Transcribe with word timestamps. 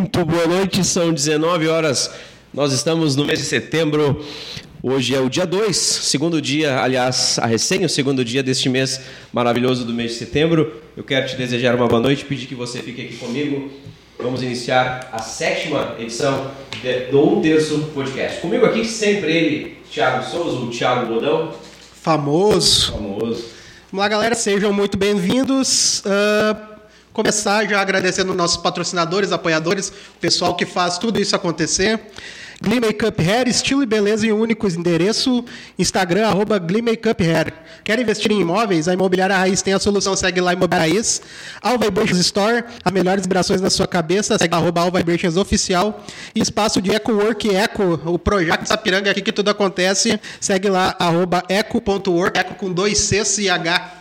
Muito 0.00 0.24
boa 0.24 0.46
noite, 0.46 0.82
são 0.82 1.12
19 1.12 1.68
horas. 1.68 2.10
Nós 2.54 2.72
estamos 2.72 3.16
no 3.16 3.26
mês 3.26 3.38
de 3.38 3.44
setembro. 3.44 4.24
Hoje 4.82 5.14
é 5.14 5.20
o 5.20 5.28
dia 5.28 5.46
2, 5.46 5.76
segundo 5.76 6.40
dia, 6.40 6.80
aliás, 6.80 7.38
a 7.38 7.44
recém 7.44 7.84
o 7.84 7.88
segundo 7.88 8.24
dia 8.24 8.42
deste 8.42 8.70
mês 8.70 8.98
maravilhoso 9.30 9.84
do 9.84 9.92
mês 9.92 10.12
de 10.12 10.16
setembro. 10.16 10.72
Eu 10.96 11.04
quero 11.04 11.28
te 11.28 11.36
desejar 11.36 11.74
uma 11.74 11.86
boa 11.86 12.00
noite, 12.00 12.24
pedir 12.24 12.46
que 12.46 12.54
você 12.54 12.78
fique 12.78 13.02
aqui 13.02 13.16
comigo. 13.18 13.70
Vamos 14.18 14.42
iniciar 14.42 15.10
a 15.12 15.18
sétima 15.18 15.94
edição 15.98 16.50
do 17.10 17.36
Um 17.36 17.42
Terço 17.42 17.90
Podcast. 17.92 18.40
Comigo 18.40 18.64
aqui 18.64 18.86
sempre 18.86 19.30
ele, 19.30 19.76
Thiago 19.92 20.24
Souza, 20.24 20.60
o 20.60 20.70
Thiago 20.70 21.12
Bodão. 21.12 21.52
Famoso. 22.00 22.92
Famoso. 22.92 23.44
Vamos 23.92 24.02
lá, 24.02 24.08
galera, 24.08 24.34
sejam 24.34 24.72
muito 24.72 24.96
bem-vindos. 24.96 26.02
Uh, 26.06 26.69
começar 27.12 27.66
já 27.66 27.80
agradecendo 27.80 28.34
nossos 28.34 28.56
patrocinadores, 28.56 29.32
apoiadores, 29.32 29.88
o 29.88 30.18
pessoal 30.20 30.54
que 30.54 30.66
faz 30.66 30.98
tudo 30.98 31.20
isso 31.20 31.34
acontecer. 31.34 32.00
Glee 32.62 32.78
Makeup 32.78 33.18
Hair, 33.22 33.48
estilo 33.48 33.82
e 33.82 33.86
beleza 33.86 34.26
em 34.26 34.32
um 34.32 34.38
único 34.38 34.68
endereço, 34.68 35.42
Instagram, 35.78 36.28
arroba 36.28 36.58
Glee 36.58 36.82
Makeup 36.82 37.24
Hair. 37.24 37.54
Quer 37.82 37.98
investir 37.98 38.30
em 38.30 38.42
imóveis? 38.42 38.86
A 38.86 38.92
Imobiliária 38.92 39.34
Raiz 39.34 39.62
tem 39.62 39.72
a 39.72 39.78
solução, 39.78 40.14
segue 40.14 40.42
lá 40.42 40.52
Imobiliária 40.52 40.92
Raiz. 40.92 41.22
All 41.62 41.78
Vibrations 41.78 42.18
Store, 42.18 42.62
as 42.84 42.92
melhores 42.92 43.22
vibrações 43.22 43.62
na 43.62 43.70
sua 43.70 43.86
cabeça, 43.86 44.36
segue 44.36 44.54
arroba 44.54 44.82
All 44.82 44.92
Vibrations 44.92 45.38
Oficial. 45.38 46.04
E 46.34 46.40
espaço 46.42 46.82
de 46.82 46.94
Eco 46.94 47.12
Work 47.12 47.48
Eco, 47.48 47.98
o 48.04 48.18
projeto 48.18 48.66
Sapiranga 48.66 49.10
aqui 49.10 49.22
que 49.22 49.32
tudo 49.32 49.48
acontece, 49.48 50.20
segue 50.38 50.68
lá 50.68 50.94
arroba 50.98 51.42
eco.work, 51.48 52.38
eco 52.38 52.54
com 52.56 52.70
dois 52.70 52.98
Cs 52.98 53.38
e 53.38 53.48
H. 53.48 53.99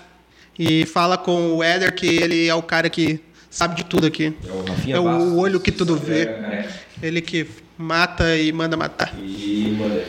E 0.60 0.86
fala 0.86 1.18
com 1.18 1.56
o 1.56 1.64
Éder, 1.64 1.96
que 1.96 2.06
ele 2.06 2.46
é 2.46 2.54
o 2.54 2.62
cara 2.62 2.90
que 2.90 3.22
sabe 3.50 3.76
de 3.76 3.86
tudo 3.86 4.06
aqui. 4.06 4.34
É 4.46 4.52
o 4.52 4.62
Rafinha 4.66 4.96
É 4.98 5.00
o 5.00 5.04
Bastos, 5.06 5.34
olho 5.34 5.60
que 5.62 5.72
tudo 5.72 5.96
vê. 5.96 6.24
É, 6.24 6.68
Ele 7.02 7.22
que 7.22 7.48
mata 7.78 8.36
e 8.36 8.52
manda 8.52 8.76
matar. 8.76 9.18
E 9.18 9.74
manda. 9.80 10.04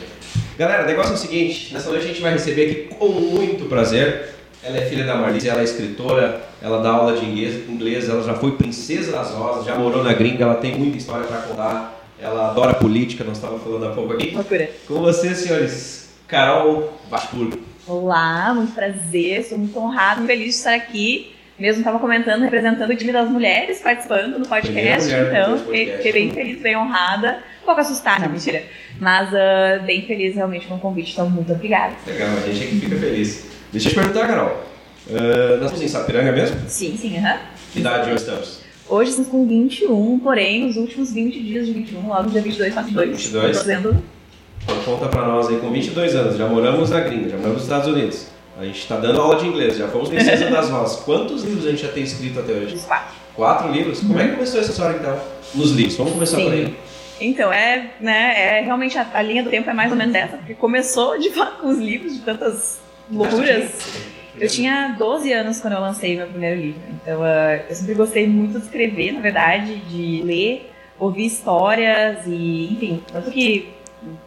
Galera, 0.57 0.83
o 0.83 0.87
negócio 0.87 1.13
é 1.13 1.15
o 1.15 1.17
seguinte: 1.17 1.73
nessa 1.73 1.89
noite 1.89 2.03
a 2.03 2.07
gente 2.09 2.21
vai 2.21 2.33
receber 2.33 2.69
aqui 2.69 2.95
com 2.95 3.07
muito 3.07 3.69
prazer. 3.69 4.35
Ela 4.61 4.77
é 4.77 4.89
filha 4.89 5.05
da 5.05 5.15
Marlise, 5.15 5.47
ela 5.47 5.61
é 5.61 5.63
escritora, 5.63 6.41
ela 6.61 6.83
dá 6.83 6.91
aula 6.91 7.17
de 7.17 7.25
inglês, 7.25 7.67
inglês, 7.67 8.09
ela 8.09 8.21
já 8.21 8.33
foi 8.33 8.51
princesa 8.51 9.11
das 9.11 9.31
rosas, 9.31 9.65
já 9.65 9.75
morou 9.75 10.03
na 10.03 10.13
gringa, 10.13 10.43
ela 10.43 10.55
tem 10.55 10.77
muita 10.77 10.97
história 10.97 11.25
para 11.25 11.37
contar. 11.37 11.97
Ela 12.19 12.51
adora 12.51 12.73
política, 12.73 13.23
nós 13.23 13.37
estávamos 13.37 13.63
falando 13.63 13.85
há 13.85 13.89
pouco 13.93 14.13
aqui. 14.13 14.35
Com 14.85 15.01
vocês, 15.01 15.37
senhores, 15.37 16.09
Carol 16.27 16.93
Vasburgo. 17.09 17.70
Olá, 17.91 18.53
muito 18.53 18.71
prazer, 18.71 19.43
sou 19.43 19.57
muito 19.57 19.77
honrada, 19.77 20.21
muito 20.21 20.27
feliz 20.27 20.45
de 20.45 20.51
estar 20.51 20.73
aqui. 20.73 21.35
Mesmo 21.59 21.81
estava 21.81 21.99
comentando, 21.99 22.41
representando 22.41 22.89
o 22.89 22.95
time 22.95 23.11
das 23.11 23.29
mulheres, 23.29 23.81
participando 23.81 24.39
do 24.39 24.47
podcast, 24.47 25.09
mulher 25.09 25.27
então 25.27 25.57
podcast. 25.57 25.65
fiquei 25.65 25.97
fiquei 25.97 26.11
bem 26.13 26.31
feliz, 26.31 26.61
bem 26.61 26.77
honrada. 26.77 27.39
Um 27.61 27.65
pouco 27.65 27.81
assustada, 27.81 28.23
não, 28.23 28.31
mentira. 28.31 28.63
Mas 28.97 29.35
ah, 29.35 29.83
bem 29.85 30.03
feliz 30.03 30.35
realmente 30.35 30.67
com 30.67 30.75
o 30.75 30.79
convite, 30.79 31.11
então 31.11 31.29
muito 31.29 31.51
obrigada. 31.51 31.93
Legal, 32.07 32.29
a 32.29 32.39
gente 32.49 32.63
aqui 32.63 32.79
fica 32.79 32.95
feliz. 32.95 33.45
Deixa 33.73 33.89
eu 33.89 33.91
te 33.91 33.95
perguntar, 33.99 34.25
Carol. 34.25 34.63
Ah, 35.09 35.57
nós 35.57 35.65
estamos 35.65 35.81
em 35.81 35.87
Sapiranga 35.89 36.31
mesmo? 36.31 36.61
Sim, 36.69 36.95
sim, 36.95 37.17
aham. 37.17 37.39
Que 37.73 37.79
idade 37.81 38.09
nós 38.09 38.21
estamos? 38.21 38.61
Hoje 38.87 39.09
estamos 39.09 39.29
com 39.29 39.45
21, 39.45 40.17
porém, 40.19 40.65
os 40.65 40.77
últimos 40.77 41.11
20 41.11 41.43
dias 41.43 41.67
de 41.67 41.73
21, 41.73 42.07
logo 42.07 42.29
dia 42.29 42.41
22, 42.41 42.73
faço 42.73 42.93
2. 42.93 43.09
22. 43.09 43.57
Tô 43.57 43.63
fazendo 43.63 44.01
Então 44.63 44.77
conta 44.83 45.07
pra 45.07 45.25
nós 45.25 45.47
aí, 45.49 45.57
com 45.57 45.71
22 45.71 46.15
anos, 46.15 46.37
já 46.37 46.47
moramos 46.47 46.89
na 46.89 46.99
gringa, 46.99 47.29
já 47.29 47.37
moramos 47.37 47.57
nos 47.57 47.63
Estados 47.63 47.87
Unidos. 47.87 48.27
A 48.59 48.65
gente 48.65 48.87
tá 48.87 48.97
dando 48.97 49.19
aula 49.19 49.37
de 49.37 49.47
inglês, 49.47 49.77
já 49.77 49.87
fomos 49.87 50.09
princesa 50.09 50.49
das 50.49 50.69
rosas. 50.69 50.99
Quantos 51.03 51.43
livros 51.43 51.65
a 51.65 51.71
gente 51.71 51.81
já 51.81 51.91
tem 51.91 52.03
escrito 52.03 52.39
até 52.39 52.51
hoje? 52.51 52.77
quatro. 52.85 53.15
Quatro 53.35 53.71
livros? 53.71 53.99
Como 54.01 54.19
é 54.19 54.27
que 54.27 54.33
começou 54.33 54.59
essa 54.59 54.71
história 54.71 54.97
então? 54.97 55.19
Nos 55.55 55.71
livros, 55.71 55.95
vamos 55.95 56.13
começar 56.13 56.37
Sim. 56.37 56.43
por 56.43 56.53
aí. 56.53 56.75
Então, 57.19 57.53
é, 57.53 57.91
né, 57.99 58.57
é 58.57 58.61
realmente 58.61 58.97
a, 58.97 59.07
a 59.13 59.21
linha 59.21 59.43
do 59.43 59.49
tempo 59.49 59.69
é 59.69 59.73
mais 59.73 59.91
ou 59.91 59.97
menos 59.97 60.13
essa, 60.15 60.37
porque 60.37 60.55
começou 60.55 61.19
de 61.19 61.29
fato 61.29 61.61
com 61.61 61.69
os 61.69 61.77
livros, 61.77 62.13
de 62.13 62.21
tantas 62.21 62.79
loucuras. 63.11 63.71
Eu 64.39 64.47
tinha 64.47 64.95
12 64.97 65.31
anos 65.31 65.59
quando 65.59 65.73
eu 65.73 65.81
lancei 65.81 66.17
meu 66.17 66.25
primeiro 66.25 66.59
livro, 66.59 66.81
então 66.89 67.21
ah, 67.21 67.59
eu 67.69 67.75
sempre 67.75 67.93
gostei 67.93 68.27
muito 68.27 68.57
de 68.57 68.65
escrever, 68.65 69.11
na 69.11 69.19
verdade, 69.19 69.75
de 69.75 70.23
ler, 70.23 70.71
ouvir 70.97 71.25
histórias 71.25 72.25
e, 72.25 72.73
enfim, 72.73 73.03
tanto 73.11 73.29
que 73.29 73.69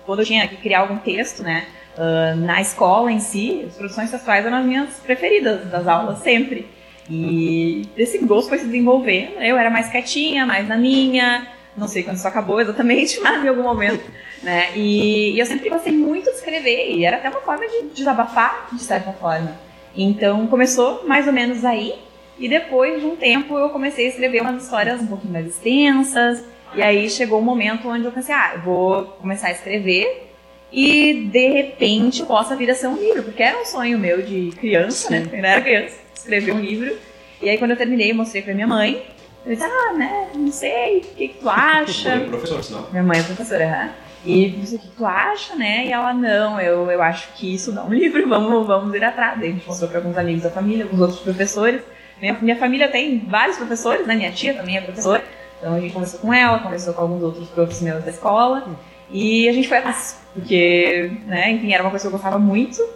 quando 0.07 0.21
eu 0.21 0.27
tinha 0.27 0.47
que 0.49 0.57
criar 0.57 0.81
algum 0.81 0.97
texto, 0.99 1.43
né, 1.43 1.67
ah, 1.97 2.35
na 2.37 2.61
escola 2.61 3.11
em 3.11 3.21
si, 3.21 3.65
as 3.67 3.77
produções 3.77 4.11
textuais 4.11 4.45
eram 4.45 4.59
as 4.59 4.67
minhas 4.67 4.91
preferidas 5.01 5.67
das 5.71 5.87
aulas, 5.87 6.19
sempre. 6.19 6.67
E 7.09 7.89
esse 7.97 8.19
gosto 8.19 8.49
foi 8.49 8.59
se 8.59 8.67
desenvolvendo, 8.67 9.41
eu 9.41 9.57
era 9.57 9.71
mais 9.71 9.89
quietinha, 9.89 10.45
mais 10.47 10.67
na 10.67 10.77
minha, 10.77 11.47
não 11.77 11.87
sei 11.87 12.03
quando 12.03 12.17
isso 12.17 12.27
acabou 12.29 12.61
exatamente, 12.61 13.21
mas 13.23 13.45
em 13.45 13.49
algum 13.49 13.63
momento, 13.63 14.05
né? 14.43 14.77
E, 14.77 15.33
e 15.33 15.39
eu 15.39 15.47
sempre 15.47 15.69
gostei 15.69 15.93
muito 15.93 16.31
de 16.31 16.37
escrever, 16.37 16.93
e 16.93 17.05
era 17.05 17.17
até 17.17 17.29
uma 17.29 17.41
forma 17.41 17.67
de 17.67 17.95
desabafar, 17.95 18.69
de 18.73 18.83
certa 18.83 19.13
forma. 19.13 19.57
Então 19.97 20.47
começou 20.49 21.07
mais 21.07 21.27
ou 21.27 21.33
menos 21.33 21.65
aí, 21.65 21.95
e 22.37 22.49
depois 22.49 23.01
de 23.01 23.07
um 23.07 23.15
tempo 23.15 23.57
eu 23.57 23.69
comecei 23.69 24.07
a 24.07 24.09
escrever 24.09 24.43
umas 24.43 24.65
histórias 24.65 25.01
um 25.01 25.07
pouquinho 25.07 25.33
mais 25.33 25.47
extensas, 25.47 26.45
e 26.77 26.83
aí 26.83 27.09
chegou 27.09 27.39
um 27.39 27.45
momento 27.45 27.89
onde 27.89 28.05
eu 28.05 28.13
pensei, 28.13 28.35
ah, 28.35 28.53
eu 28.55 28.61
vou 28.63 29.05
começar 29.05 29.49
a 29.49 29.53
escrever, 29.53 30.31
e 30.73 31.29
de 31.31 31.49
repente 31.49 32.25
possa 32.25 32.57
vir 32.57 32.71
a 32.71 32.75
ser 32.75 32.89
um 32.89 32.97
livro, 32.97 33.23
porque 33.23 33.43
era 33.43 33.61
um 33.61 33.65
sonho 33.65 33.97
meu 33.99 34.23
de 34.23 34.51
criança, 34.59 35.09
né? 35.11 35.21
Quando 35.21 35.35
eu 35.35 35.45
era 35.45 35.61
criança, 35.61 35.97
escrever 36.15 36.53
um 36.53 36.61
livro. 36.61 36.97
E 37.41 37.49
aí 37.49 37.59
quando 37.59 37.71
eu 37.71 37.77
terminei, 37.77 38.11
eu 38.11 38.15
mostrei 38.17 38.43
pra 38.43 38.53
minha 38.55 38.67
mãe. 38.67 39.07
Eu 39.47 39.55
disse, 39.55 39.65
ah, 39.65 39.93
né, 39.93 40.29
não 40.35 40.51
sei, 40.51 40.99
o 40.99 41.01
que, 41.03 41.29
que 41.29 41.39
tu 41.39 41.49
acha? 41.49 42.19
Foi 42.19 42.29
professor, 42.29 42.65
senão. 42.65 42.89
Minha 42.91 43.03
mãe 43.03 43.21
é 43.21 43.23
professora, 43.23 43.65
aham. 43.67 43.91
E 44.25 44.49
disse, 44.49 44.77
o 44.77 44.79
que 44.79 44.89
tu 44.89 45.05
acha, 45.05 45.55
né? 45.55 45.85
E 45.85 45.93
ela, 45.93 46.15
não, 46.15 46.59
eu, 46.59 46.91
eu 46.91 47.03
acho 47.03 47.29
que 47.35 47.55
isso 47.55 47.71
não 47.71 47.83
é 47.83 47.87
um 47.87 47.93
livro, 47.95 48.27
vamos, 48.27 48.67
vamos 48.67 48.95
ir 48.95 49.05
atrás. 49.05 49.39
Daí 49.39 49.51
a 49.51 49.53
gente 49.53 49.67
mostrou 49.67 49.89
para 49.91 49.99
alguns 49.99 50.17
amigos 50.17 50.43
da 50.43 50.51
família, 50.51 50.85
alguns 50.85 51.01
outros 51.01 51.21
professores. 51.21 51.83
Minha, 52.21 52.39
minha 52.41 52.57
família 52.57 52.89
tem 52.89 53.19
vários 53.29 53.59
professores, 53.59 54.07
né? 54.07 54.17
Minha 54.17 54.33
tia 54.33 54.55
também 54.55 54.79
é 54.79 54.81
professora. 54.81 55.23
Então 55.65 55.77
a 55.77 55.81
gente 55.81 55.95
conversou 55.95 56.21
com 56.21 56.35
ela, 56.35 56.59
conversou 56.59 56.93
com 56.93 57.01
alguns 57.01 57.23
outros 57.23 57.49
professores 57.49 57.81
meus 57.81 58.05
da 58.05 58.11
escola. 58.11 58.69
E 59.11 59.49
a 59.49 59.53
gente 59.53 59.67
foi 59.67 59.79
atrás, 59.79 60.21
porque, 60.35 61.11
né, 61.25 61.53
enfim, 61.53 61.73
era 61.73 61.83
uma 61.83 61.89
coisa 61.89 62.03
que 62.03 62.09
eu 62.09 62.13
gostava 62.13 62.39
muito. 62.39 62.87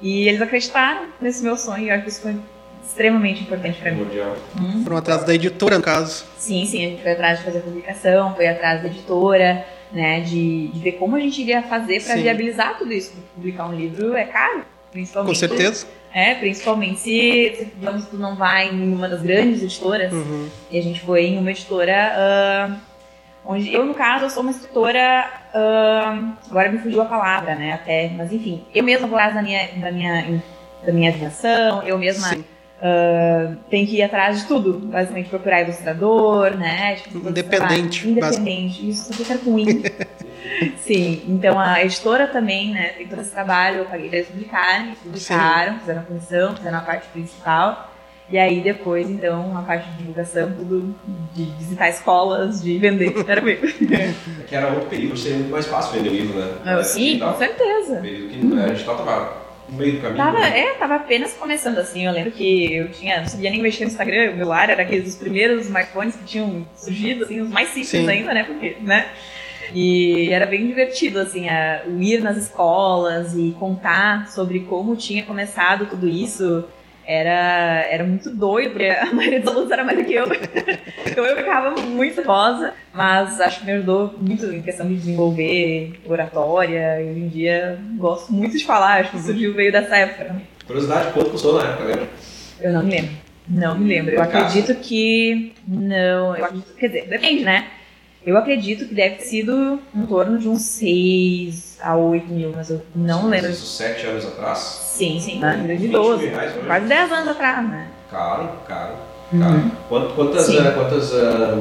E 0.00 0.26
eles 0.26 0.40
acreditaram 0.40 1.08
nesse 1.20 1.42
meu 1.42 1.54
sonho, 1.54 1.84
e 1.84 1.88
eu 1.90 1.94
acho 1.94 2.04
que 2.04 2.08
isso 2.08 2.22
foi 2.22 2.34
extremamente 2.82 3.42
importante 3.42 3.78
para 3.78 3.90
mim. 3.90 4.06
Primordial. 4.06 4.36
Foram 4.84 4.96
atrás 4.96 5.24
da 5.24 5.34
editora, 5.34 5.76
no 5.76 5.84
caso. 5.84 6.24
Sim, 6.38 6.64
sim, 6.64 6.86
a 6.86 6.88
gente 6.88 7.02
foi 7.02 7.12
atrás 7.12 7.40
de 7.40 7.44
fazer 7.44 7.58
a 7.58 7.62
publicação, 7.62 8.34
foi 8.34 8.48
atrás 8.48 8.80
da 8.80 8.88
editora, 8.88 9.66
né, 9.92 10.20
de, 10.20 10.68
de 10.68 10.80
ver 10.80 10.92
como 10.92 11.14
a 11.14 11.20
gente 11.20 11.42
iria 11.42 11.62
fazer 11.62 12.02
para 12.02 12.14
viabilizar 12.14 12.78
tudo 12.78 12.90
isso. 12.90 13.12
Publicar 13.34 13.66
um 13.66 13.74
livro 13.74 14.14
é 14.14 14.24
caro, 14.24 14.64
principalmente. 14.90 15.34
Com 15.34 15.38
certeza. 15.38 15.86
É, 16.12 16.34
principalmente 16.34 17.00
se, 17.00 17.68
digamos, 17.76 18.06
tu 18.06 18.16
não 18.16 18.34
vai 18.34 18.68
em 18.68 18.92
uma 18.92 19.08
das 19.08 19.22
grandes 19.22 19.62
editoras. 19.62 20.12
Uhum. 20.12 20.48
E 20.70 20.78
a 20.78 20.82
gente 20.82 21.00
foi 21.00 21.26
em 21.26 21.38
uma 21.38 21.50
editora 21.50 22.12
ah, 22.14 22.76
onde 23.44 23.72
eu, 23.72 23.84
no 23.84 23.94
caso, 23.94 24.24
eu 24.24 24.30
sou 24.30 24.42
uma 24.42 24.50
escritora. 24.50 25.30
ah, 25.54 26.32
agora 26.50 26.72
me 26.72 26.78
fugiu 26.78 27.02
a 27.02 27.04
palavra, 27.04 27.54
né? 27.54 27.72
Até, 27.74 28.10
mas 28.16 28.32
enfim, 28.32 28.64
eu 28.74 28.82
mesma 28.82 29.06
vou 29.06 29.18
atrás 29.18 29.34
da 29.34 29.42
minha, 29.42 29.68
da 29.76 29.92
minha, 29.92 30.42
da 30.84 30.92
minha 30.92 31.10
aviação, 31.10 31.82
eu 31.82 31.98
mesma 31.98 32.28
Sim. 32.28 32.44
ah, 32.82 33.54
tenho 33.68 33.86
que 33.86 33.96
ir 33.96 34.02
atrás 34.02 34.40
de 34.40 34.46
tudo, 34.46 34.78
basicamente 34.78 35.28
procurar 35.28 35.62
ilustrador, 35.62 36.56
né? 36.56 36.96
Tipo, 36.96 37.28
Independente. 37.28 38.08
Independente, 38.08 38.88
isso 38.88 39.12
só 39.12 39.12
fica 39.12 39.38
ruim. 39.44 39.82
Sim, 40.78 41.22
então 41.28 41.58
a 41.58 41.82
editora 41.84 42.26
também, 42.26 42.72
né, 42.72 42.88
tem 42.96 43.06
todo 43.06 43.20
esse 43.20 43.30
trabalho, 43.30 43.78
eu 43.78 43.84
paguei 43.84 44.08
pra 44.08 44.18
eles 44.18 44.30
publicarem, 44.30 44.94
publicaram, 45.02 45.78
fizeram 45.80 46.00
a 46.00 46.04
comissão, 46.04 46.56
fizeram 46.56 46.78
a 46.78 46.82
parte 46.82 47.08
principal. 47.08 47.88
E 48.30 48.36
aí 48.36 48.60
depois, 48.60 49.08
então, 49.08 49.56
a 49.56 49.62
parte 49.62 49.88
de 49.90 49.96
divulgação, 49.98 50.52
tudo 50.52 50.94
de 51.34 51.44
visitar 51.58 51.88
escolas, 51.88 52.62
de 52.62 52.76
vender. 52.78 53.14
Era 53.26 53.40
mesmo. 53.40 53.66
É 53.90 54.12
que 54.46 54.54
era 54.54 54.68
outro 54.68 54.88
período, 54.88 55.16
seria 55.16 55.38
muito 55.38 55.50
mais 55.50 55.66
fácil 55.66 55.94
vender 55.94 56.10
o 56.10 56.12
livro, 56.12 56.38
né? 56.38 56.52
Eu, 56.66 56.78
É, 56.80 56.82
sim, 56.84 57.18
com 57.18 57.34
certeza. 57.34 57.96
período 57.96 58.28
que 58.28 58.46
né, 58.46 58.64
a 58.64 58.68
gente 58.68 58.84
tava 58.84 59.48
no 59.68 59.78
meio 59.78 59.92
do 59.94 60.00
caminho. 60.00 60.16
Tava, 60.16 60.40
né? 60.40 60.60
é, 60.60 60.74
tava 60.74 60.96
apenas 60.96 61.32
começando 61.34 61.78
assim. 61.78 62.06
Eu 62.06 62.12
lembro 62.12 62.30
que 62.32 62.74
eu 62.74 62.90
tinha, 62.90 63.20
não 63.20 63.28
sabia 63.28 63.50
nem 63.50 63.62
mexer 63.62 63.84
no 63.84 63.90
Instagram, 63.90 64.32
o 64.32 64.36
meu 64.36 64.52
ar 64.52 64.70
era 64.70 64.82
aqueles 64.82 65.04
dos 65.04 65.16
primeiros 65.16 65.66
smartphones 65.66 66.16
que 66.16 66.24
tinham 66.24 66.66
surgido, 66.76 67.24
assim, 67.24 67.40
os 67.40 67.48
mais 67.48 67.68
simples 67.68 67.88
Sim. 67.88 68.08
ainda, 68.08 68.34
né? 68.34 68.44
Porque, 68.44 68.76
né? 68.80 69.08
E 69.74 70.30
era 70.30 70.46
bem 70.46 70.66
divertido, 70.66 71.18
assim, 71.18 71.48
a, 71.48 71.82
o 71.86 72.00
ir 72.02 72.22
nas 72.22 72.36
escolas 72.36 73.34
e 73.36 73.54
contar 73.58 74.28
sobre 74.30 74.60
como 74.60 74.96
tinha 74.96 75.22
começado 75.24 75.86
tudo 75.86 76.08
isso. 76.08 76.64
Era, 77.06 77.86
era 77.90 78.04
muito 78.04 78.28
doido, 78.28 78.72
porque 78.72 78.84
a 78.84 79.06
maioria 79.14 79.40
dos 79.40 79.48
alunos 79.48 79.70
era 79.70 79.82
mais 79.82 79.96
do 79.96 80.04
que 80.04 80.12
eu. 80.12 80.26
então 81.10 81.24
eu 81.24 81.36
ficava 81.38 81.70
muito 81.80 82.22
rosa, 82.22 82.74
mas 82.92 83.40
acho 83.40 83.60
que 83.60 83.66
me 83.66 83.72
ajudou 83.72 84.14
muito 84.20 84.44
em 84.46 84.60
questão 84.60 84.86
de 84.86 84.94
desenvolver 84.94 85.98
oratória. 86.04 87.00
E 87.00 87.10
hoje 87.10 87.20
em 87.20 87.28
dia 87.28 87.78
gosto 87.96 88.30
muito 88.30 88.58
de 88.58 88.64
falar, 88.64 89.00
acho 89.00 89.12
que 89.12 89.20
surgiu 89.20 89.54
veio 89.54 89.72
dessa 89.72 89.96
época. 89.96 90.42
Curiosidade, 90.66 91.12
quanto 91.14 91.30
custou 91.30 91.54
na 91.58 91.70
época, 91.70 91.84
lembra? 91.84 92.08
Eu 92.60 92.72
não 92.74 92.82
me 92.82 92.90
lembro. 92.90 93.10
Não 93.48 93.78
me 93.78 93.88
lembro. 93.88 94.14
Eu 94.14 94.22
acredito 94.22 94.74
que. 94.74 95.54
Não, 95.66 96.36
eu 96.36 96.44
acredito. 96.44 96.74
Quer 96.74 96.86
dizer, 96.88 97.08
depende, 97.08 97.42
né? 97.42 97.68
Eu 98.28 98.36
acredito 98.36 98.84
que 98.86 98.94
deve 98.94 99.14
ter 99.16 99.24
sido 99.24 99.80
em 99.96 100.04
torno 100.04 100.38
de 100.38 100.46
uns 100.50 100.60
6 100.60 101.78
a 101.80 101.96
8 101.96 102.30
mil, 102.30 102.52
mas 102.54 102.68
eu 102.68 102.82
não 102.94 103.26
lembro. 103.26 103.50
Isso 103.50 103.64
sete 103.64 104.04
anos 104.04 104.26
atrás? 104.26 104.58
Sim, 104.58 105.18
sim, 105.18 105.38
na 105.38 105.52
vida 105.56 105.74
de 105.78 105.88
12. 105.88 106.26
reais, 106.28 106.52
né? 106.56 106.62
Quase 106.66 106.86
10 106.88 107.10
anos 107.10 107.28
atrás, 107.28 107.66
né? 107.70 107.88
Caro, 108.10 108.50
caro, 108.68 108.92
Uhum. 109.32 109.40
caro. 109.40 109.70
Quant- 109.88 110.14
Quantas, 110.14 110.50
ah, 110.50 110.72
quantas 110.72 111.10
ah, 111.14 111.58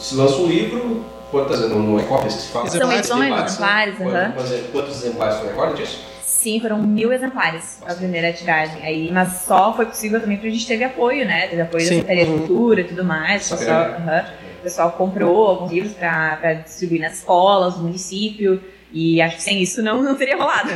se 0.00 0.16
lança 0.16 0.34
um 0.38 0.46
livro, 0.48 1.04
quantas, 1.30 1.60
não, 1.70 1.78
não 1.78 2.00
é 2.00 2.02
cópias 2.02 2.34
que 2.34 2.42
se 2.42 2.48
fala? 2.48 2.66
São 2.66 2.76
Exemplares, 2.92 2.98
edições, 2.98 3.22
exemplares. 3.22 3.94
exemplares, 3.94 4.00
aham. 4.00 4.32
Quantos, 4.32 4.70
quantos 4.72 4.96
exemplares 5.04 5.34
você 5.36 5.46
recorda 5.46 5.74
disso? 5.76 6.04
Sim, 6.24 6.58
foram 6.60 6.78
mil 6.82 7.12
exemplares 7.12 7.78
a 7.86 7.94
primeira 7.94 8.32
tiragem. 8.32 8.82
Aí, 8.84 9.12
mas 9.12 9.42
só 9.46 9.72
foi 9.76 9.86
possível 9.86 10.20
também 10.20 10.38
porque 10.38 10.48
a 10.48 10.52
gente 10.52 10.66
teve 10.66 10.82
apoio, 10.82 11.24
né? 11.24 11.46
Teve 11.46 11.62
apoio 11.62 11.84
da 11.84 11.88
Sim. 11.88 11.94
Secretaria 12.00 12.24
de 12.24 12.30
Uhum. 12.32 12.38
Cultura 12.38 12.80
e 12.80 12.84
tudo 12.84 13.04
mais. 13.04 13.48
Pessoal, 13.48 13.82
aham. 13.96 14.24
O 14.62 14.64
pessoal 14.64 14.92
comprou 14.92 15.44
alguns 15.48 15.72
livros 15.72 15.92
para 15.94 16.54
distribuir 16.54 17.00
nas 17.00 17.14
escolas, 17.18 17.76
no 17.76 17.82
município. 17.82 18.62
E 18.92 19.20
acho 19.20 19.36
que 19.36 19.42
sem 19.42 19.60
isso 19.60 19.82
não, 19.82 20.00
não 20.00 20.14
teria 20.14 20.36
rolado. 20.36 20.68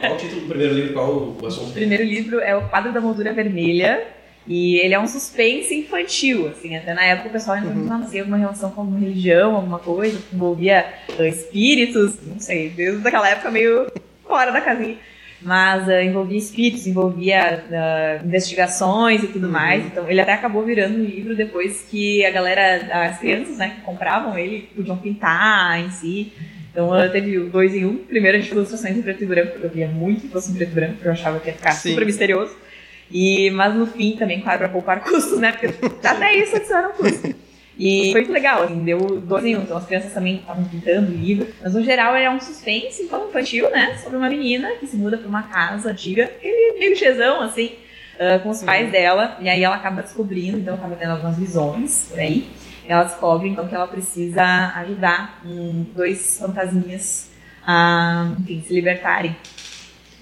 Qual 0.00 0.14
o 0.14 0.16
título 0.16 0.40
do 0.40 0.46
primeiro 0.48 0.72
livro? 0.72 0.92
Qual 0.94 1.36
o 1.38 1.46
assunto? 1.46 1.68
O 1.68 1.72
primeiro 1.72 2.04
livro 2.04 2.40
é 2.40 2.56
O 2.56 2.62
Quadro 2.70 2.90
da 2.90 3.02
Moldura 3.02 3.34
Vermelha. 3.34 4.02
E 4.46 4.76
ele 4.76 4.94
é 4.94 4.98
um 5.00 5.06
suspense 5.06 5.74
infantil, 5.74 6.48
assim, 6.48 6.74
até 6.76 6.94
na 6.94 7.04
época 7.04 7.28
o 7.28 7.32
pessoal 7.32 7.56
ainda 7.58 7.68
Uhum. 7.70 7.84
não 7.84 8.06
tinha 8.08 8.22
alguma 8.22 8.36
relação 8.38 8.70
com 8.70 8.80
alguma 8.82 8.98
religião, 9.00 9.56
alguma 9.56 9.78
coisa, 9.78 10.18
que 10.18 10.34
envolvia 10.36 10.86
ah, 11.18 11.26
espíritos, 11.26 12.16
não 12.26 12.38
sei, 12.40 12.68
desde 12.70 13.06
aquela 13.06 13.28
época 13.28 13.50
meio 13.50 13.90
fora 14.26 14.50
da 14.52 14.60
casinha. 14.60 14.96
Mas 15.44 15.88
ah, 15.88 16.02
envolvia 16.02 16.38
espíritos, 16.38 16.86
envolvia 16.86 17.62
ah, 17.70 18.24
investigações 18.24 19.22
e 19.22 19.28
tudo 19.28 19.48
mais. 19.48 19.84
Então 19.84 20.08
ele 20.08 20.20
até 20.20 20.32
acabou 20.32 20.64
virando 20.64 20.98
um 20.98 21.04
livro 21.04 21.36
depois 21.36 21.86
que 21.90 22.24
a 22.24 22.30
galera, 22.30 23.06
as 23.08 23.18
crianças, 23.18 23.58
né, 23.58 23.76
que 23.76 23.82
compravam 23.82 24.38
ele, 24.38 24.68
podiam 24.74 24.96
pintar 24.96 25.78
em 25.80 25.90
si. 25.90 26.32
Então 26.72 26.92
ah, 26.92 27.08
teve 27.08 27.38
dois 27.40 27.74
em 27.74 27.84
um. 27.84 27.98
Primeiro 27.98 28.38
a 28.38 28.40
gente 28.40 28.48
fez 28.48 28.56
ilustrações 28.56 28.96
em 28.96 29.02
preto 29.02 29.22
e 29.22 29.26
branco, 29.26 29.52
porque 29.52 29.66
eu 29.66 29.70
via 29.70 29.86
muito 29.86 30.22
que 30.22 30.28
fosse 30.28 30.50
em 30.50 30.54
preto 30.54 30.72
e 30.72 30.74
branco, 30.74 30.94
porque 30.94 31.08
eu 31.08 31.12
achava 31.12 31.38
que 31.38 31.48
ia 31.48 31.54
ficar 31.54 31.72
Sim. 31.72 31.90
super 31.90 32.06
misterioso. 32.06 32.56
E, 33.10 33.50
mas 33.50 33.74
no 33.74 33.86
fim 33.86 34.16
também, 34.16 34.40
claro, 34.40 34.58
para 34.58 34.68
poupar 34.70 35.00
custos, 35.04 35.38
né? 35.38 35.52
Porque 35.52 35.66
até 36.06 36.34
isso 36.36 36.56
adiciona 36.56 36.88
um 36.88 36.92
custo. 36.92 37.43
E 37.78 38.12
foi 38.12 38.20
muito 38.20 38.32
legal, 38.32 38.62
assim, 38.62 38.84
deu 38.84 39.20
dois 39.20 39.44
em 39.44 39.56
um. 39.56 39.62
Então 39.62 39.76
as 39.76 39.86
crianças 39.86 40.12
também 40.12 40.36
estavam 40.36 40.64
pintando 40.64 41.10
o 41.10 41.14
livro. 41.14 41.48
Mas 41.62 41.74
no 41.74 41.82
geral 41.82 42.14
ele 42.16 42.24
é 42.24 42.30
um 42.30 42.40
suspense 42.40 43.02
infantil, 43.02 43.70
né? 43.70 43.98
Sobre 44.02 44.16
uma 44.16 44.28
menina 44.28 44.72
que 44.78 44.86
se 44.86 44.96
muda 44.96 45.18
para 45.18 45.28
uma 45.28 45.42
casa 45.42 45.90
antiga, 45.90 46.24
aquele 46.24 46.78
meio 46.78 46.96
chezão, 46.96 47.40
assim, 47.40 47.72
ah, 48.18 48.38
com 48.38 48.50
os 48.50 48.62
pais 48.62 48.90
dela. 48.90 49.36
E 49.40 49.48
aí 49.48 49.62
ela 49.62 49.76
acaba 49.76 50.02
descobrindo, 50.02 50.58
então 50.58 50.74
acaba 50.74 50.94
tendo 50.94 51.12
algumas 51.12 51.36
visões 51.36 52.08
por 52.10 52.20
aí. 52.20 52.48
Ela 52.86 53.04
descobre 53.04 53.48
então 53.48 53.66
que 53.66 53.74
ela 53.74 53.86
precisa 53.86 54.44
ajudar 54.76 55.40
um, 55.44 55.86
dois 55.94 56.38
fantasminhas 56.38 57.30
a, 57.66 58.30
enfim, 58.40 58.62
se 58.66 58.74
libertarem. 58.74 59.34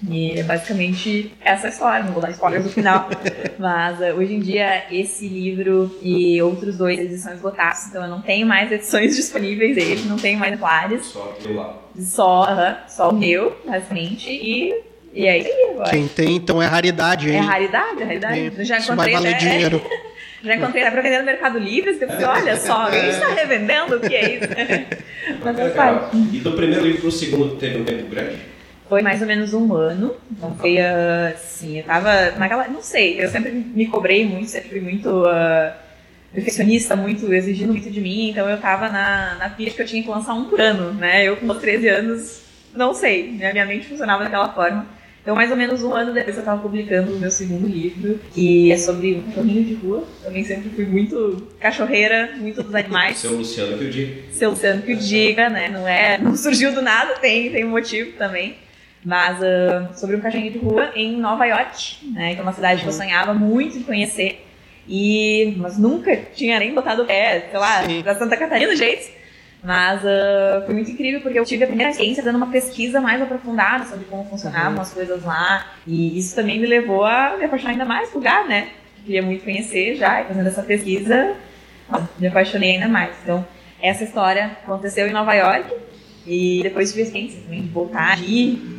E 0.09 0.39
é 0.39 0.43
basicamente 0.43 1.31
essa 1.41 1.69
história, 1.69 2.03
não 2.05 2.13
vou 2.13 2.21
dar 2.21 2.31
spoilers 2.31 2.65
no 2.65 2.71
final. 2.71 3.09
Mas 3.57 4.01
eh, 4.01 4.13
hoje 4.13 4.33
em 4.33 4.39
dia, 4.39 4.83
esse 4.91 5.27
livro 5.27 5.95
e 6.01 6.41
outros 6.41 6.77
dois 6.77 6.99
eles 6.99 7.21
são 7.21 7.33
esgotados, 7.33 7.87
então 7.87 8.03
eu 8.03 8.09
não 8.09 8.21
tenho 8.21 8.45
mais 8.45 8.71
edições 8.71 9.15
disponíveis 9.15 9.75
dele, 9.75 10.03
não 10.07 10.17
tenho 10.17 10.37
mais 10.39 10.51
exemplares, 10.53 11.05
Só 11.05 11.37
eu 11.45 11.55
lá. 11.55 11.81
só, 11.99 12.43
aham, 12.43 12.77
só 12.87 13.09
o 13.09 13.13
meu, 13.13 13.57
basicamente, 13.65 14.29
e, 14.29 14.73
e 15.13 15.25
é 15.25 15.37
isso 15.39 15.47
aí 15.47 15.71
agora. 15.73 15.89
Quem 15.91 16.07
tem, 16.07 16.35
então, 16.35 16.61
é 16.61 16.65
raridade, 16.65 17.29
É 17.29 17.35
hein? 17.35 17.41
raridade, 17.41 18.01
é 18.01 18.05
raridade. 18.05 18.51
Eu 18.57 18.65
já 18.65 18.77
Isso 18.79 18.95
vai 18.95 19.07
encontrei 19.09 19.13
valer 19.15 19.35
até- 19.35 19.37
dinheiro. 19.49 19.81
Já 20.43 20.57
encontrei 20.57 20.81
até 20.83 20.91
pra 20.91 21.01
vender 21.01 21.19
no 21.19 21.25
Mercado 21.25 21.57
Livre, 21.57 21.91
eu 21.91 21.97
pensei, 21.99 22.25
olha 22.25 22.57
só, 22.57 22.73
alguém 22.87 23.07
está 23.07 23.29
revendendo? 23.33 23.95
O 23.95 23.99
que 24.01 24.13
é 24.13 24.35
isso? 24.35 24.47
Mas 25.41 25.73
parte. 25.73 26.17
E 26.33 26.39
do 26.39 26.51
primeiro 26.51 26.83
livro 26.85 26.99
pro 26.99 27.11
segundo 27.13 27.55
teve 27.55 27.77
um 27.79 27.85
tempo 27.85 28.09
grande? 28.09 28.39
Foi 28.93 29.01
mais 29.01 29.21
ou 29.21 29.27
menos 29.27 29.55
um 29.55 29.73
ano. 29.73 30.15
Então 30.31 30.55
foi 30.55 30.77
assim, 30.77 31.79
eu 31.79 31.83
tava 31.83 32.31
naquela. 32.37 32.67
Não 32.67 32.81
sei, 32.83 33.19
eu 33.19 33.27
sempre 33.27 33.51
me 33.51 33.87
cobrei 33.87 34.23
muito, 34.23 34.51
sempre 34.51 34.69
fui 34.69 34.81
muito 34.81 35.25
ah, 35.25 35.75
perfeccionista, 36.31 36.95
muito, 36.95 37.33
exigindo 37.33 37.73
muito 37.73 37.89
de 37.89 37.99
mim. 37.99 38.29
Então 38.29 38.47
eu 38.47 38.59
tava 38.59 38.89
na, 38.89 39.33
na 39.39 39.49
pilha 39.49 39.71
que 39.71 39.81
eu 39.81 39.85
tinha 39.87 40.03
que 40.03 40.09
lançar 40.09 40.35
um 40.35 40.45
por 40.45 40.61
ano, 40.61 40.93
né? 40.93 41.27
Eu 41.27 41.37
com 41.37 41.45
meus 41.47 41.57
13 41.57 41.87
anos, 41.87 42.41
não 42.75 42.93
sei, 42.93 43.31
né? 43.31 43.51
minha 43.51 43.65
mente 43.65 43.87
funcionava 43.87 44.23
daquela 44.23 44.53
forma. 44.53 44.85
Então, 45.23 45.35
mais 45.35 45.49
ou 45.49 45.55
menos 45.55 45.81
um 45.81 45.93
ano 45.93 46.13
depois, 46.13 46.35
eu 46.35 46.41
estava 46.41 46.61
publicando 46.61 47.13
o 47.13 47.19
meu 47.19 47.31
segundo 47.31 47.65
livro, 47.65 48.19
que 48.33 48.69
é 48.71 48.77
sobre 48.77 49.15
um 49.15 49.21
cachorrinho 49.21 49.63
de 49.63 49.73
rua. 49.75 50.03
Também 50.21 50.43
sempre 50.43 50.69
fui 50.69 50.85
muito 50.85 51.47
cachorreira, 51.61 52.33
muito 52.37 52.61
dos 52.61 52.75
animais. 52.75 53.19
Seu 53.19 53.31
Luciano 53.31 53.77
que 53.77 53.85
eu 53.85 53.89
digo. 53.89 54.33
Seu 54.33 54.49
Luciano 54.49 54.81
que 54.81 54.91
o 54.91 54.97
diga, 54.97 55.49
né? 55.49 55.69
Não, 55.69 55.87
é, 55.87 56.17
não 56.17 56.35
surgiu 56.35 56.73
do 56.73 56.81
nada, 56.81 57.13
tem, 57.15 57.49
tem 57.49 57.63
um 57.63 57.69
motivo 57.69 58.11
também. 58.17 58.57
Mas 59.03 59.43
ah, 59.43 59.89
sobre 59.93 60.15
um 60.15 60.21
cachorrinho 60.21 60.51
de 60.51 60.59
rua 60.59 60.91
em 60.95 61.17
Nova 61.17 61.45
York, 61.45 62.11
né? 62.11 62.33
Que 62.33 62.39
é 62.39 62.43
uma 62.43 62.53
cidade 62.53 62.81
que 62.81 62.87
eu 62.87 62.93
sonhava 62.93 63.33
muito 63.33 63.77
em 63.77 63.83
conhecer. 63.83 64.45
E, 64.87 65.55
mas 65.57 65.77
nunca 65.77 66.15
tinha 66.33 66.59
nem 66.59 66.73
botado 66.73 67.03
o 67.03 67.05
pé, 67.05 67.47
sei 67.49 67.59
lá, 67.59 67.83
Sim. 67.83 68.01
pra 68.03 68.15
Santa 68.15 68.35
Catarina, 68.35 68.75
gente. 68.75 69.11
Mas 69.63 70.05
ah, 70.05 70.63
foi 70.65 70.75
muito 70.75 70.91
incrível 70.91 71.21
porque 71.21 71.39
eu 71.39 71.45
tive 71.45 71.63
a 71.63 71.67
primeira 71.67 71.91
experiência 71.91 72.23
dando 72.23 72.35
uma 72.35 72.47
pesquisa 72.47 72.99
mais 72.99 73.21
aprofundada 73.21 73.85
sobre 73.85 74.05
como 74.05 74.25
funcionavam 74.25 74.81
as 74.81 74.93
coisas 74.93 75.23
lá. 75.23 75.73
E 75.87 76.17
isso 76.17 76.35
também 76.35 76.59
me 76.59 76.67
levou 76.67 77.05
a 77.05 77.37
me 77.37 77.45
apaixonar 77.45 77.71
ainda 77.71 77.85
mais 77.85 78.09
pelo 78.09 78.19
lugar, 78.19 78.47
né? 78.47 78.69
Queria 79.05 79.21
muito 79.21 79.43
conhecer 79.43 79.95
já, 79.95 80.21
e 80.21 80.25
fazendo 80.25 80.47
essa 80.47 80.63
pesquisa, 80.63 81.35
me 82.17 82.27
apaixonei 82.27 82.75
ainda 82.75 82.87
mais. 82.87 83.11
Então, 83.21 83.45
essa 83.81 84.03
história 84.03 84.57
aconteceu 84.63 85.07
em 85.07 85.11
Nova 85.11 85.33
York. 85.33 85.73
E 86.25 86.61
depois 86.63 86.89
tive 86.89 87.01
a 87.01 87.05
experiência 87.05 87.41
também 87.41 87.61
de 87.61 87.69
voltar, 87.69 88.17
de 88.17 88.25
ir 88.25 88.73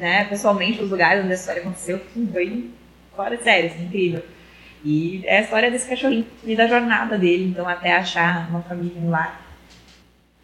né, 0.00 0.24
pessoalmente 0.24 0.82
os 0.82 0.90
lugares 0.90 1.22
onde 1.22 1.32
a 1.32 1.34
história 1.34 1.60
aconteceu. 1.60 2.00
Foi 2.32 2.70
fora 3.14 3.36
de 3.36 3.42
série, 3.42 3.66
assim, 3.68 3.84
incrível. 3.84 4.22
E 4.84 5.22
é 5.24 5.38
a 5.38 5.40
história 5.42 5.70
desse 5.70 5.88
cachorrinho 5.88 6.24
e 6.44 6.54
da 6.54 6.66
jornada 6.66 7.18
dele, 7.18 7.48
então 7.48 7.68
até 7.68 7.92
achar 7.92 8.48
uma 8.48 8.62
família 8.62 9.00
no 9.00 9.10
lar. 9.10 9.44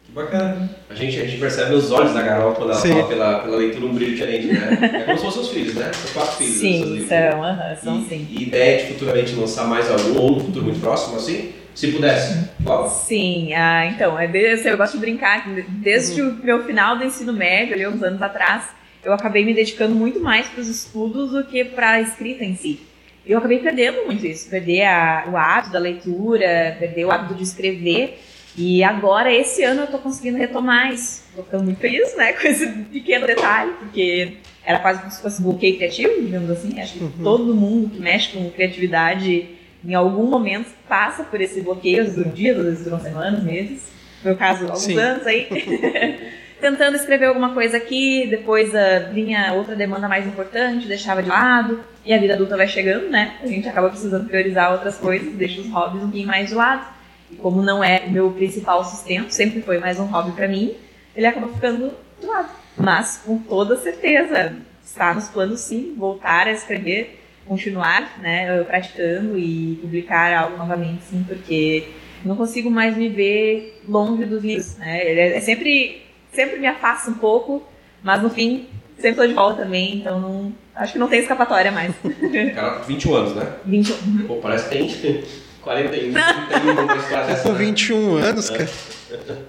Que 0.05 0.11
bacana. 0.11 0.69
A 0.89 0.93
gente, 0.93 1.19
a 1.19 1.25
gente 1.25 1.39
percebe 1.39 1.71
nos 1.71 1.89
olhos 1.89 2.13
da 2.13 2.21
Carol 2.21 2.53
quando 2.53 2.71
ela 2.71 2.79
Sim. 2.79 2.89
fala 2.89 3.07
pela, 3.07 3.39
pela 3.39 3.57
leitura 3.57 3.85
um 3.85 3.93
brilho 3.93 4.11
diferente, 4.11 4.47
né? 4.47 4.77
É 4.93 5.03
como 5.03 5.17
se 5.17 5.23
fossem 5.23 5.41
os 5.41 5.49
filhos, 5.49 5.73
né? 5.73 5.91
São 5.93 6.13
quatro 6.13 6.35
filhos. 6.35 6.53
Sim, 6.53 7.07
são, 7.07 7.43
aham, 7.43 7.75
são 7.77 8.01
e, 8.01 8.05
sim. 8.05 8.27
E 8.29 8.43
ideia 8.43 8.83
de 8.83 8.93
futuramente 8.93 9.33
lançar 9.33 9.65
mais 9.67 9.89
algum, 9.89 10.19
ou 10.19 10.31
no 10.33 10.39
futuro 10.41 10.65
muito 10.65 10.81
próximo, 10.81 11.15
assim? 11.15 11.53
Se 11.75 11.91
pudesse. 11.91 12.49
Qual? 12.63 12.89
Sim, 12.89 13.53
ah, 13.53 13.85
então, 13.85 14.17
é 14.17 14.27
desde, 14.27 14.67
eu 14.69 14.77
gosto 14.77 14.93
de 14.93 14.99
brincar 14.99 15.45
desde 15.67 16.21
o 16.21 16.33
meu 16.43 16.63
final 16.65 16.97
do 16.97 17.03
ensino 17.03 17.33
médio, 17.33 17.73
ali 17.75 17.85
uns 17.87 18.01
anos 18.01 18.21
atrás, 18.21 18.63
eu 19.03 19.13
acabei 19.13 19.45
me 19.45 19.53
dedicando 19.53 19.93
muito 19.93 20.19
mais 20.19 20.47
para 20.47 20.61
os 20.61 20.67
estudos 20.69 21.31
do 21.31 21.43
que 21.43 21.63
para 21.65 21.91
a 21.91 22.01
escrita 22.01 22.43
em 22.43 22.55
si. 22.55 22.79
E 23.25 23.31
eu 23.31 23.37
acabei 23.39 23.59
perdendo 23.59 24.05
muito 24.05 24.25
isso, 24.25 24.49
perder 24.49 24.83
a- 24.83 25.25
o 25.31 25.35
hábito 25.37 25.73
da 25.73 25.79
leitura, 25.79 26.75
perder 26.79 27.05
o 27.05 27.11
hábito 27.11 27.35
de 27.35 27.43
escrever. 27.43 28.19
E 28.57 28.83
agora, 28.83 29.33
esse 29.33 29.63
ano, 29.63 29.81
eu 29.81 29.87
tô 29.87 29.97
conseguindo 29.97 30.37
retomar 30.37 30.93
isso. 30.93 31.23
Tô 31.35 31.43
ficando 31.43 31.65
muito 31.65 31.79
feliz, 31.79 32.15
né, 32.15 32.33
com 32.33 32.47
esse 32.47 32.65
pequeno 32.67 33.27
detalhe, 33.27 33.73
porque 33.79 34.37
era 34.65 34.79
quase 34.79 34.99
como 34.99 35.11
se 35.11 35.21
fosse 35.21 35.41
bloqueio 35.41 35.75
criativo, 35.75 36.21
digamos 36.21 36.49
assim. 36.49 36.79
Acho 36.79 36.93
que 36.93 37.09
todo 37.21 37.53
mundo 37.53 37.89
que 37.89 37.99
mexe 37.99 38.29
com 38.31 38.49
criatividade, 38.51 39.49
em 39.87 39.93
algum 39.93 40.25
momento, 40.25 40.69
passa 40.87 41.23
por 41.23 41.39
esse 41.39 41.61
bloqueio, 41.61 42.01
às 42.01 42.07
vezes 42.07 42.17
duram 42.17 42.31
dias, 42.31 42.57
às 42.57 42.65
vezes 42.65 42.83
duram 42.83 42.99
semanas, 42.99 43.43
meses. 43.43 43.91
No 44.23 44.29
meu 44.29 44.37
caso, 44.37 44.65
alguns 44.65 44.81
Sim. 44.81 44.97
anos 44.97 45.27
aí. 45.27 45.47
Tentando 46.59 46.95
escrever 46.95 47.25
alguma 47.25 47.53
coisa 47.53 47.77
aqui, 47.77 48.27
depois 48.27 48.73
ah, 48.73 49.09
vinha 49.13 49.53
outra 49.53 49.75
demanda 49.75 50.07
mais 50.07 50.25
importante, 50.25 50.87
deixava 50.87 51.21
de 51.21 51.29
lado. 51.29 51.81
E 52.03 52.13
a 52.13 52.17
vida 52.17 52.33
adulta 52.33 52.57
vai 52.57 52.67
chegando, 52.67 53.09
né? 53.09 53.35
A 53.43 53.47
gente 53.47 53.67
acaba 53.67 53.89
precisando 53.89 54.27
priorizar 54.27 54.71
outras 54.71 54.97
coisas, 54.97 55.33
deixa 55.33 55.61
os 55.61 55.69
hobbies 55.69 56.01
um 56.01 56.05
pouquinho 56.05 56.27
mais 56.27 56.49
de 56.49 56.55
lado. 56.55 56.87
E 57.29 57.35
como 57.35 57.61
não 57.61 57.83
é 57.83 58.03
o 58.07 58.11
meu 58.11 58.31
principal 58.31 58.83
sustento, 58.83 59.31
sempre 59.31 59.61
foi 59.61 59.77
mais 59.77 59.99
um 59.99 60.05
hobby 60.05 60.31
pra 60.31 60.47
mim, 60.47 60.75
ele 61.15 61.25
acaba 61.27 61.47
ficando 61.49 61.91
de 62.19 62.25
lado. 62.25 62.49
Mas, 62.77 63.21
com 63.25 63.37
toda 63.37 63.77
certeza, 63.77 64.53
está 64.83 65.13
nos 65.13 65.27
planos 65.27 65.59
sim, 65.59 65.93
voltar 65.97 66.47
a 66.47 66.51
escrever, 66.51 67.21
continuar 67.47 68.19
né, 68.19 68.63
praticando 68.63 69.37
e 69.37 69.77
publicar 69.81 70.33
algo 70.33 70.57
novamente, 70.57 71.03
sim, 71.03 71.23
porque 71.27 71.87
não 72.23 72.35
consigo 72.35 72.69
mais 72.71 72.97
me 72.97 73.07
ver 73.09 73.81
longe 73.87 74.25
dos 74.25 74.43
livros. 74.43 74.77
Né? 74.77 74.99
É, 74.99 75.37
é 75.37 75.41
sempre, 75.41 76.01
sempre 76.33 76.59
me 76.59 76.67
afasta 76.67 77.09
um 77.11 77.15
pouco, 77.15 77.63
mas 78.03 78.21
no 78.21 78.29
fim, 78.29 78.67
sempre 78.95 79.11
estou 79.11 79.27
de 79.27 79.33
volta 79.33 79.63
também, 79.63 79.97
então 79.97 80.19
não, 80.19 80.53
acho 80.75 80.93
que 80.93 80.99
não 80.99 81.07
tem 81.07 81.19
escapatória 81.19 81.71
mais. 81.71 81.93
Cara, 82.55 82.79
21 82.79 83.13
anos, 83.15 83.35
né? 83.35 83.53
21. 83.65 84.27
Pô, 84.27 84.35
parece 84.37 84.69
que 84.69 84.97
tem 84.97 85.23
41, 85.61 86.13
31 86.13 86.83
uma 86.83 86.95
história 86.95 87.23
Eu 87.23 87.27
dessa. 87.27 87.43
tô 87.43 87.53
né? 87.53 87.57
21 87.57 88.15
anos, 88.17 88.49
cara. 88.51 88.69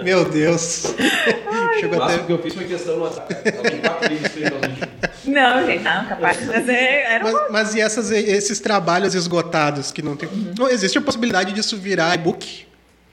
Meu 0.02 0.24
Deus. 0.24 0.84
O 0.86 1.78
Chegou 1.78 1.98
máximo 1.98 2.20
até... 2.20 2.26
que 2.26 2.32
eu 2.32 2.38
fiz 2.38 2.54
foi 2.54 2.64
questão 2.64 2.96
no 2.96 3.04
WhatsApp. 3.04 3.34
Ela 3.44 3.70
tem 3.70 3.80
quatro 3.80 4.08
livros 4.08 4.26
escritos 4.26 4.52
aos 4.52 4.66
21. 4.66 5.05
Não, 5.26 5.66
gente, 5.66 5.82
não, 5.82 6.04
capaz. 6.06 6.46
Mas 6.46 6.68
é, 6.68 7.14
era 7.14 7.24
Mas, 7.24 7.50
mas 7.50 7.74
e 7.74 7.80
essas, 7.80 8.10
esses 8.10 8.60
trabalhos 8.60 9.14
esgotados 9.14 9.90
que 9.90 10.02
não 10.02 10.16
tem. 10.16 10.28
Não, 10.58 10.68
existe 10.68 10.98
a 10.98 11.00
possibilidade 11.00 11.52
disso 11.52 11.76
virar 11.76 12.14
e-book? 12.14 12.66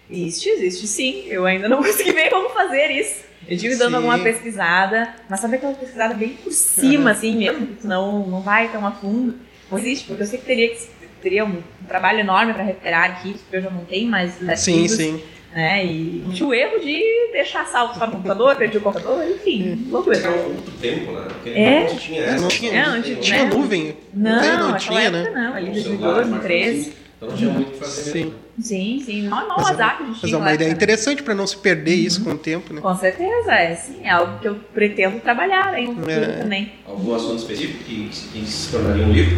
Existe, 0.10 0.50
existe 0.50 0.88
sim. 0.88 1.26
Eu 1.28 1.46
ainda 1.46 1.68
não 1.68 1.78
consegui 1.84 2.12
ver 2.12 2.30
como 2.30 2.50
fazer 2.50 2.92
isso. 2.92 3.24
Eu 3.48 3.58
tive 3.58 3.76
dando 3.76 3.90
Sim. 3.90 3.96
alguma 3.96 4.20
pesquisada, 4.20 5.14
mas 5.30 5.40
sabe 5.40 5.58
aquela 5.58 5.74
pesquisada 5.74 6.14
bem 6.14 6.30
por 6.30 6.52
cima, 6.52 7.12
assim 7.12 7.36
mesmo, 7.38 7.68
não, 7.84 8.26
não 8.26 8.42
vai 8.42 8.72
tão 8.72 8.86
a 8.86 8.92
fundo? 8.92 9.36
Não 9.70 9.78
existe, 9.78 10.06
porque 10.06 10.24
eu 10.24 10.28
sei 10.28 10.40
que 10.40 10.46
teria, 10.46 10.70
que, 10.70 10.88
teria 11.22 11.46
um, 11.46 11.62
trabalho 11.88 12.20
enorme 12.20 12.54
para 12.54 12.64
recuperar 12.64 13.12
arquivos, 13.12 13.42
porque 13.42 13.58
eu 13.58 13.62
já 13.64 13.70
não 13.70 13.84
tenho 13.86 14.10
mais 14.10 14.34
Sim, 14.58 14.88
sim. 14.88 15.22
Né? 15.54 15.86
E 15.86 16.24
tinha 16.34 16.48
o 16.48 16.54
erro 16.54 16.80
de 16.80 17.02
deixar 17.32 17.66
salvo 17.68 17.98
só 17.98 18.06
no 18.06 18.14
computador, 18.14 18.56
perdi 18.56 18.78
o 18.78 18.82
computador, 18.82 19.24
enfim, 19.30 19.88
loucura. 19.90 20.18
Era 20.18 20.32
outro 20.32 20.72
tempo, 20.82 21.12
né? 21.12 21.28
É. 21.46 21.88
não 21.90 21.96
tinha 21.98 22.22
essa. 22.24 22.42
Não 22.42 22.48
tinha, 22.48 22.72
É, 22.74 22.86
antes, 22.86 23.18
tinha 23.26 23.44
né? 23.46 23.50
nuvem? 23.54 23.98
Não, 24.14 24.40
Tem, 24.42 24.50
não 24.52 24.58
naquela 24.72 24.80
tinha, 24.80 25.02
época 25.02 25.30
né? 25.32 25.32
não, 25.48 25.54
ali 25.56 25.66
Com 25.68 25.72
2012, 25.74 25.84
celular, 25.84 26.14
2013. 26.16 26.80
smartphone, 26.80 27.04
Então 27.18 27.30
não 27.30 27.38
tinha 27.38 27.50
muito 27.52 27.68
o 27.68 27.72
que 27.72 27.78
fazer. 27.80 28.02
Sim. 28.12 28.20
mesmo. 28.26 28.44
Sim, 28.60 29.02
sim, 29.04 29.22
não, 29.24 29.48
não 29.48 29.58
Mas 29.58 29.58
é- 29.58 29.72
WhatsApp 29.72 30.04
a 30.04 30.06
gente 30.06 30.10
Mas 30.12 30.20
tinha 30.22 30.36
é 30.36 30.38
uma 30.38 30.54
ideia 30.54 30.70
interessante 30.70 31.24
para 31.24 31.34
não 31.34 31.48
se 31.48 31.58
perder 31.58 31.96
isso 31.96 32.24
com 32.24 32.32
o 32.32 32.38
tempo, 32.38 32.72
né? 32.74 32.82
Com 32.82 32.96
certeza, 32.96 33.52
é 33.52 33.76
sim, 33.76 34.02
é 34.04 34.10
algo 34.12 34.40
que 34.40 34.48
eu 34.48 34.56
pretendo 34.74 35.20
trabalhar 35.22 35.70
aí 35.70 35.88
no 35.88 35.96
futuro 35.96 36.12
É. 36.12 36.38
também. 36.38 36.72
Algum 36.88 37.16
assunto 37.16 37.38
específico 37.40 37.84
que, 37.84 38.10
que 38.10 38.46
se 38.46 38.72
tornaria 38.72 39.06
um 39.06 39.12
livro? 39.12 39.38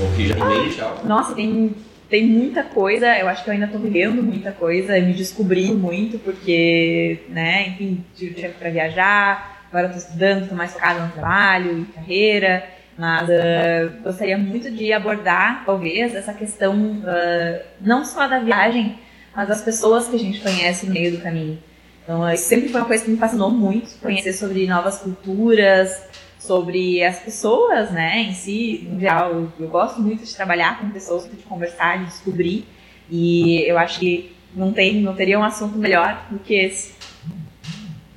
Ou 0.00 0.10
que 0.12 0.26
já 0.28 0.36
em 0.36 0.62
mente 0.64 0.80
algo? 0.80 1.06
Nossa, 1.06 1.34
tem, 1.34 1.74
tem 2.08 2.26
muita 2.26 2.62
coisa, 2.62 3.18
eu 3.18 3.28
acho 3.28 3.42
que 3.42 3.50
eu 3.50 3.54
ainda 3.54 3.66
tô 3.66 3.78
vivendo 3.78 4.22
muita 4.22 4.52
coisa, 4.52 4.98
me 5.00 5.12
descobrindo 5.12 5.74
muito, 5.74 6.18
porque, 6.18 7.20
né, 7.28 7.68
enfim, 7.68 8.04
tive 8.14 8.34
tempo 8.34 8.58
pra 8.58 8.70
viajar, 8.70 9.64
agora 9.68 9.88
tô 9.88 9.98
estudando, 9.98 10.48
tô 10.48 10.54
mais 10.54 10.72
focada 10.72 11.00
no 11.00 11.12
trabalho 11.12 11.80
e 11.80 11.84
carreira, 11.92 12.64
mas 12.96 13.28
ah, 13.28 13.92
gostaria 14.02 14.38
muito 14.38 14.70
de 14.70 14.92
abordar, 14.92 15.64
talvez, 15.66 16.14
essa 16.14 16.32
questão 16.32 17.02
ah, 17.04 17.60
não 17.80 18.04
só 18.04 18.28
da 18.28 18.38
viagem, 18.38 18.98
mas 19.34 19.48
das 19.48 19.62
pessoas 19.62 20.06
que 20.08 20.16
a 20.16 20.18
gente 20.18 20.40
conhece 20.40 20.86
no 20.86 20.92
meio 20.92 21.12
do 21.12 21.18
caminho. 21.18 21.58
Então, 22.04 22.32
isso 22.32 22.44
sempre 22.44 22.68
foi 22.68 22.80
uma 22.80 22.86
coisa 22.86 23.04
que 23.04 23.10
me 23.10 23.16
fascinou 23.16 23.50
muito, 23.50 23.98
conhecer 24.00 24.32
sobre 24.32 24.64
novas 24.68 24.98
culturas, 24.98 26.05
sobre 26.46 27.02
as 27.02 27.18
pessoas, 27.18 27.90
né, 27.90 28.26
em 28.28 28.32
si, 28.32 28.88
em 28.90 29.00
geral, 29.00 29.30
eu, 29.32 29.52
eu 29.58 29.68
gosto 29.68 30.00
muito 30.00 30.24
de 30.24 30.34
trabalhar 30.34 30.78
com 30.78 30.88
pessoas, 30.90 31.24
de 31.24 31.36
conversar, 31.42 31.98
de 31.98 32.06
descobrir, 32.06 32.64
e 33.10 33.62
eu 33.66 33.76
acho 33.76 33.98
que 33.98 34.32
não 34.54 34.72
tem, 34.72 35.02
não 35.02 35.14
teria 35.14 35.38
um 35.38 35.44
assunto 35.44 35.76
melhor 35.76 36.24
do 36.30 36.38
que 36.38 36.54
esse. 36.54 36.94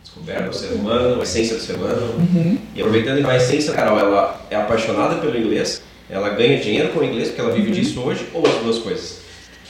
Descoberta 0.01 0.49
do 0.49 0.55
ser 0.55 0.73
humano, 0.73 1.19
a 1.19 1.23
essência 1.23 1.55
do 1.55 1.61
ser 1.61 1.75
humano. 1.75 2.13
E 2.75 2.79
aproveitando 2.79 3.25
a 3.27 3.35
essência, 3.35 3.73
Carol, 3.73 3.99
ela 3.99 4.41
é 4.49 4.55
apaixonada 4.55 5.15
pelo 5.15 5.37
inglês, 5.37 5.81
ela 6.09 6.29
ganha 6.29 6.59
dinheiro 6.59 6.89
com 6.89 6.99
o 6.99 7.03
inglês 7.03 7.29
porque 7.29 7.41
ela 7.41 7.51
vive 7.51 7.71
disso 7.71 8.01
hoje, 8.01 8.27
ou 8.33 8.45
as 8.45 8.55
duas 8.63 8.79
coisas? 8.79 9.19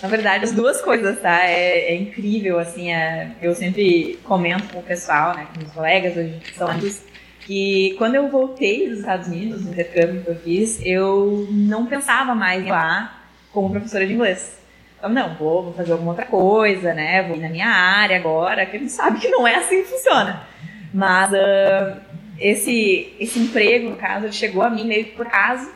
Na 0.01 0.07
verdade, 0.07 0.45
as 0.45 0.53
duas 0.53 0.81
coisas, 0.81 1.19
tá? 1.19 1.43
É, 1.43 1.91
é 1.91 1.95
incrível, 1.95 2.57
assim, 2.57 2.91
é- 2.91 3.31
eu 3.41 3.53
sempre 3.53 4.17
comento 4.23 4.71
com 4.73 4.79
o 4.79 4.83
pessoal, 4.83 5.35
né, 5.35 5.47
com 5.53 5.65
os 5.65 5.71
colegas 5.73 6.15
hoje 6.15 6.35
que 6.41 6.55
são 6.57 6.69
amigos, 6.69 7.01
que 7.49 7.95
quando 7.97 8.13
eu 8.13 8.29
voltei 8.29 8.87
dos 8.87 8.99
Estados 8.99 9.25
Unidos, 9.25 9.65
no 9.65 9.71
intercâmbio 9.71 10.21
que 10.21 10.29
eu 10.29 10.35
fiz, 10.35 10.79
eu 10.85 11.47
não 11.49 11.87
pensava 11.87 12.35
mais 12.35 12.63
lá 12.63 13.23
como 13.51 13.71
professora 13.71 14.05
de 14.05 14.13
inglês. 14.13 14.59
Então, 14.95 15.09
não, 15.09 15.33
vou, 15.33 15.63
vou 15.63 15.73
fazer 15.73 15.93
alguma 15.93 16.11
outra 16.11 16.27
coisa, 16.27 16.93
né, 16.93 17.23
vou 17.23 17.35
ir 17.35 17.39
na 17.39 17.49
minha 17.49 17.67
área 17.67 18.17
agora, 18.17 18.67
que 18.67 18.77
a 18.77 18.79
gente 18.79 18.91
sabe 18.91 19.19
que 19.19 19.29
não 19.29 19.47
é 19.47 19.55
assim 19.55 19.81
que 19.81 19.89
funciona. 19.89 20.43
Mas 20.93 21.33
ah, 21.33 21.97
esse, 22.37 23.15
esse 23.19 23.39
emprego, 23.39 23.89
no 23.89 23.95
caso, 23.95 24.31
chegou 24.31 24.61
a 24.61 24.69
mim 24.69 24.85
meio 24.85 25.05
que 25.05 25.11
por 25.13 25.25
acaso, 25.25 25.71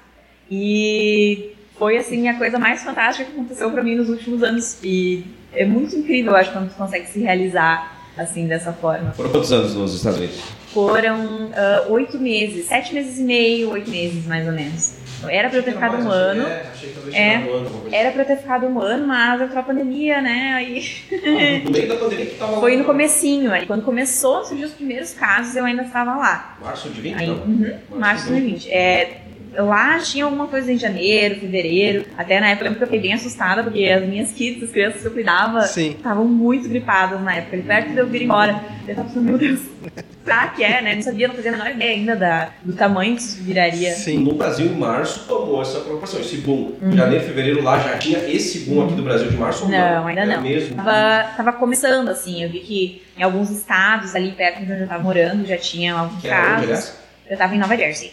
e 0.51 1.55
foi 1.79 1.97
assim 1.97 2.27
a 2.27 2.37
coisa 2.37 2.59
mais 2.59 2.83
fantástica 2.83 3.25
que 3.25 3.35
aconteceu 3.35 3.71
para 3.71 3.81
mim 3.81 3.95
nos 3.95 4.09
últimos 4.09 4.43
anos 4.43 4.77
e 4.83 5.25
é 5.51 5.65
muito 5.65 5.95
incrível, 5.95 6.33
eu 6.33 6.37
acho, 6.37 6.51
quando 6.51 6.69
tu 6.69 6.75
consegue 6.75 7.07
se 7.07 7.19
realizar 7.19 8.11
assim 8.15 8.45
dessa 8.45 8.71
forma. 8.71 9.11
Foram 9.13 9.31
quantos 9.31 9.51
anos 9.51 9.73
nos 9.73 9.95
Estados 9.95 10.19
Unidos? 10.19 10.62
Foram 10.73 11.49
ah, 11.55 11.85
oito 11.89 12.17
meses, 12.19 12.65
sete 12.67 12.93
meses 12.93 13.19
e 13.19 13.23
meio, 13.23 13.69
oito 13.71 13.89
meses 13.89 14.25
mais 14.25 14.45
ou 14.47 14.53
menos. 14.53 14.93
Então, 15.19 15.29
Era 15.29 15.47
para 15.49 15.59
eu 15.59 15.63
ter 15.63 15.71
ficado 15.73 15.97
um 16.03 16.09
ano, 16.11 16.45
É, 16.47 16.65
achei 16.73 16.89
que 16.89 16.95
talvez 16.95 17.15
É. 17.15 17.37
um 17.39 17.53
ano. 17.55 17.83
era 17.93 18.11
para 18.11 18.21
eu 18.23 18.25
ter 18.27 18.37
ficado 18.37 18.65
um 18.67 18.79
ano, 18.81 19.07
mas 19.07 19.41
entrou 19.41 19.59
a 19.59 19.63
pandemia, 19.63 20.21
né? 20.21 20.53
Aí 20.55 20.77
assim. 20.79 21.63
No 21.63 21.71
meio 21.71 21.87
da 21.87 21.95
pandemia 21.95 22.25
que 22.25 22.35
tava 22.35 22.59
foi 22.59 22.75
no 22.75 22.83
comecinho, 22.83 23.51
aí 23.53 23.65
quando 23.65 23.83
começou 23.83 24.39
a 24.39 24.43
surgir 24.43 24.65
os 24.65 24.73
primeiros 24.73 25.13
casos, 25.13 25.55
eu 25.55 25.63
ainda 25.63 25.83
estava 25.83 26.15
lá. 26.17 26.57
Março 26.61 26.89
de 26.89 26.99
20, 26.99 27.15
Aí, 27.19 27.27
não? 27.27 27.35
uhum, 27.35 27.73
março 27.91 28.23
de 28.25 28.29
2020. 28.31 28.69
É, 28.71 29.21
lá 29.57 29.99
tinha 29.99 30.25
alguma 30.25 30.47
coisa 30.47 30.71
em 30.71 30.77
janeiro, 30.77 31.35
fevereiro. 31.39 32.05
Até 32.17 32.39
na 32.39 32.49
época 32.49 32.65
eu 32.65 32.71
lembro 32.71 32.77
que 32.79 32.83
eu 32.83 32.87
fiquei 32.87 33.01
bem 33.01 33.13
assustada, 33.13 33.63
porque 33.63 33.85
as 33.85 34.03
minhas 34.07 34.31
kids, 34.31 34.63
as 34.63 34.71
crianças 34.71 35.01
que 35.01 35.07
eu 35.07 35.11
cuidava, 35.11 35.61
Sim. 35.63 35.91
estavam 35.91 36.25
muito 36.25 36.67
gripadas 36.69 37.21
na 37.21 37.35
época. 37.35 37.55
Ali 37.55 37.63
perto 37.63 37.89
de 37.91 37.97
eu 37.97 38.07
vir 38.07 38.23
embora. 38.23 38.63
Eu 38.87 38.95
tava 38.95 39.07
pensando, 39.07 39.23
meu 39.25 39.37
Deus, 39.37 39.59
será 40.23 40.47
que 40.47 40.63
é, 40.63 40.81
né? 40.81 40.95
Não 40.95 41.01
sabia, 41.01 41.27
não 41.27 41.35
fazia 41.35 41.51
a 41.51 41.57
menor 41.57 41.71
ideia 41.71 41.91
ainda 41.91 42.15
da, 42.15 42.49
do 42.63 42.73
tamanho 42.73 43.15
que 43.15 43.21
isso 43.21 43.43
viraria. 43.43 43.91
Sim. 43.93 44.19
No 44.19 44.33
Brasil, 44.33 44.65
em 44.67 44.75
março, 44.75 45.25
tomou 45.27 45.61
essa 45.61 45.79
proporção, 45.81 46.19
esse 46.19 46.37
boom. 46.37 46.73
Janeiro, 46.93 47.23
fevereiro, 47.25 47.63
lá 47.63 47.79
já 47.79 47.97
tinha 47.97 48.19
esse 48.19 48.59
boom 48.69 48.85
aqui 48.85 48.95
do 48.95 49.03
Brasil 49.03 49.29
de 49.29 49.37
março 49.37 49.65
ou 49.65 49.69
não? 49.69 49.77
Não, 49.77 50.07
ainda 50.07 50.21
Era 50.21 50.35
não. 50.35 50.41
mesmo? 50.43 50.75
Tava, 50.75 51.29
tava 51.37 51.53
começando, 51.53 52.09
assim. 52.09 52.43
Eu 52.43 52.49
vi 52.49 52.59
que 52.59 53.01
em 53.17 53.23
alguns 53.23 53.49
estados 53.51 54.15
ali 54.15 54.31
perto 54.31 54.65
de 54.65 54.71
onde 54.71 54.81
eu 54.81 54.87
tava 54.87 55.03
morando 55.03 55.45
já 55.45 55.57
tinha 55.57 55.93
alguns 55.93 56.21
Que 56.21 56.27
casos. 56.27 56.93
Eu 57.29 57.37
tava 57.37 57.55
em 57.55 57.59
Nova 57.59 57.75
Jersey. 57.77 58.11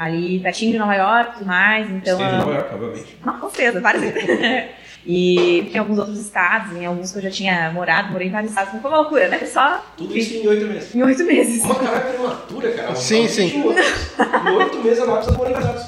Ali 0.00 0.40
pertinho 0.40 0.72
de 0.72 0.78
Nova 0.78 0.94
York 0.94 1.30
e 1.30 1.32
tudo 1.40 1.46
mais. 1.46 1.90
Então, 1.90 2.18
em 2.18 2.24
ah, 2.24 2.38
Nova 2.38 2.52
York, 2.54 2.74
obviamente. 2.74 3.18
Não, 3.22 3.38
com 3.38 3.50
certeza, 3.50 3.80
várias 3.80 4.02
vezes. 4.02 4.64
E 5.06 5.66
tem 5.72 5.80
alguns 5.80 5.98
outros 5.98 6.20
estados, 6.20 6.76
em 6.76 6.84
alguns 6.84 7.10
que 7.10 7.16
eu 7.18 7.22
já 7.22 7.30
tinha 7.30 7.70
morado, 7.72 8.12
morei 8.12 8.28
em 8.28 8.30
vários 8.30 8.50
estados, 8.52 8.74
não 8.74 8.82
foi 8.82 8.90
uma 8.90 8.98
loucura, 9.00 9.28
né? 9.28 9.38
Só 9.46 9.82
Tudo 9.96 10.14
isso 10.14 10.34
em 10.34 10.46
oito 10.46 10.66
meses. 10.66 10.94
em 10.94 11.02
oito 11.02 11.24
meses. 11.24 11.64
Uma 11.64 11.74
caralho 11.74 12.04
prematura, 12.10 12.70
cara. 12.72 12.94
Sim, 12.94 13.26
sim. 13.26 13.64
Em 13.64 14.50
oito 14.56 14.78
meses 14.84 14.98
ela 14.98 15.06
vai 15.12 15.16
precisar 15.22 15.38
morar 15.38 15.52
casados. 15.54 15.86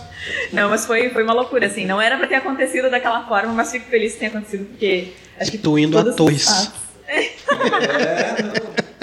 Não, 0.50 0.70
mas 0.70 0.86
foi, 0.86 1.10
foi 1.10 1.22
uma 1.24 1.34
loucura, 1.34 1.66
assim. 1.66 1.84
Não 1.84 2.00
era 2.00 2.16
pra 2.16 2.26
ter 2.26 2.36
acontecido 2.36 2.88
daquela 2.90 3.26
forma, 3.28 3.52
mas 3.52 3.70
fico 3.70 3.84
feliz 3.90 4.14
que 4.14 4.20
tenha 4.20 4.30
acontecido, 4.30 4.64
porque 4.70 5.12
acho 5.38 5.50
que 5.50 5.58
Tô 5.58 5.76
indo 5.76 5.98
a 5.98 6.10
Torres. 6.14 6.40
estados- 6.48 6.72
É, 7.06 8.42
não. 8.42 8.52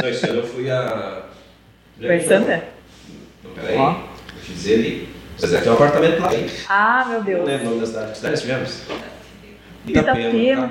Não, 0.01 0.09
esse 0.09 0.25
ano 0.27 0.39
eu 0.39 0.47
fui 0.47 0.71
a. 0.71 1.21
Foi 2.01 2.19
Santa? 2.21 2.63
Não, 3.43 3.51
peraí. 3.51 3.77
Ó. 3.77 4.08
Dizer 4.53 4.73
ali. 4.75 5.09
Vocês 5.37 5.51
devem 5.51 5.63
ter 5.63 5.69
um 5.69 5.73
apartamento 5.73 6.21
lá, 6.21 6.35
hein? 6.35 6.45
Ah, 6.67 7.05
meu 7.07 7.19
Não 7.19 7.25
Deus. 7.25 7.47
lembro 7.47 7.65
o 7.67 7.69
nome 7.69 7.79
da 7.81 7.85
cidade. 7.87 8.11
Que 8.11 8.15
cidade 8.17 8.31
nós 8.33 8.41
tivemos? 8.41 8.81
Itapema, 9.87 10.31
Itapema. 10.35 10.67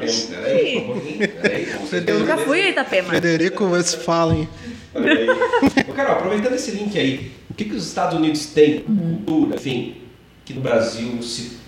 Peraí, 1.42 1.66
um. 1.76 1.96
Eu 2.06 2.18
nunca 2.20 2.36
fui 2.38 2.60
a 2.60 2.68
Itapema. 2.70 3.08
Frederico 3.08 3.64
Westphalen. 3.64 4.48
Olha 4.94 5.12
aí. 5.12 5.28
Ô, 5.88 5.92
Carol, 5.92 6.12
aproveitando 6.12 6.54
esse 6.54 6.70
link 6.72 6.98
aí, 6.98 7.32
o 7.50 7.54
que, 7.54 7.64
que 7.64 7.74
os 7.74 7.86
Estados 7.86 8.16
Unidos 8.18 8.46
têm, 8.46 8.84
Uhum. 8.88 9.22
cultura, 9.24 9.56
enfim, 9.56 9.96
que 10.44 10.52
no 10.54 10.60
Brasil 10.60 11.20
se 11.22 11.58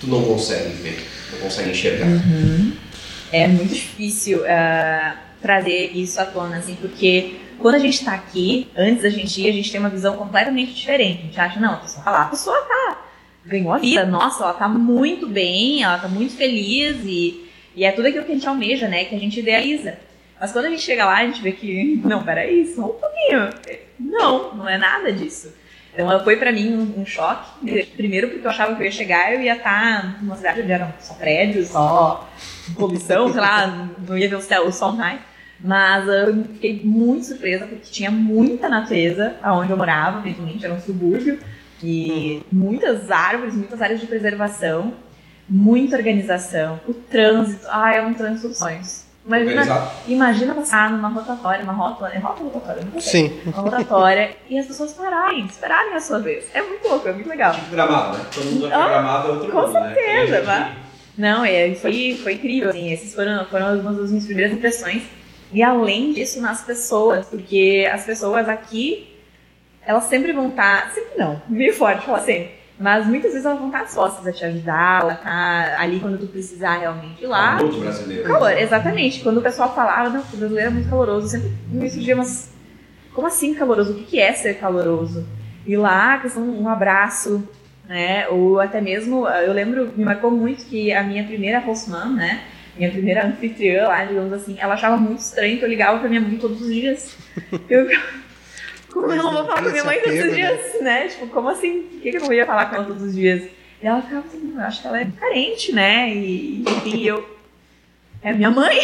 tu 0.00 0.06
não 0.06 0.22
consegue 0.22 0.68
ver, 0.74 1.02
não 1.32 1.38
consegue 1.40 1.70
enxergar? 1.70 2.06
Uhum. 2.06 2.72
É 3.32 3.48
muito 3.48 3.74
difícil 3.74 4.42
ah, 4.46 5.16
trazer 5.40 5.92
isso 5.94 6.20
à 6.20 6.24
tona, 6.26 6.58
assim, 6.58 6.76
porque 6.80 7.36
quando 7.62 7.76
a 7.76 7.78
gente 7.78 8.04
tá 8.04 8.12
aqui, 8.12 8.68
antes 8.76 9.02
da 9.02 9.08
gente 9.08 9.40
ir, 9.40 9.48
a 9.48 9.52
gente 9.52 9.70
tem 9.70 9.80
uma 9.80 9.88
visão 9.88 10.16
completamente 10.16 10.74
diferente. 10.74 11.20
A 11.20 11.22
gente 11.22 11.40
acha, 11.40 11.60
não, 11.60 11.74
a 11.74 11.76
pessoa 11.76 12.04
tá 12.04 12.10
lá, 12.10 12.22
a 12.22 12.26
pessoa 12.26 12.60
tá, 12.62 12.98
ganhou 13.46 13.72
a 13.72 13.78
vida, 13.78 14.04
nossa, 14.04 14.44
ela 14.44 14.54
tá 14.54 14.68
muito 14.68 15.26
bem, 15.26 15.82
ela 15.82 15.98
tá 15.98 16.08
muito 16.08 16.34
feliz 16.34 16.98
e, 17.04 17.48
e 17.74 17.84
é 17.84 17.92
tudo 17.92 18.08
aquilo 18.08 18.24
que 18.24 18.32
a 18.32 18.34
gente 18.34 18.48
almeja, 18.48 18.88
né, 18.88 19.04
que 19.04 19.14
a 19.14 19.18
gente 19.18 19.40
idealiza. 19.40 19.98
Mas 20.40 20.52
quando 20.52 20.66
a 20.66 20.70
gente 20.70 20.82
chega 20.82 21.04
lá, 21.04 21.18
a 21.18 21.26
gente 21.26 21.40
vê 21.40 21.52
que, 21.52 22.00
não, 22.04 22.22
peraí, 22.22 22.66
só 22.74 22.82
um 22.82 22.88
pouquinho. 22.88 23.50
Não, 23.98 24.54
não 24.54 24.68
é 24.68 24.76
nada 24.76 25.12
disso. 25.12 25.54
Então 25.94 26.24
foi 26.24 26.36
pra 26.36 26.50
mim 26.50 26.74
um, 26.74 27.02
um 27.02 27.06
choque. 27.06 27.86
Primeiro 27.96 28.28
porque 28.28 28.46
eu 28.46 28.50
achava 28.50 28.74
que 28.74 28.80
eu 28.80 28.86
ia 28.86 28.92
chegar 28.92 29.30
e 29.30 29.34
eu 29.36 29.42
ia 29.42 29.56
estar 29.56 30.22
numa 30.22 30.36
cidade 30.36 30.62
onde 30.62 30.72
eram 30.72 30.92
só 30.98 31.14
prédios, 31.14 31.68
só 31.68 32.28
poluição, 32.74 33.30
sei 33.30 33.40
lá, 33.40 33.88
não 33.98 34.16
ia 34.16 34.28
ver 34.28 34.36
o, 34.36 34.40
céu, 34.40 34.66
o 34.66 34.72
sol 34.72 34.92
mais. 34.92 35.20
Mas 35.62 36.08
eu 36.08 36.44
fiquei 36.54 36.80
muito 36.84 37.26
surpresa 37.26 37.66
porque 37.66 37.84
tinha 37.90 38.10
muita 38.10 38.68
natureza 38.68 39.34
aonde 39.42 39.70
eu 39.70 39.76
morava, 39.76 40.20
principalmente 40.20 40.64
era 40.64 40.74
um 40.74 40.80
subúrbio, 40.80 41.38
e 41.82 42.42
muitas 42.50 43.10
árvores, 43.10 43.54
muitas 43.54 43.80
áreas 43.80 44.00
de 44.00 44.06
preservação, 44.06 44.92
muita 45.48 45.96
organização, 45.96 46.80
o 46.88 46.92
trânsito, 46.94 47.66
ah, 47.70 47.94
é 47.94 48.02
um 48.02 48.14
trânsito 48.14 48.48
dos 48.48 48.58
sonhos. 48.58 49.04
Imagina, 49.24 49.50
Organizado? 49.52 49.90
imagina 50.08 50.54
passar 50.54 50.90
numa 50.90 51.08
rotatória, 51.08 51.62
uma 51.62 51.72
rótula, 51.72 52.08
é 52.08 52.18
ou 52.18 52.48
rotatória? 52.48 52.82
Não 52.92 53.00
sei 53.00 53.28
Sim. 53.28 53.40
uma 53.46 53.62
rotatória 53.62 54.30
e 54.50 54.58
as 54.58 54.66
pessoas 54.66 54.92
pararem, 54.94 55.46
esperarem 55.46 55.94
a 55.94 56.00
sua 56.00 56.18
vez. 56.18 56.46
É 56.52 56.60
muito 56.60 56.88
louco, 56.88 57.08
é 57.08 57.12
muito 57.12 57.28
legal. 57.28 57.54
Tipo 57.54 57.70
gramado, 57.70 58.18
né? 58.18 58.24
Todo 58.34 58.44
mundo 58.46 58.66
aqui 58.66 58.74
Ah, 58.74 58.88
gramado 58.88 59.28
é 59.28 59.30
outro 59.30 59.52
com 59.52 59.60
mundo, 59.60 59.72
né? 59.74 59.94
certeza, 59.94 60.42
vá. 60.42 60.72
Não, 61.16 61.44
é, 61.44 61.72
foi, 61.76 62.18
foi 62.20 62.32
incrível, 62.34 62.70
assim, 62.70 62.92
esses 62.92 63.14
foram, 63.14 63.44
foram 63.46 63.68
algumas 63.68 63.96
das 63.96 64.10
minhas 64.10 64.26
primeiras 64.26 64.52
impressões. 64.54 65.02
E 65.52 65.62
além 65.62 66.12
disso, 66.12 66.40
nas 66.40 66.62
pessoas, 66.64 67.26
porque 67.26 67.88
as 67.92 68.04
pessoas 68.04 68.48
aqui, 68.48 69.16
elas 69.84 70.04
sempre 70.04 70.32
vão 70.32 70.48
estar, 70.48 70.90
sempre 70.92 71.18
não, 71.18 71.42
meio 71.48 71.74
forte 71.74 72.06
falar 72.06 72.20
sempre, 72.20 72.52
Mas 72.78 73.06
muitas 73.06 73.32
vezes 73.32 73.44
elas 73.44 73.58
vão 73.58 73.68
estar 73.68 73.84
dispostas 73.84 74.26
a 74.26 74.32
te 74.32 74.44
ajudar, 74.44 75.02
ela 75.02 75.14
tá 75.14 75.76
ali 75.78 76.00
quando 76.00 76.18
tu 76.18 76.26
precisar 76.26 76.78
realmente 76.78 77.22
ir 77.22 77.26
lá. 77.26 77.56
Muito 77.56 77.78
brasileiro. 77.78 78.24
Calor, 78.24 78.52
exatamente. 78.52 79.20
Quando 79.20 79.38
o 79.38 79.42
pessoal 79.42 79.74
falava, 79.74 80.08
não, 80.08 80.20
o 80.20 80.36
brasileiro 80.36 80.70
é 80.70 80.72
muito 80.72 80.88
caloroso, 80.88 81.28
sempre 81.28 81.52
me 81.68 81.90
surgia 81.90 82.14
umas. 82.14 82.50
Como 83.14 83.26
assim 83.26 83.54
caloroso? 83.54 83.92
O 83.92 83.96
que 83.96 84.04
que 84.04 84.20
é 84.20 84.32
ser 84.32 84.54
caloroso? 84.54 85.26
E 85.66 85.76
lá, 85.76 86.18
questão 86.18 86.42
um 86.42 86.68
abraço, 86.68 87.46
né? 87.86 88.26
Ou 88.28 88.58
até 88.58 88.80
mesmo, 88.80 89.28
eu 89.28 89.52
lembro, 89.52 89.92
me 89.94 90.04
marcou 90.04 90.30
muito 90.30 90.64
que 90.64 90.92
a 90.92 91.02
minha 91.02 91.24
primeira 91.24 91.58
hostman, 91.58 92.08
né? 92.14 92.42
Minha 92.76 92.90
primeira 92.90 93.26
anfitriã 93.26 93.88
lá, 93.88 94.04
digamos 94.04 94.32
assim, 94.32 94.56
ela 94.58 94.74
achava 94.74 94.96
muito 94.96 95.20
estranho 95.20 95.58
que 95.58 95.64
eu 95.64 95.68
ligava 95.68 95.98
pra 95.98 96.08
minha 96.08 96.20
mãe 96.20 96.38
todos 96.38 96.60
os 96.62 96.72
dias. 96.72 97.16
Eu, 97.68 97.86
como 98.92 99.12
eu 99.12 99.16
não 99.16 99.32
vou 99.32 99.44
falar 99.44 99.62
com 99.62 99.70
minha 99.70 99.84
mãe 99.84 100.00
todos 100.00 100.24
os 100.24 100.34
dias, 100.34 100.80
né? 100.80 101.08
Tipo, 101.08 101.26
como 101.28 101.48
assim? 101.50 101.82
Por 101.82 102.00
que 102.00 102.10
que 102.10 102.16
eu 102.16 102.22
não 102.22 102.32
ia 102.32 102.46
falar 102.46 102.66
com 102.66 102.76
ela 102.76 102.84
todos 102.84 103.02
os 103.02 103.14
dias? 103.14 103.42
E 103.82 103.86
ela 103.86 104.00
ficava 104.00 104.26
assim, 104.26 104.54
eu 104.54 104.60
acho 104.60 104.80
que 104.80 104.86
ela 104.86 105.00
é 105.00 105.06
carente, 105.18 105.72
né? 105.72 106.08
E, 106.14 106.62
enfim, 106.62 107.02
eu. 107.04 107.38
É 108.22 108.32
minha 108.32 108.50
mãe? 108.50 108.78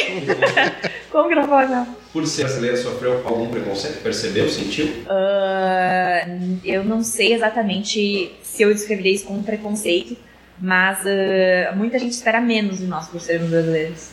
como 1.12 1.28
que 1.28 1.34
eu 1.34 1.36
não 1.36 1.46
vou 1.46 1.50
falar 1.50 1.66
com 1.68 1.74
ela? 1.74 1.88
Por 2.12 2.26
ser 2.26 2.42
brasileira, 2.42 2.76
sofreu 2.76 3.24
algum 3.24 3.48
preconceito? 3.48 4.02
Percebeu, 4.02 4.48
sentiu? 4.48 4.88
Ah, 5.08 6.26
eu 6.64 6.82
não 6.82 7.02
sei 7.04 7.34
exatamente 7.34 8.32
se 8.42 8.62
eu 8.62 8.74
descreveria 8.74 9.12
isso 9.12 9.26
como 9.26 9.44
preconceito, 9.44 10.16
mas 10.60 11.00
ah, 11.06 11.72
muita 11.74 11.98
gente 11.98 12.12
espera 12.12 12.40
menos 12.40 12.78
de 12.78 12.86
nós 12.86 13.08
por 13.08 13.20
sermos 13.20 13.50
brasileiros. 13.50 14.10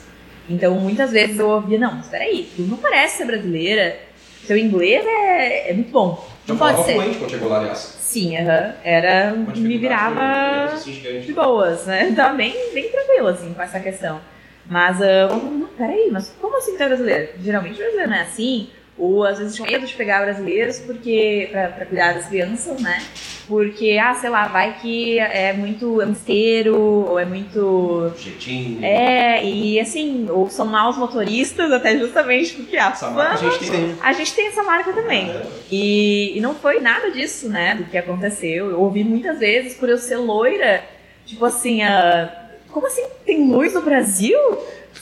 Então, 0.49 0.75
muitas 0.75 1.11
vezes 1.11 1.39
eu 1.39 1.49
ouvia, 1.49 1.79
não, 1.79 1.95
mas 1.95 2.07
peraí, 2.07 2.49
tu 2.55 2.61
não 2.63 2.77
parece 2.77 3.17
ser 3.17 3.25
brasileira, 3.25 3.97
seu 4.45 4.57
inglês 4.57 5.03
é, 5.05 5.71
é 5.71 5.73
muito 5.73 5.91
bom. 5.91 6.27
Não 6.47 6.55
pode 6.55 6.73
falava 6.77 6.83
ser. 6.87 6.93
fluente 7.01 7.17
quando 7.17 7.31
chegou 7.31 7.49
lá, 7.49 7.59
aliás. 7.59 7.79
Sim, 7.99 8.37
aham, 8.37 8.73
era, 8.83 9.33
Uma 9.33 9.51
me 9.55 9.77
virava 9.77 10.77
gigante. 10.77 11.25
de 11.25 11.33
boas, 11.33 11.85
né? 11.87 12.13
Tava 12.15 12.35
bem, 12.35 12.53
bem 12.73 12.89
tranquilo, 12.89 13.27
assim, 13.27 13.53
com 13.53 13.61
essa 13.61 13.79
questão. 13.79 14.21
Mas, 14.67 14.99
uh, 14.99 15.03
eu 15.03 15.35
não, 15.37 15.67
peraí, 15.67 16.09
mas 16.11 16.33
como 16.39 16.57
assim 16.57 16.77
tu 16.77 16.83
é 16.83 16.87
brasileiro? 16.87 17.29
Geralmente 17.43 17.77
brasileiro 17.77 18.09
não 18.09 18.17
é 18.17 18.21
assim. 18.21 18.69
Ou 18.97 19.25
às 19.25 19.39
vezes 19.39 19.55
tinha 19.55 19.69
medo 19.69 19.85
de 19.85 19.93
pegar 19.93 20.21
brasileiros 20.23 20.79
porque 20.79 21.49
pra, 21.51 21.67
pra 21.69 21.85
cuidar 21.85 22.13
das 22.13 22.27
crianças, 22.27 22.79
né? 22.79 23.03
Porque, 23.47 23.99
ah, 24.01 24.13
sei 24.15 24.29
lá, 24.29 24.47
vai 24.47 24.77
que 24.81 25.19
é 25.19 25.53
muito 25.53 26.01
é 26.01 26.05
misteiro, 26.05 26.77
ou 26.77 27.19
é 27.19 27.25
muito. 27.25 28.11
Jeitinho. 28.17 28.83
É, 28.83 29.43
e 29.43 29.79
assim, 29.79 30.27
ou 30.29 30.49
são 30.49 30.65
maus 30.65 30.97
motoristas, 30.97 31.71
até 31.71 31.97
justamente 31.97 32.53
porque 32.53 32.77
a 32.77 32.89
Essa 32.89 33.09
marca 33.11 33.45
a 33.45 33.49
gente 33.49 33.69
tem. 33.69 33.95
a 34.01 34.13
gente 34.13 34.33
tem 34.33 34.47
essa 34.47 34.63
marca 34.63 34.91
também. 34.93 35.31
E, 35.71 36.37
e 36.37 36.41
não 36.41 36.55
foi 36.55 36.79
nada 36.79 37.11
disso, 37.11 37.47
né, 37.47 37.75
do 37.75 37.83
que 37.85 37.97
aconteceu. 37.97 38.71
Eu 38.71 38.81
ouvi 38.81 39.03
muitas 39.03 39.39
vezes, 39.39 39.75
por 39.75 39.89
eu 39.89 39.97
ser 39.97 40.17
loira, 40.17 40.83
tipo 41.25 41.45
assim, 41.45 41.83
ah, 41.83 42.45
como 42.69 42.87
assim 42.87 43.05
tem 43.25 43.49
luz 43.49 43.73
no 43.73 43.81
Brasil? 43.81 44.37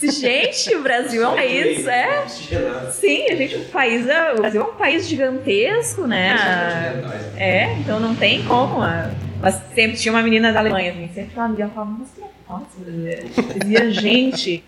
Gente, 0.01 0.75
o 0.75 0.81
Brasil 0.81 1.23
é 1.23 1.27
um 1.27 1.35
país, 1.35 1.88
é. 1.88 2.19
Oxigenado. 2.23 2.91
Sim, 2.91 3.25
a 3.29 3.35
gente, 3.35 3.55
o 3.55 3.65
país 3.65 4.07
é, 4.07 4.33
o 4.33 4.38
Brasil 4.38 4.62
é 4.62 4.65
um 4.65 4.75
país 4.75 5.07
gigantesco, 5.07 6.05
né? 6.07 6.35
É, 7.38 7.73
então 7.79 8.00
não 8.00 8.15
tem 8.15 8.43
como. 8.43 8.81
ah, 8.81 9.12
Mas 9.41 9.62
sempre 9.73 9.97
tinha 9.97 10.13
uma 10.13 10.21
menina 10.21 10.51
da 10.51 10.59
Alemanha, 10.59 10.91
assim, 10.91 11.09
sempre 11.13 11.31
ela 11.38 11.47
me 11.47 11.57
falava, 11.57 11.97
mas 12.00 12.09
que 12.12 12.21
é 12.21 12.27
nossa, 12.50 12.65
brasileira. 12.77 13.23
Dizia, 13.59 13.91
gente, 13.91 14.63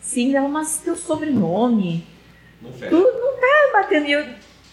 sim, 0.00 0.34
ela, 0.34 0.48
mas 0.48 0.78
teu 0.78 0.96
sobrenome, 0.96 2.06
Não 2.62 2.70
tu 2.70 2.96
não 2.96 3.32
tá 3.40 3.70
batendo. 3.72 4.06
E 4.06 4.12
eu, 4.12 4.24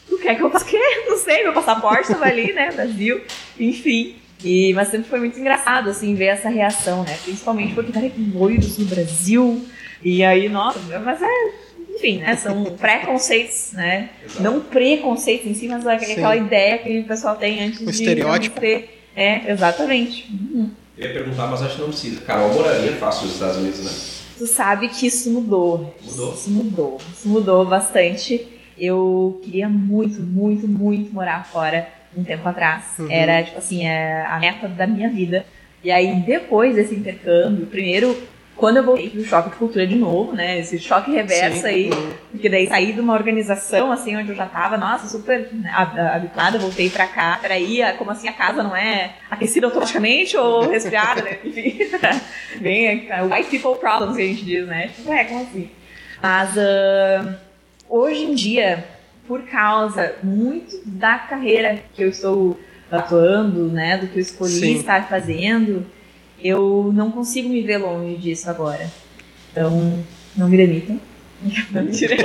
tu 0.08 0.18
quer 0.20 0.36
que 0.36 0.44
eu 0.44 0.50
faça 0.52 0.66
o 0.66 0.68
quê? 0.68 0.80
Não 1.08 1.18
sei, 1.18 1.44
meu 1.44 1.54
passaporte 1.54 2.08
tava 2.10 2.26
ali, 2.26 2.54
né? 2.54 2.72
Brasil, 2.72 3.22
enfim. 3.60 4.16
E, 4.44 4.74
mas 4.74 4.90
sempre 4.90 5.10
foi 5.10 5.20
muito 5.20 5.40
engraçado, 5.40 5.90
assim, 5.90 6.16
ver 6.16 6.26
essa 6.26 6.50
reação, 6.50 7.04
né? 7.04 7.18
Principalmente 7.24 7.74
porque, 7.74 7.92
cara, 7.92 8.10
que 8.10 8.22
loiros 8.34 8.78
no 8.78 8.86
Brasil. 8.86 9.66
E 10.04 10.24
aí, 10.24 10.50
nossa, 10.50 10.80
mas 11.00 11.22
é. 11.22 11.28
Enfim, 11.96 12.18
né? 12.18 12.36
São 12.36 12.64
preconceitos, 12.76 13.72
né? 13.74 14.10
Exato. 14.26 14.44
Não 14.44 14.60
preconceitos 14.60 15.48
em 15.48 15.54
si, 15.54 15.68
mas 15.68 15.86
aquela 15.86 16.36
ideia 16.36 16.78
que 16.80 17.00
o 17.00 17.04
pessoal 17.06 17.36
tem 17.36 17.64
antes 17.64 17.82
Um 17.82 17.86
de. 17.86 17.92
estereótipo. 17.92 18.60
Ter. 18.60 19.02
É, 19.16 19.52
exatamente. 19.52 20.28
Uhum. 20.32 20.72
Eu 20.98 21.08
ia 21.08 21.14
perguntar, 21.14 21.48
mas 21.48 21.62
acho 21.62 21.76
que 21.76 21.82
não 21.82 21.90
precisa. 21.90 22.22
Carol 22.22 22.54
moraria 22.54 22.94
fácil 22.94 23.26
nos 23.26 23.34
Estados 23.36 23.58
Unidos, 23.58 23.80
né? 23.84 23.92
Tu 24.38 24.48
sabe 24.48 24.90
que 24.90 25.08
isso 25.08 25.30
mudou. 25.32 25.96
Mudou? 26.04 26.34
Isso 26.34 26.50
mudou. 26.50 26.98
Isso 27.14 27.30
mudou 27.30 27.66
bastante. 27.66 28.48
Eu 28.78 29.40
queria 29.44 29.70
muito, 29.70 30.20
muito, 30.22 30.68
muito 30.68 31.14
morar 31.14 31.46
fora 31.46 31.88
um 32.18 32.24
tempo 32.24 32.48
atrás. 32.48 32.86
Uhum. 32.98 33.08
Era, 33.10 33.44
tipo 33.44 33.58
assim, 33.60 33.86
é 33.86 34.26
a 34.26 34.40
meta 34.40 34.68
da 34.68 34.88
minha 34.88 35.10
vida. 35.10 35.46
E 35.84 35.92
aí, 35.92 36.16
depois 36.26 36.76
desse 36.76 36.96
intercâmbio, 36.96 37.68
primeiro, 37.68 38.18
quando 38.56 38.78
eu 38.78 38.84
voltei 38.84 39.10
pro 39.10 39.24
choque 39.26 39.50
de 39.50 39.56
cultura 39.56 39.86
de 39.88 39.96
novo, 39.96 40.34
né? 40.34 40.60
Esse 40.60 40.80
choque 40.80 41.12
reverso 41.12 41.62
Sim. 41.62 41.68
aí. 41.68 41.90
Porque 42.32 42.48
daí 42.50 42.68
saí 42.68 42.94
de 42.94 43.00
uma 43.00 43.14
organização, 43.14 43.92
assim, 43.92 44.16
onde 44.16 44.30
eu 44.30 44.36
já 44.36 44.46
tava, 44.46 44.78
nossa, 44.78 45.08
super 45.08 45.50
né, 45.52 45.70
hab- 45.72 45.98
habituada, 46.00 46.60
voltei 46.60 46.90
pra 46.90 47.08
cá. 47.08 47.40
Peraí, 47.42 47.82
como 47.98 48.12
assim 48.12 48.28
a 48.28 48.34
casa 48.34 48.62
não 48.64 48.76
é 48.76 49.16
aquecida 49.30 49.68
automaticamente 49.68 50.38
ou 50.38 50.70
resfriada, 50.70 51.22
né? 51.22 51.40
Enfim, 51.46 51.78
bem, 52.62 53.08
white 53.32 53.50
people 53.50 53.80
problems 53.80 54.16
que 54.16 54.22
a 54.22 54.26
gente 54.26 54.46
diz, 54.46 54.68
né? 54.68 54.90
Tipo, 54.96 55.12
é, 55.12 55.24
como 55.26 55.42
assim? 55.42 55.70
Mas 56.22 56.58
ah, 56.58 57.36
hoje 57.90 58.24
em 58.24 58.34
dia, 58.36 58.86
por 59.28 59.42
causa 59.44 60.16
muito 60.24 60.80
da 60.86 61.18
carreira 61.18 61.80
que 61.94 62.04
eu 62.04 62.10
estou 62.10 62.60
atuando, 62.92 63.66
né? 63.68 63.98
Do 63.98 64.08
que 64.08 64.18
eu 64.18 64.22
escolhi 64.22 64.52
Sim. 64.52 64.76
estar 64.78 65.08
fazendo, 65.10 65.86
eu 66.44 66.92
não 66.94 67.10
consigo 67.12 67.50
me 67.50 67.62
ver 67.62 67.78
longe 67.78 68.18
disso 68.18 68.50
agora. 68.50 68.92
Então, 69.52 70.04
não 70.36 70.50
me 70.50 70.58
demitam. 70.58 71.00
Não, 71.72 71.84
mentira. 71.84 72.16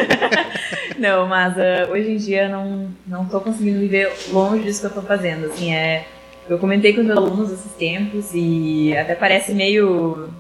não, 0.98 1.26
mas 1.26 1.57
ah, 1.59 1.88
hoje 1.90 2.12
em 2.12 2.16
dia 2.16 2.48
não, 2.48 2.90
não 3.07 3.24
tô 3.26 3.40
conseguindo 3.40 3.78
me 3.78 3.88
ver 3.88 4.11
longe 4.31 4.64
disso 4.64 4.81
que 4.81 4.87
eu 4.87 5.02
tô 5.02 5.02
fazendo. 5.02 5.46
Assim, 5.46 5.74
é, 5.74 6.07
eu 6.48 6.59
comentei 6.59 6.92
com 6.92 7.00
os 7.00 7.07
meus 7.07 7.18
alunos 7.18 7.52
esses 7.52 7.72
tempos 7.72 8.31
e 8.35 8.96
até 8.96 9.14
parece 9.14 9.52
meio, 9.52 10.31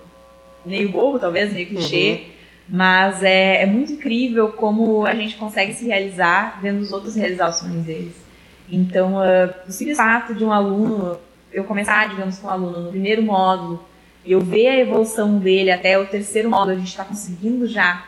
meio 0.64 0.90
bobo, 0.90 1.18
talvez, 1.18 1.52
meio 1.52 1.66
clichê. 1.66 2.22
Mas 2.68 3.22
é, 3.22 3.62
é 3.62 3.66
muito 3.66 3.92
incrível 3.92 4.48
como 4.50 5.06
a 5.06 5.14
gente 5.14 5.36
consegue 5.36 5.72
se 5.72 5.86
realizar 5.86 6.60
vendo 6.60 6.80
os 6.80 6.92
outros 6.92 7.14
realizar 7.14 7.48
os 7.48 7.56
sonhos 7.56 7.84
deles. 7.84 8.14
Então, 8.70 9.18
ah, 9.18 9.54
o 9.66 9.72
simples 9.72 9.96
fato 9.96 10.34
de 10.34 10.44
um 10.44 10.52
aluno, 10.52 11.18
eu 11.52 11.64
começar, 11.64 12.08
digamos, 12.08 12.38
com 12.38 12.46
um 12.46 12.50
aluno 12.50 12.80
no 12.84 12.90
primeiro 12.90 13.22
módulo, 13.22 13.84
e 14.24 14.32
eu 14.32 14.40
ver 14.40 14.68
a 14.68 14.78
evolução 14.78 15.38
dele 15.38 15.70
até 15.70 15.98
o 15.98 16.06
terceiro 16.06 16.50
módulo, 16.50 16.72
a 16.72 16.78
gente 16.78 16.88
está 16.88 17.04
conseguindo 17.04 17.66
já 17.66 18.04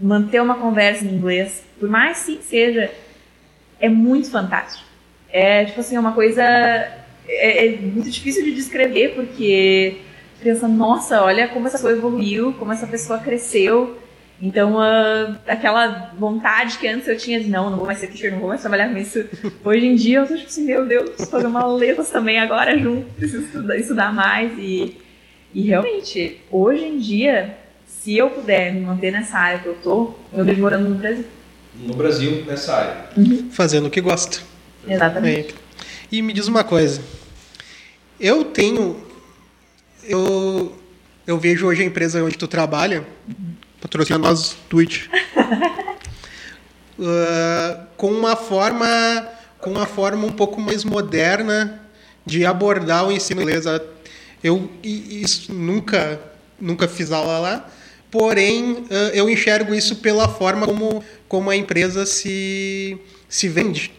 manter 0.00 0.40
uma 0.40 0.56
conversa 0.56 1.04
em 1.04 1.08
inglês, 1.08 1.64
por 1.78 1.88
mais 1.88 2.24
que 2.24 2.40
seja, 2.42 2.90
é 3.80 3.88
muito 3.88 4.30
fantástico. 4.30 4.86
É, 5.28 5.64
tipo 5.64 5.80
assim, 5.80 5.96
é 5.96 6.00
uma 6.00 6.12
coisa. 6.12 6.42
É, 6.42 7.66
é 7.66 7.76
muito 7.78 8.08
difícil 8.10 8.44
de 8.44 8.54
descrever, 8.54 9.14
porque 9.14 9.98
pensa, 10.42 10.68
nossa, 10.68 11.22
olha 11.22 11.48
como 11.48 11.66
essa 11.66 11.78
coisa 11.78 11.98
evoluiu, 11.98 12.52
como 12.54 12.72
essa 12.72 12.86
pessoa 12.86 13.18
cresceu. 13.18 13.98
Então, 14.40 14.78
ah, 14.78 15.38
aquela 15.46 16.12
vontade 16.18 16.78
que 16.78 16.86
antes 16.86 17.08
eu 17.08 17.16
tinha 17.16 17.40
de 17.40 17.48
não, 17.48 17.70
não 17.70 17.78
vou 17.78 17.86
mais 17.86 17.98
ser 17.98 18.08
teacher, 18.08 18.32
não 18.32 18.40
vou 18.40 18.48
mais 18.48 18.60
trabalhar 18.60 18.90
com 18.90 18.98
isso. 18.98 19.24
Hoje 19.64 19.86
em 19.86 19.94
dia 19.94 20.18
eu 20.18 20.26
tô 20.26 20.34
tipo 20.34 20.46
assim, 20.46 20.64
meu 20.64 20.86
Deus, 20.86 21.10
preciso 21.10 21.30
fazer 21.30 21.46
uma 21.46 21.66
letras 21.66 22.10
também 22.10 22.38
agora 22.38 22.78
junto, 22.78 23.06
preciso 23.14 23.44
estudar, 23.44 23.76
estudar 23.78 24.12
mais. 24.12 24.52
E, 24.58 24.96
e 25.54 25.62
realmente, 25.62 26.40
hoje 26.50 26.84
em 26.84 26.98
dia, 26.98 27.56
se 27.86 28.16
eu 28.16 28.28
puder 28.28 28.74
me 28.74 28.80
manter 28.80 29.10
nessa 29.10 29.38
área 29.38 29.58
que 29.58 29.66
eu 29.66 29.74
tô, 29.76 30.14
eu 30.32 30.44
vejo 30.44 30.60
morando 30.60 30.88
no 30.88 30.96
Brasil. 30.96 31.24
No 31.74 31.94
Brasil, 31.94 32.44
nessa 32.46 32.74
área. 32.74 32.96
Fazendo 33.50 33.86
o 33.86 33.90
que 33.90 34.00
gosta. 34.00 34.38
Exatamente. 34.86 35.54
E 36.12 36.22
me 36.22 36.32
diz 36.32 36.46
uma 36.46 36.62
coisa. 36.62 37.00
Eu 38.18 38.44
tenho. 38.44 38.96
Eu, 40.04 40.76
eu 41.26 41.38
vejo 41.38 41.66
hoje 41.66 41.82
a 41.82 41.84
empresa 41.84 42.22
onde 42.22 42.38
tu 42.38 42.46
trabalha, 42.46 43.04
patrocina 43.86 44.18
nós, 44.18 44.56
Twitch, 44.68 45.06
ah, 47.00 47.86
com 47.96 48.10
uma 48.10 48.34
forma 48.36 49.28
com 49.60 49.70
uma 49.70 49.86
forma 49.86 50.26
um 50.26 50.32
pouco 50.32 50.60
mais 50.60 50.84
moderna 50.84 51.80
de 52.24 52.44
abordar 52.44 53.06
o 53.06 53.12
ensino 53.12 53.42
inglês. 53.42 53.64
Eu 54.42 54.70
e- 54.82 55.22
isso 55.22 55.52
nunca 55.52 56.20
nunca 56.60 56.86
fiz 56.88 57.12
aula 57.12 57.38
lá, 57.38 57.70
porém 58.10 58.84
ah, 58.90 59.10
eu 59.14 59.30
enxergo 59.30 59.74
isso 59.74 59.96
pela 59.96 60.28
forma 60.28 60.66
como 60.66 61.02
como 61.28 61.48
a 61.50 61.56
empresa 61.56 62.04
se 62.04 62.98
se 63.28 63.48
vende. 63.48 63.92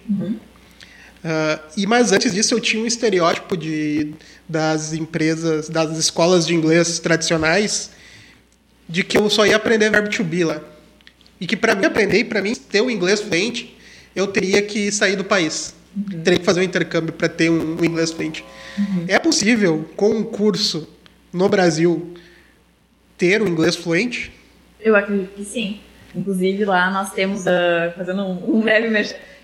Ah, 1.23 1.59
e 1.77 1.87
mas 1.87 2.11
antes 2.11 2.33
disso 2.33 2.53
eu 2.53 2.59
tinha 2.59 2.83
um 2.83 2.87
estereótipo 2.87 3.55
de 3.55 4.13
das 4.49 4.93
empresas, 4.93 5.67
das 5.69 5.97
escolas 5.97 6.45
de 6.47 6.53
inglês 6.55 6.99
tradicionais, 6.99 7.89
de 8.87 9.03
que 9.03 9.17
eu 9.17 9.29
só 9.29 9.45
ia 9.45 9.55
aprender 9.55 9.89
verbo 9.89 10.09
to 10.09 10.23
be 10.23 10.43
lá. 10.43 10.61
E 11.39 11.45
que 11.45 11.55
para 11.55 11.75
mim 11.75 11.85
aprender, 11.85 12.23
para 12.25 12.41
mim 12.41 12.55
ter 12.55 12.81
o 12.81 12.89
inglês 12.89 13.21
fluente, 13.21 13.77
eu 14.15 14.27
teria 14.27 14.61
que 14.61 14.91
sair 14.91 15.15
do 15.15 15.23
país. 15.23 15.75
Uhum. 15.95 16.21
Teria 16.21 16.39
que 16.39 16.45
fazer 16.45 16.61
um 16.61 16.63
intercâmbio 16.63 17.13
para 17.13 17.29
ter 17.29 17.49
um, 17.49 17.77
um 17.79 17.85
inglês 17.85 18.11
fluente. 18.11 18.43
Uhum. 18.77 19.05
É 19.07 19.19
possível, 19.19 19.89
com 19.95 20.09
um 20.11 20.23
curso 20.23 20.87
no 21.31 21.47
Brasil, 21.47 22.13
ter 23.17 23.41
um 23.41 23.47
inglês 23.47 23.75
fluente? 23.75 24.31
Eu 24.79 24.95
acredito 24.95 25.33
que 25.35 25.43
sim. 25.43 25.79
Inclusive 26.15 26.65
lá 26.65 26.89
nós 26.89 27.11
temos, 27.13 27.41
uh, 27.41 27.93
fazendo 27.95 28.23
um, 28.23 28.57
um 28.57 28.61
breve 28.61 28.89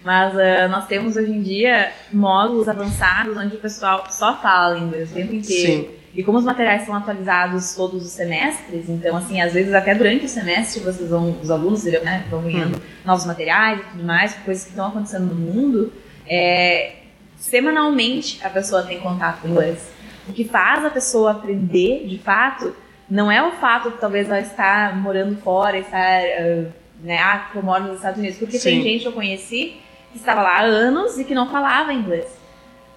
mas 0.03 0.33
uh, 0.33 0.69
nós 0.69 0.85
temos 0.87 1.15
hoje 1.15 1.31
em 1.31 1.41
dia 1.41 1.91
módulos 2.11 2.67
avançados 2.67 3.37
onde 3.37 3.55
o 3.55 3.59
pessoal 3.59 4.05
só 4.09 4.39
fala 4.41 4.77
inglês 4.77 5.11
o 5.11 5.13
tempo 5.13 5.33
inteiro. 5.33 5.83
Sim. 5.83 6.02
E 6.15 6.23
como 6.23 6.37
os 6.37 6.43
materiais 6.43 6.85
são 6.85 6.93
atualizados 6.95 7.73
todos 7.75 8.05
os 8.05 8.11
semestres, 8.11 8.87
então, 8.87 9.17
assim, 9.17 9.41
às 9.41 9.53
vezes 9.53 9.73
até 9.73 9.95
durante 9.95 10.25
o 10.25 10.29
semestre 10.29 10.83
vocês 10.83 11.09
vão, 11.09 11.35
os 11.41 11.49
alunos 11.49 11.83
né, 11.85 12.25
vão 12.29 12.43
ganhando 12.43 12.77
hum. 12.77 12.81
novos 13.03 13.25
materiais 13.25 13.79
e 13.79 13.83
tudo 13.91 14.03
mais, 14.03 14.35
coisas 14.45 14.63
que 14.63 14.69
estão 14.69 14.87
acontecendo 14.87 15.33
no 15.33 15.35
mundo, 15.35 15.91
é, 16.27 16.97
semanalmente 17.35 18.39
a 18.45 18.49
pessoa 18.49 18.83
tem 18.83 18.99
contato 18.99 19.41
com 19.41 19.47
inglês. 19.49 19.91
O 20.29 20.33
que 20.33 20.45
faz 20.45 20.85
a 20.85 20.89
pessoa 20.89 21.31
aprender, 21.31 22.07
de 22.07 22.19
fato, 22.19 22.75
não 23.09 23.31
é 23.31 23.45
o 23.45 23.51
fato 23.53 23.89
de 23.89 23.97
talvez 23.97 24.27
ela 24.27 24.39
estar 24.39 24.95
morando 24.95 25.35
fora, 25.37 25.77
estar, 25.79 26.21
uh, 26.21 26.71
né, 27.03 27.17
ah, 27.17 27.49
eu 27.55 27.63
moro 27.63 27.85
nos 27.85 27.97
Estados 27.97 28.19
Unidos, 28.19 28.37
porque 28.37 28.59
Sim. 28.59 28.69
tem 28.69 28.83
gente 28.83 29.01
que 29.01 29.07
eu 29.07 29.13
conheci 29.13 29.77
que 30.11 30.19
estava 30.19 30.43
lá 30.43 30.59
há 30.59 30.61
anos 30.61 31.17
e 31.17 31.25
que 31.25 31.33
não 31.33 31.49
falava 31.49 31.91
inglês. 31.91 32.27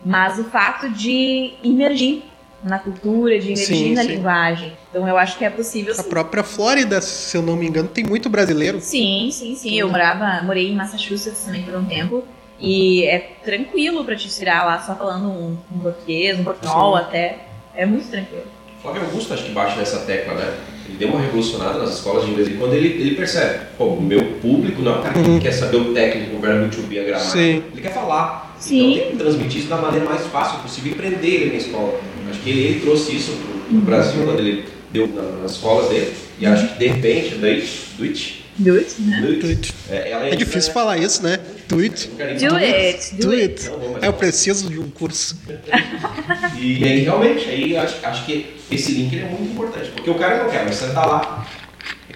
Mas 0.04 0.38
o 0.38 0.44
fato 0.44 0.90
de 0.90 1.54
imergir 1.62 2.22
na 2.64 2.78
cultura, 2.78 3.38
de 3.38 3.52
emergir 3.52 3.66
sim, 3.66 3.94
na 3.94 4.02
sim. 4.02 4.08
linguagem. 4.08 4.72
Então 4.90 5.06
eu 5.06 5.16
acho 5.16 5.38
que 5.38 5.44
é 5.44 5.50
possível. 5.50 5.94
A 5.98 6.02
própria 6.02 6.42
Flórida, 6.42 7.00
se 7.00 7.36
eu 7.36 7.42
não 7.42 7.56
me 7.56 7.66
engano, 7.66 7.88
tem 7.88 8.04
muito 8.04 8.28
brasileiro. 8.28 8.80
Sim, 8.80 9.28
sim, 9.30 9.54
sim. 9.54 9.78
Eu 9.78 9.88
morava, 9.88 10.42
morei 10.42 10.70
em 10.70 10.74
Massachusetts 10.74 11.44
também 11.44 11.62
por 11.62 11.74
um 11.74 11.84
tempo. 11.84 12.24
E 12.58 13.04
é 13.04 13.18
tranquilo 13.44 14.04
para 14.04 14.16
te 14.16 14.28
tirar 14.28 14.64
lá 14.64 14.80
só 14.80 14.94
falando 14.94 15.28
um, 15.28 15.56
um 15.74 15.78
português, 15.78 16.38
um 16.40 16.44
portunhol 16.44 16.96
até. 16.96 17.40
É 17.74 17.84
muito 17.84 18.08
tranquilo. 18.08 18.44
Flávio 18.80 19.02
Augusto 19.02 19.34
acho 19.34 19.44
que 19.44 19.50
bate 19.50 19.76
nessa 19.76 20.00
tecla, 20.00 20.34
né? 20.34 20.54
Ele 20.88 20.96
deu 20.98 21.08
uma 21.08 21.20
revolucionada 21.20 21.78
nas 21.78 21.94
escolas 21.94 22.24
de 22.24 22.30
inglês. 22.30 22.48
E 22.48 22.52
quando 22.52 22.72
ele, 22.74 22.88
ele 22.88 23.14
percebe, 23.16 23.66
pô, 23.76 23.86
o 23.86 24.00
meu 24.00 24.38
público 24.40 24.80
não 24.80 24.94
é 24.94 24.98
o 24.98 25.02
cara 25.02 25.14
que 25.14 25.28
uhum. 25.28 25.40
quer 25.40 25.52
saber 25.52 25.76
o 25.76 25.92
técnico, 25.92 26.36
o 26.36 26.40
verbo 26.40 26.74
to 26.74 26.82
be, 26.82 26.98
a 26.98 27.02
gramática. 27.02 27.32
Sim. 27.32 27.62
Ele 27.72 27.82
quer 27.82 27.92
falar. 27.92 28.56
Sim. 28.58 28.92
Então 28.92 29.02
tem 29.02 29.10
que 29.10 29.16
transmitir 29.16 29.60
isso 29.60 29.68
da 29.68 29.76
maneira 29.76 30.06
mais 30.06 30.26
fácil 30.28 30.60
possível 30.60 30.92
e 30.92 30.94
prender 30.94 31.24
ele 31.24 31.50
na 31.50 31.56
escola. 31.56 32.00
Acho 32.30 32.40
que 32.40 32.50
ele, 32.50 32.60
ele 32.60 32.80
trouxe 32.80 33.16
isso 33.16 33.32
para 33.68 33.76
o 33.76 33.80
Brasil 33.80 34.24
quando 34.24 34.40
ele 34.40 34.64
deu 34.92 35.08
nas 35.42 35.52
escolas 35.52 35.88
dele. 35.88 36.12
E 36.38 36.46
acho 36.46 36.68
que 36.68 36.78
de 36.78 36.86
repente, 36.88 37.34
daí, 37.36 37.68
do 37.98 38.04
it. 38.04 38.44
Do 38.58 38.74
it, 38.74 39.02
né? 39.02 39.20
Do 39.20 39.46
it. 39.46 39.74
É, 39.90 39.96
é, 39.96 40.30
é 40.32 40.36
difícil 40.36 40.72
falar 40.72 40.96
isso, 40.96 41.22
né? 41.22 41.38
Do 41.68 41.78
it. 41.78 42.08
Do 42.08 42.22
it. 42.56 43.16
Do, 43.16 43.30
it. 43.32 43.70
é, 44.00 44.08
eu 44.08 44.12
preciso 44.14 44.70
de 44.70 44.78
um 44.78 44.88
curso. 44.88 45.38
e 46.58 46.84
aí, 46.84 47.00
realmente, 47.00 47.48
aí 47.48 47.76
acho, 47.76 47.96
acho 48.02 48.24
que 48.24 48.56
esse 48.70 48.92
link 48.92 49.18
é 49.18 49.24
muito 49.24 49.52
importante. 49.52 49.90
Porque 49.90 50.08
o 50.08 50.14
cara 50.14 50.42
não 50.42 50.50
quer, 50.50 50.64
mas 50.64 50.76
você 50.76 50.92
tá 50.92 51.04
lá. 51.04 51.46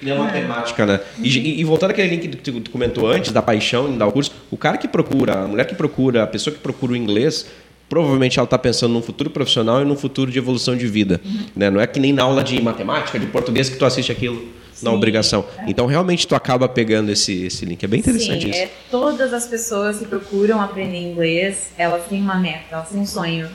É 0.02 0.14
uma 0.14 0.30
temática, 0.30 0.86
né? 0.86 1.00
E, 1.18 1.60
e, 1.60 1.64
voltando 1.64 1.90
àquele 1.90 2.08
link 2.08 2.28
que 2.28 2.52
tu 2.52 2.70
comentou 2.70 3.06
antes, 3.06 3.32
da 3.32 3.42
paixão 3.42 3.86
em 3.86 3.98
dar 3.98 4.06
o 4.06 4.12
curso, 4.12 4.32
o 4.50 4.56
cara 4.56 4.78
que 4.78 4.88
procura, 4.88 5.40
a 5.40 5.48
mulher 5.48 5.66
que 5.66 5.74
procura, 5.74 6.22
a 6.22 6.26
pessoa 6.26 6.54
que 6.54 6.60
procura 6.60 6.92
o 6.92 6.96
inglês, 6.96 7.46
provavelmente 7.90 8.38
ela 8.38 8.44
está 8.44 8.56
pensando 8.56 8.92
num 8.92 9.02
futuro 9.02 9.28
profissional 9.28 9.82
e 9.82 9.84
num 9.84 9.96
futuro 9.96 10.30
de 10.30 10.38
evolução 10.38 10.76
de 10.76 10.86
vida. 10.86 11.20
Uhum. 11.22 11.46
Né? 11.56 11.68
Não 11.68 11.80
é 11.80 11.86
que 11.88 11.98
nem 11.98 12.12
na 12.12 12.22
aula 12.22 12.42
de 12.44 12.62
matemática, 12.62 13.18
de 13.18 13.26
português, 13.26 13.68
que 13.68 13.76
tu 13.76 13.84
assiste 13.84 14.12
aquilo 14.12 14.40
Sim. 14.72 14.86
na 14.86 14.92
obrigação. 14.92 15.44
Então, 15.66 15.86
realmente, 15.86 16.26
tu 16.26 16.36
acaba 16.36 16.68
pegando 16.68 17.10
esse, 17.10 17.44
esse 17.44 17.66
link. 17.66 17.82
É 17.82 17.88
bem 17.88 17.98
interessante 17.98 18.44
Sim, 18.44 18.50
isso. 18.50 18.60
É, 18.60 18.70
todas 18.88 19.34
as 19.34 19.48
pessoas 19.48 19.98
que 19.98 20.06
procuram 20.06 20.60
aprender 20.60 20.98
inglês, 20.98 21.72
elas 21.76 22.06
têm 22.06 22.22
uma 22.22 22.36
meta, 22.36 22.64
elas 22.70 22.88
têm 22.88 23.00
um 23.00 23.06
sonho. 23.06 23.50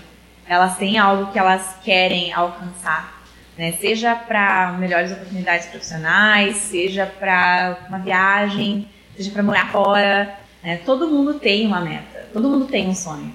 Elas 0.48 0.78
têm 0.78 0.98
algo 0.98 1.32
que 1.32 1.40
elas 1.40 1.78
querem 1.82 2.34
alcançar. 2.34 3.24
Né? 3.58 3.72
Seja 3.80 4.16
para 4.16 4.74
melhores 4.74 5.14
oportunidades 5.14 5.68
profissionais, 5.68 6.58
seja 6.58 7.06
para 7.06 7.78
uma 7.88 8.00
viagem, 8.00 8.86
seja 9.16 9.32
para 9.32 9.42
morar 9.42 9.72
fora. 9.72 10.38
Né? 10.62 10.82
Todo 10.86 11.08
mundo 11.08 11.36
tem 11.36 11.66
uma 11.66 11.80
meta, 11.80 12.28
todo 12.34 12.50
mundo 12.50 12.66
tem 12.66 12.90
um 12.90 12.94
sonho. 12.94 13.34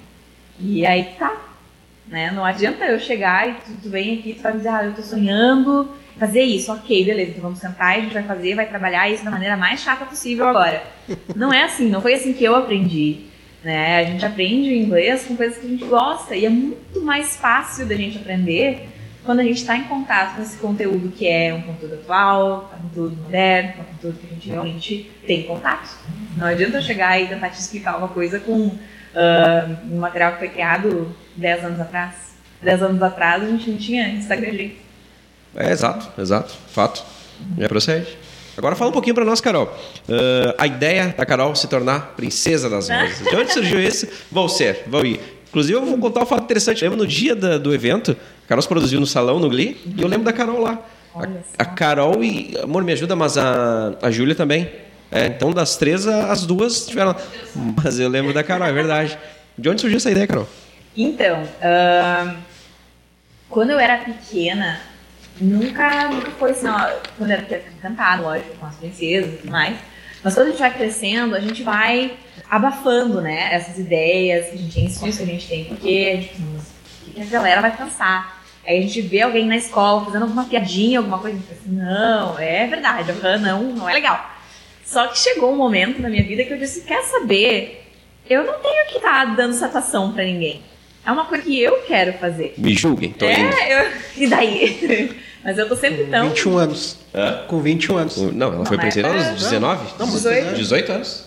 E 0.60 0.86
aí 0.86 1.14
tá. 1.18 1.36
Né? 2.06 2.30
Não 2.32 2.44
adianta 2.44 2.84
eu 2.84 2.98
chegar 2.98 3.48
e 3.48 3.54
tu, 3.54 3.72
tu 3.82 3.90
vem 3.90 4.18
aqui 4.18 4.30
e 4.30 4.34
tu 4.34 4.42
vai 4.42 4.52
dizer, 4.52 4.68
ah, 4.68 4.84
eu 4.84 4.94
tô 4.94 5.02
sonhando 5.02 5.88
fazer 6.18 6.42
isso. 6.42 6.70
Ok, 6.72 7.04
beleza, 7.04 7.30
então 7.30 7.42
vamos 7.42 7.60
sentar 7.60 7.96
a 7.96 8.00
gente 8.00 8.12
vai 8.12 8.22
fazer, 8.22 8.54
vai 8.54 8.68
trabalhar 8.68 9.08
isso 9.08 9.24
da 9.24 9.30
maneira 9.30 9.56
mais 9.56 9.80
chata 9.80 10.04
possível 10.04 10.46
agora. 10.48 10.82
Não 11.34 11.52
é 11.52 11.64
assim, 11.64 11.88
não 11.88 12.02
foi 12.02 12.14
assim 12.14 12.32
que 12.32 12.44
eu 12.44 12.54
aprendi. 12.54 13.22
Né? 13.64 14.00
A 14.00 14.04
gente 14.04 14.24
aprende 14.24 14.74
inglês 14.74 15.24
com 15.24 15.36
coisas 15.36 15.58
que 15.58 15.66
a 15.66 15.70
gente 15.70 15.84
gosta 15.84 16.34
e 16.34 16.44
é 16.44 16.48
muito 16.48 17.00
mais 17.02 17.36
fácil 17.36 17.86
da 17.86 17.94
gente 17.94 18.18
aprender 18.18 18.88
quando 19.24 19.40
a 19.40 19.42
gente 19.42 19.58
está 19.58 19.76
em 19.76 19.84
contato 19.84 20.36
com 20.36 20.42
esse 20.42 20.56
conteúdo 20.58 21.10
que 21.10 21.28
é 21.28 21.52
um 21.54 21.62
conteúdo 21.62 21.94
atual, 21.94 22.70
um 22.74 22.88
conteúdo 22.88 23.16
moderno, 23.22 23.82
um 23.82 23.84
conteúdo 23.94 24.18
que 24.18 24.26
a 24.26 24.30
gente 24.30 24.48
realmente 24.48 25.10
tem 25.26 25.42
contato. 25.42 25.98
Não 26.36 26.46
adianta 26.46 26.78
eu 26.78 26.82
chegar 26.82 27.20
e 27.20 27.28
tentar 27.28 27.50
te 27.50 27.60
explicar 27.60 27.96
uma 27.98 28.08
coisa 28.08 28.40
com 28.40 28.76
uh, 29.14 29.76
um 29.92 29.98
material 29.98 30.32
que 30.32 30.38
foi 30.38 30.48
criado 30.48 31.14
10 31.36 31.64
anos 31.64 31.80
atrás. 31.80 32.14
10 32.62 32.82
anos 32.82 33.02
atrás 33.02 33.42
a 33.42 33.46
gente 33.46 33.70
não 33.70 33.78
tinha 33.78 34.08
Instagram 34.08 34.50
direito. 34.50 34.80
É, 35.54 35.70
exato, 35.70 36.20
exato, 36.20 36.54
fato. 36.68 37.02
É, 37.58 37.66
procede. 37.66 38.06
Agora 38.56 38.76
fala 38.76 38.90
um 38.90 38.92
pouquinho 38.92 39.14
para 39.14 39.24
nós, 39.24 39.40
Carol. 39.40 39.66
Uh, 40.08 40.54
a 40.58 40.66
ideia 40.66 41.14
da 41.16 41.24
Carol 41.24 41.54
se 41.54 41.66
tornar 41.66 42.14
princesa 42.14 42.68
das 42.68 42.88
rosas. 42.90 43.18
De 43.18 43.36
onde 43.36 43.52
surgiu 43.52 43.80
isso? 43.80 44.06
Vou 44.30 44.48
ser, 44.48 44.84
vou 44.86 45.04
ir. 45.04 45.20
Inclusive, 45.48 45.78
eu 45.78 45.84
vou 45.84 45.98
contar 45.98 46.22
um 46.22 46.26
fato 46.26 46.44
interessante. 46.44 46.84
Eu 46.84 46.90
lembro 46.90 47.04
no 47.04 47.10
dia 47.10 47.34
da, 47.34 47.58
do 47.58 47.74
evento, 47.74 48.16
a 48.44 48.48
Carol 48.48 48.62
se 48.62 48.68
produziu 48.68 49.00
no 49.00 49.06
salão, 49.06 49.40
no 49.40 49.48
Glee, 49.48 49.80
e 49.96 50.02
eu 50.02 50.06
lembro 50.06 50.24
da 50.24 50.32
Carol 50.32 50.60
lá. 50.60 50.78
A, 51.14 51.62
a, 51.62 51.64
Carol 51.64 52.22
e. 52.22 52.56
Amor, 52.62 52.84
me 52.84 52.92
ajuda, 52.92 53.16
mas 53.16 53.36
a, 53.36 53.94
a 54.00 54.10
Júlia 54.10 54.34
também. 54.34 54.70
É, 55.10 55.26
então, 55.26 55.52
das 55.52 55.76
três, 55.76 56.06
as 56.06 56.46
duas 56.46 56.86
tiveram. 56.86 57.16
Mas 57.82 57.98
eu 57.98 58.08
lembro 58.08 58.32
da 58.32 58.44
Carol, 58.44 58.68
é 58.68 58.72
verdade. 58.72 59.18
De 59.58 59.68
onde 59.68 59.80
surgiu 59.80 59.96
essa 59.96 60.10
ideia, 60.10 60.26
Carol? 60.26 60.48
Então, 60.96 61.42
uh, 61.42 62.36
quando 63.48 63.70
eu 63.70 63.78
era 63.78 63.98
pequena, 63.98 64.80
nunca, 65.40 66.08
nunca 66.08 66.30
foi 66.32 66.52
assim, 66.52 66.68
ó, 66.68 66.90
quando 67.18 67.30
eu 67.30 67.36
era 67.36 67.62
cantado, 67.80 68.22
lógico, 68.22 68.56
com 68.58 68.66
as 68.66 68.76
princesas 68.76 69.34
e 69.34 69.36
tudo 69.38 69.50
mais. 69.50 69.76
Mas 70.22 70.34
quando 70.34 70.48
a 70.48 70.50
gente 70.50 70.60
vai 70.60 70.74
crescendo, 70.74 71.34
a 71.34 71.40
gente 71.40 71.62
vai 71.62 72.16
abafando, 72.48 73.20
né, 73.20 73.54
essas 73.54 73.78
ideias 73.78 74.52
a 74.52 74.56
gente 74.56 74.74
tem, 74.74 74.90
sonhos 74.90 75.16
que 75.16 75.22
a 75.22 75.26
gente 75.26 75.48
tem, 75.48 75.64
porque 75.64 76.12
a 76.12 76.20
gente 76.20 76.80
o 77.06 77.12
que 77.12 77.22
a 77.22 77.24
galera 77.24 77.60
vai 77.60 77.76
pensar? 77.76 78.40
Aí 78.66 78.78
a 78.78 78.82
gente 78.82 79.00
vê 79.00 79.22
alguém 79.22 79.46
na 79.46 79.56
escola 79.56 80.04
fazendo 80.04 80.22
alguma 80.22 80.44
piadinha, 80.44 80.98
alguma 80.98 81.18
coisa, 81.18 81.36
e 81.36 81.52
assim, 81.52 81.70
não, 81.70 82.38
é 82.38 82.66
verdade, 82.66 83.12
não, 83.40 83.62
não 83.62 83.88
é 83.88 83.94
legal. 83.94 84.39
Só 84.90 85.06
que 85.06 85.16
chegou 85.20 85.52
um 85.52 85.56
momento 85.56 86.02
na 86.02 86.08
minha 86.08 86.24
vida 86.24 86.42
que 86.42 86.52
eu 86.52 86.58
disse: 86.58 86.80
quer 86.80 87.04
saber? 87.04 87.86
Eu 88.28 88.42
não 88.42 88.54
tenho 88.54 88.86
que 88.88 88.96
estar 88.96 89.24
tá 89.24 89.34
dando 89.36 89.54
satisfação 89.54 90.12
para 90.12 90.24
ninguém. 90.24 90.62
É 91.06 91.12
uma 91.12 91.26
coisa 91.26 91.44
que 91.44 91.60
eu 91.60 91.82
quero 91.82 92.12
fazer. 92.14 92.54
Me 92.58 92.74
julguem, 92.74 93.12
tô 93.12 93.24
é, 93.24 93.38
indo. 93.38 93.56
Eu, 93.56 93.90
e 94.24 94.26
daí? 94.26 95.16
Mas 95.44 95.56
eu 95.58 95.68
tô 95.68 95.76
sempre 95.76 96.06
tão. 96.06 96.28
21 96.30 96.58
anos. 96.58 96.98
Hã? 97.14 97.44
Com 97.46 97.60
21 97.60 97.96
anos. 97.98 98.16
Não, 98.16 98.52
ela 98.52 98.66
foi 98.66 98.78
princesa 98.78 99.06
aos 99.06 99.38
19? 99.38 99.94
Não, 99.96 100.06
18. 100.10 100.54
18 100.54 100.92
anos. 100.92 101.24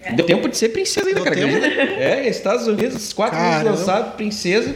É. 0.00 0.12
Deu 0.12 0.24
tempo 0.24 0.48
de 0.48 0.56
ser 0.56 0.70
princesa 0.70 1.06
ainda, 1.06 1.20
cara. 1.20 1.36
Tempo? 1.36 1.54
É, 1.54 2.28
Estados 2.28 2.66
Unidos, 2.66 3.12
quatro 3.12 3.38
anos 3.38 3.78
lançado, 3.78 4.16
princesa. 4.16 4.74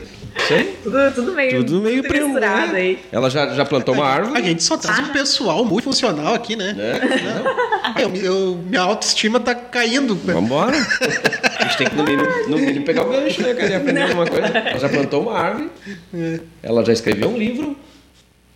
Sei. 0.49 0.79
Tudo, 0.83 1.15
tudo 1.15 1.33
meio, 1.33 1.65
tudo 1.65 1.81
meio 1.81 2.03
tudo 2.03 2.15
misturado 2.15 2.77
aí. 2.77 2.99
Ela 3.11 3.31
já, 3.31 3.55
já 3.55 3.65
plantou 3.65 3.95
uma 3.95 4.07
árvore. 4.07 4.39
A 4.39 4.43
gente 4.43 4.63
só 4.63 4.77
traz 4.77 4.99
ah. 4.99 5.03
um 5.03 5.09
pessoal 5.09 5.65
muito 5.65 5.85
funcional 5.85 6.35
aqui, 6.35 6.57
né? 6.57 6.75
É. 6.79 8.03
Eu, 8.03 8.15
eu, 8.17 8.57
minha 8.57 8.83
autoestima 8.83 9.39
tá 9.39 9.55
caindo. 9.55 10.15
Vambora. 10.15 10.77
A 11.59 11.65
gente 11.65 11.79
tem 11.79 11.87
que, 11.89 11.97
no 11.97 12.05
mínimo, 12.05 12.29
no 12.49 12.59
mínimo 12.59 12.85
pegar 12.85 13.03
o 13.03 13.11
gancho, 13.11 13.41
né, 13.43 13.55
cara? 13.55 13.77
aprender 13.77 14.03
alguma 14.03 14.27
coisa. 14.27 14.47
Ela 14.47 14.79
já 14.79 14.89
plantou 14.89 15.23
uma 15.23 15.39
árvore. 15.39 15.71
É. 16.13 16.41
Ela 16.63 16.85
já 16.85 16.93
escreveu 16.93 17.29
um 17.29 17.37
livro. 17.37 17.77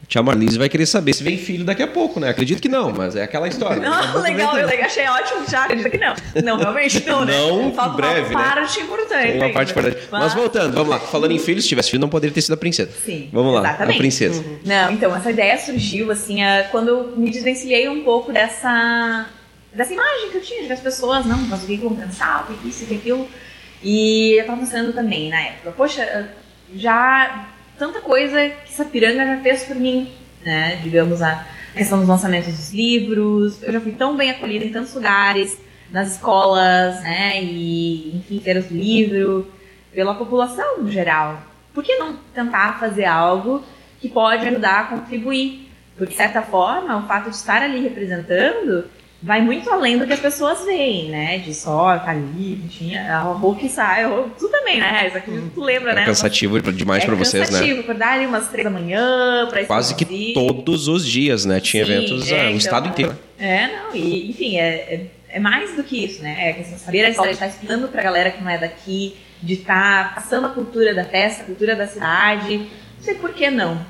Tia 0.08 0.22
Marlise 0.22 0.56
vai 0.56 0.68
querer 0.68 0.86
saber 0.86 1.12
se 1.12 1.24
vem 1.24 1.36
filho 1.36 1.64
daqui 1.64 1.82
a 1.82 1.86
pouco, 1.86 2.20
né? 2.20 2.28
Acredito 2.28 2.62
que 2.62 2.68
não, 2.68 2.92
mas 2.92 3.16
é 3.16 3.24
aquela 3.24 3.48
história. 3.48 3.82
Não, 3.82 4.20
legal, 4.20 4.56
eu 4.56 4.84
achei 4.84 5.06
ótimo, 5.08 5.48
já 5.48 5.64
acredito 5.64 5.90
que 5.90 5.98
não. 5.98 6.14
Não, 6.44 6.56
realmente 6.58 7.04
não, 7.04 7.24
né? 7.24 7.36
Não, 7.36 7.72
Falta 7.72 7.96
breve, 7.96 8.34
uma 8.34 8.40
né? 8.40 8.54
parte 8.54 8.80
importante. 8.80 9.36
Uma 9.36 9.50
parte 9.50 9.72
importante. 9.72 9.98
Mas... 10.10 10.22
mas... 10.22 10.34
voltando, 10.34 10.74
vamos 10.74 10.88
lá. 10.90 11.00
Falando 11.00 11.32
em 11.32 11.38
filhos, 11.38 11.64
se 11.64 11.68
tivesse 11.68 11.90
filho, 11.90 12.00
não 12.00 12.08
poderia 12.08 12.32
ter 12.32 12.40
sido 12.40 12.54
a 12.54 12.56
princesa. 12.56 12.92
Sim, 13.04 13.28
Vamos 13.32 13.52
lá, 13.54 13.60
exatamente. 13.60 13.94
a 13.96 13.98
princesa. 13.98 14.40
Uhum. 14.40 14.58
Não, 14.64 14.92
então, 14.92 15.16
essa 15.16 15.30
ideia 15.30 15.58
surgiu, 15.58 16.10
assim, 16.12 16.38
quando 16.70 16.88
eu 16.88 17.16
me 17.16 17.28
desvencilhei 17.28 17.88
um 17.88 18.04
pouco 18.04 18.32
dessa, 18.32 19.26
dessa 19.72 19.92
imagem 19.92 20.30
que 20.30 20.36
eu 20.36 20.42
tinha, 20.42 20.60
de 20.60 20.66
que 20.68 20.72
as 20.72 20.80
pessoas, 20.80 21.26
não, 21.26 21.38
mas 21.38 21.64
o 21.64 21.66
que 21.66 21.76
vão 21.78 21.96
pensar, 21.96 22.46
o 22.48 22.54
que 22.54 22.68
isso, 22.68 22.84
o 22.84 22.86
que 22.86 22.94
aquilo. 22.94 23.28
E 23.82 24.36
eu 24.38 24.46
tava 24.46 24.60
pensando 24.60 24.92
também, 24.92 25.30
na 25.30 25.40
época, 25.40 25.72
poxa, 25.72 26.28
já 26.74 27.48
tanta 27.78 28.00
coisa 28.00 28.48
que 28.48 28.72
essa 28.72 28.84
piranga 28.84 29.26
já 29.26 29.40
fez 29.40 29.64
por 29.64 29.76
mim 29.76 30.12
né? 30.46 30.76
Digamos, 30.82 31.20
a 31.20 31.44
questão 31.74 31.98
dos 31.98 32.08
lançamentos 32.08 32.52
dos 32.52 32.72
livros. 32.72 33.62
Eu 33.62 33.72
já 33.72 33.80
fui 33.80 33.92
tão 33.92 34.16
bem 34.16 34.30
acolhida 34.30 34.64
em 34.64 34.72
tantos 34.72 34.94
lugares. 34.94 35.58
nas 35.90 36.12
escolas, 36.12 37.00
né? 37.02 37.42
E, 37.42 38.16
enfim, 38.16 38.40
feiras 38.40 38.66
do 38.66 38.74
livro, 38.74 39.46
pela 39.92 40.16
população 40.16 40.82
no 40.82 40.90
geral. 40.90 41.40
Por 41.72 41.84
que 41.84 41.94
não 41.96 42.16
tentar 42.34 42.80
fazer 42.80 43.04
algo 43.04 43.62
que 44.00 44.08
pode 44.08 44.48
ajudar 44.48 44.80
a 44.80 44.84
contribuir? 44.84 45.70
Porque, 45.96 46.10
de 46.10 46.16
certa 46.16 46.42
forma, 46.42 46.96
o 46.96 47.06
fato 47.06 47.30
de 47.30 47.36
estar 47.36 47.62
ali 47.62 47.80
representando 47.82 48.86
vai 49.26 49.40
muito 49.42 49.68
além 49.68 49.98
do 49.98 50.06
que 50.06 50.12
as 50.12 50.20
pessoas 50.20 50.64
veem, 50.64 51.10
né? 51.10 51.38
De 51.38 51.52
só 51.52 51.98
tá 51.98 52.12
ali, 52.12 52.60
tinha 52.70 53.12
a 53.12 53.22
roupa 53.22 53.60
que 53.60 53.68
sai, 53.68 54.04
a 54.04 54.06
roupa, 54.06 54.30
tu 54.38 54.48
também, 54.48 54.78
né? 54.78 55.08
Isso 55.08 55.18
aqui 55.18 55.50
tu 55.52 55.60
lembra, 55.62 55.90
É 55.90 55.94
né? 55.96 56.04
cansativo 56.06 56.62
demais 56.72 57.02
é 57.02 57.06
pra 57.06 57.16
vocês, 57.16 57.50
né? 57.50 57.58
cansativo, 57.58 57.80
acordar 57.80 58.12
ali 58.12 58.26
umas 58.26 58.46
três 58.48 58.64
da 58.64 58.70
manhã 58.70 59.48
pra 59.50 59.64
Quase 59.64 59.96
que 59.96 60.32
todos 60.32 60.86
os 60.86 61.04
dias, 61.04 61.44
né? 61.44 61.58
Tinha 61.58 61.84
Sim, 61.84 61.92
eventos, 61.92 62.30
é, 62.30 62.34
ah, 62.34 62.36
o 62.36 62.44
então, 62.44 62.56
estado 62.56 62.88
inteiro. 62.88 63.18
É, 63.36 63.66
não, 63.66 63.96
e 63.96 64.30
enfim, 64.30 64.58
é, 64.58 64.68
é, 64.68 65.06
é 65.30 65.40
mais 65.40 65.74
do 65.74 65.82
que 65.82 66.04
isso, 66.04 66.22
né? 66.22 66.50
É 66.50 66.52
questão 66.52 66.76
de 66.76 66.84
saber 66.84 67.04
a 67.04 67.10
história, 67.10 67.30
de 67.32 67.34
estar 67.34 67.48
explicando 67.48 67.88
pra 67.88 68.02
galera 68.04 68.30
que 68.30 68.40
não 68.40 68.50
é 68.50 68.58
daqui, 68.58 69.16
de 69.42 69.54
estar 69.54 70.14
passando 70.14 70.46
a 70.46 70.50
cultura 70.50 70.94
da 70.94 71.04
festa, 71.04 71.42
a 71.42 71.46
cultura 71.46 71.74
da 71.74 71.88
cidade. 71.88 72.58
Não 72.58 73.02
sei 73.02 73.14
por 73.14 73.34
que 73.34 73.50
não. 73.50 73.84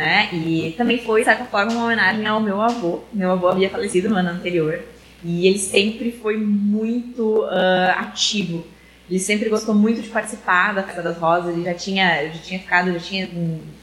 Né? 0.00 0.30
E 0.32 0.74
também 0.78 0.96
foi, 0.96 1.20
de 1.20 1.26
certa 1.26 1.44
forma, 1.44 1.72
uma 1.72 1.84
homenagem 1.84 2.26
ao 2.26 2.40
meu 2.40 2.58
avô. 2.58 3.00
Meu 3.12 3.32
avô 3.32 3.48
havia 3.48 3.68
falecido 3.68 4.08
no 4.08 4.16
ano 4.16 4.30
anterior. 4.30 4.80
E 5.22 5.46
ele 5.46 5.58
sempre 5.58 6.10
foi 6.10 6.38
muito 6.38 7.44
ah, 7.50 7.96
ativo. 7.98 8.66
Ele 9.10 9.18
sempre 9.18 9.50
gostou 9.50 9.74
muito 9.74 10.00
de 10.00 10.08
participar 10.08 10.72
da 10.72 10.82
Festa 10.84 11.02
das 11.02 11.18
Rosas. 11.18 11.54
Ele 11.54 11.64
já 11.64 11.74
tinha, 11.74 12.28
já 12.28 12.38
tinha 12.40 12.60
ficado, 12.60 12.90
já 12.94 12.98
tinha 12.98 13.28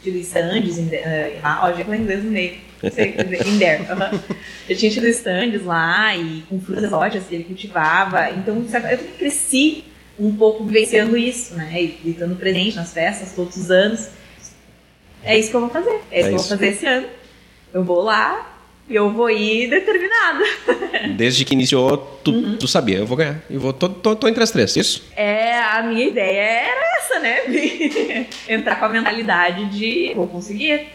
tido 0.01 0.17
stands 0.17 0.79
em, 0.79 0.87
uh, 0.87 1.43
lá. 1.43 1.59
Ó, 1.65 1.77
já 1.77 1.85
falei 1.85 1.99
inglês 1.99 2.23
no 2.23 2.31
meio. 2.31 2.53
In 3.45 3.59
there. 3.59 3.85
aham. 3.87 4.19
Já 4.67 4.75
tinha 4.75 4.91
tido 4.91 5.05
stands 5.09 5.65
lá 5.65 6.17
e 6.17 6.41
com 6.49 6.59
frutas 6.59 6.85
exóticas 6.85 7.27
que 7.27 7.35
ele 7.35 7.43
cultivava. 7.43 8.31
Então, 8.31 8.55
eu 8.89 8.97
cresci 9.19 9.83
um 10.17 10.35
pouco 10.35 10.63
vivenciando 10.63 11.15
isso, 11.15 11.53
né? 11.53 11.79
E 11.79 12.09
estando 12.09 12.35
presente 12.35 12.75
nas 12.75 12.91
festas 12.91 13.33
todos 13.33 13.55
os 13.55 13.69
anos. 13.69 14.16
É 15.27 15.37
isso 15.39 15.49
que 15.49 15.55
eu 15.55 15.61
vou 15.61 15.69
fazer. 15.69 15.99
É, 16.11 16.19
isso 16.21 16.29
que 16.29 16.35
eu 16.35 16.39
vou 16.39 16.47
fazer 16.47 16.67
esse 16.67 16.85
ano. 16.85 17.07
Eu 17.73 17.83
vou 17.83 18.01
lá 18.01 18.57
e 18.89 18.95
eu 18.95 19.11
vou 19.11 19.29
ir 19.29 19.69
determinada. 19.69 20.43
Desde 21.17 21.43
que 21.43 21.53
iniciou, 21.53 21.97
tu, 22.23 22.31
Uhum. 22.31 22.57
tu 22.57 22.67
sabia, 22.67 22.97
eu 22.99 23.05
vou 23.05 23.17
ganhar. 23.17 23.41
Eu 23.49 23.59
vou, 23.59 23.73
tô, 23.73 23.89
tô, 23.89 24.15
tô 24.15 24.27
entre 24.27 24.41
as 24.43 24.51
três, 24.51 24.75
isso? 24.75 25.03
É, 25.15 25.57
a 25.59 25.83
minha 25.83 26.05
ideia 26.07 26.41
era 26.41 26.81
essa, 26.99 27.19
né? 27.19 28.25
Entrar 28.47 28.77
com 28.77 28.85
a 28.85 28.89
mentalidade 28.89 29.65
de 29.65 30.13
vou 30.15 30.27
conseguir. 30.27 30.87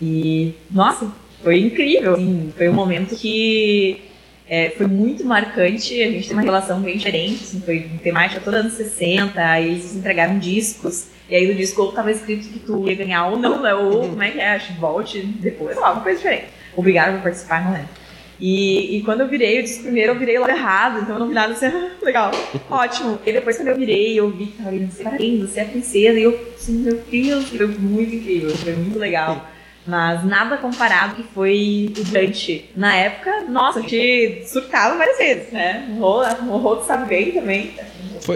E, 0.00 0.54
nossa, 0.70 1.10
foi 1.42 1.60
incrível. 1.60 2.14
assim, 2.14 2.52
foi 2.56 2.68
um 2.68 2.72
momento 2.74 3.16
que 3.16 4.02
é, 4.48 4.70
foi 4.70 4.86
muito 4.86 5.24
marcante. 5.24 6.02
A 6.02 6.10
gente 6.10 6.26
tem 6.28 6.36
uma 6.36 6.42
relação 6.42 6.80
bem 6.80 6.96
diferente. 6.96 7.42
Assim, 7.42 7.60
foi 7.60 7.86
temática 8.02 8.40
toda 8.44 8.58
anos 8.58 8.74
60. 8.74 9.40
Aí 9.42 9.68
eles 9.68 9.94
entregaram 9.94 10.38
discos. 10.38 11.06
E 11.30 11.36
aí 11.36 11.46
no 11.46 11.54
disco 11.54 11.82
ou 11.82 11.92
tava 11.92 12.10
escrito 12.10 12.48
que 12.48 12.58
tu 12.58 12.88
ia 12.88 12.96
ganhar 12.96 13.28
ou 13.28 13.38
não, 13.38 13.62
né? 13.62 13.72
Ou 13.72 14.08
como 14.08 14.22
é 14.22 14.30
que 14.30 14.40
é? 14.40 14.54
Acho 14.54 14.74
que 14.74 14.80
volte 14.80 15.20
depois. 15.22 15.74
Sei 15.74 15.80
lá, 15.80 15.92
uma 15.92 16.02
coisa 16.02 16.18
diferente. 16.18 16.46
Obrigado 16.76 17.14
por 17.14 17.22
participar, 17.22 17.64
não 17.64 17.72
lembro. 17.72 18.00
E, 18.40 18.96
e 18.96 19.02
quando 19.02 19.20
eu 19.20 19.28
virei, 19.28 19.58
eu 19.58 19.62
disse 19.62 19.82
primeiro 19.82 20.12
eu 20.12 20.18
virei 20.18 20.38
logo 20.38 20.50
errado, 20.50 21.00
então 21.00 21.14
eu 21.14 21.20
não 21.20 21.28
vi 21.28 21.34
nada 21.34 21.52
assim, 21.52 21.66
ah, 21.66 21.90
legal, 22.02 22.30
ótimo. 22.70 23.18
E 23.24 23.32
depois 23.32 23.56
quando 23.56 23.68
eu 23.68 23.76
virei, 23.76 24.18
eu 24.18 24.30
vi 24.30 24.46
que 24.46 24.56
tava 24.56 24.70
ali, 24.70 24.88
parabéns, 25.02 25.40
você 25.40 25.60
é 25.60 25.62
a 25.62 25.66
princesa, 25.66 26.18
e 26.18 26.22
eu, 26.22 26.52
assim, 26.54 26.78
meu 26.78 27.02
Deus, 27.10 27.48
foi 27.50 27.66
muito 27.66 28.14
incrível, 28.14 28.56
foi 28.56 28.72
muito 28.72 28.98
legal. 28.98 29.46
Mas 29.86 30.24
nada 30.24 30.56
comparado 30.56 31.16
que 31.16 31.22
foi 31.22 31.92
o 31.98 32.04
Dante. 32.04 32.70
Na 32.76 32.94
época, 32.94 33.42
nossa, 33.48 33.80
gente 33.80 34.44
surtava 34.46 34.96
várias 34.96 35.18
vezes, 35.18 35.52
né? 35.52 35.86
O 35.90 36.00
Rô, 36.00 36.22
o 36.22 36.56
Rô 36.58 36.82
sabe 36.82 37.08
bem 37.08 37.32
também. 37.32 37.74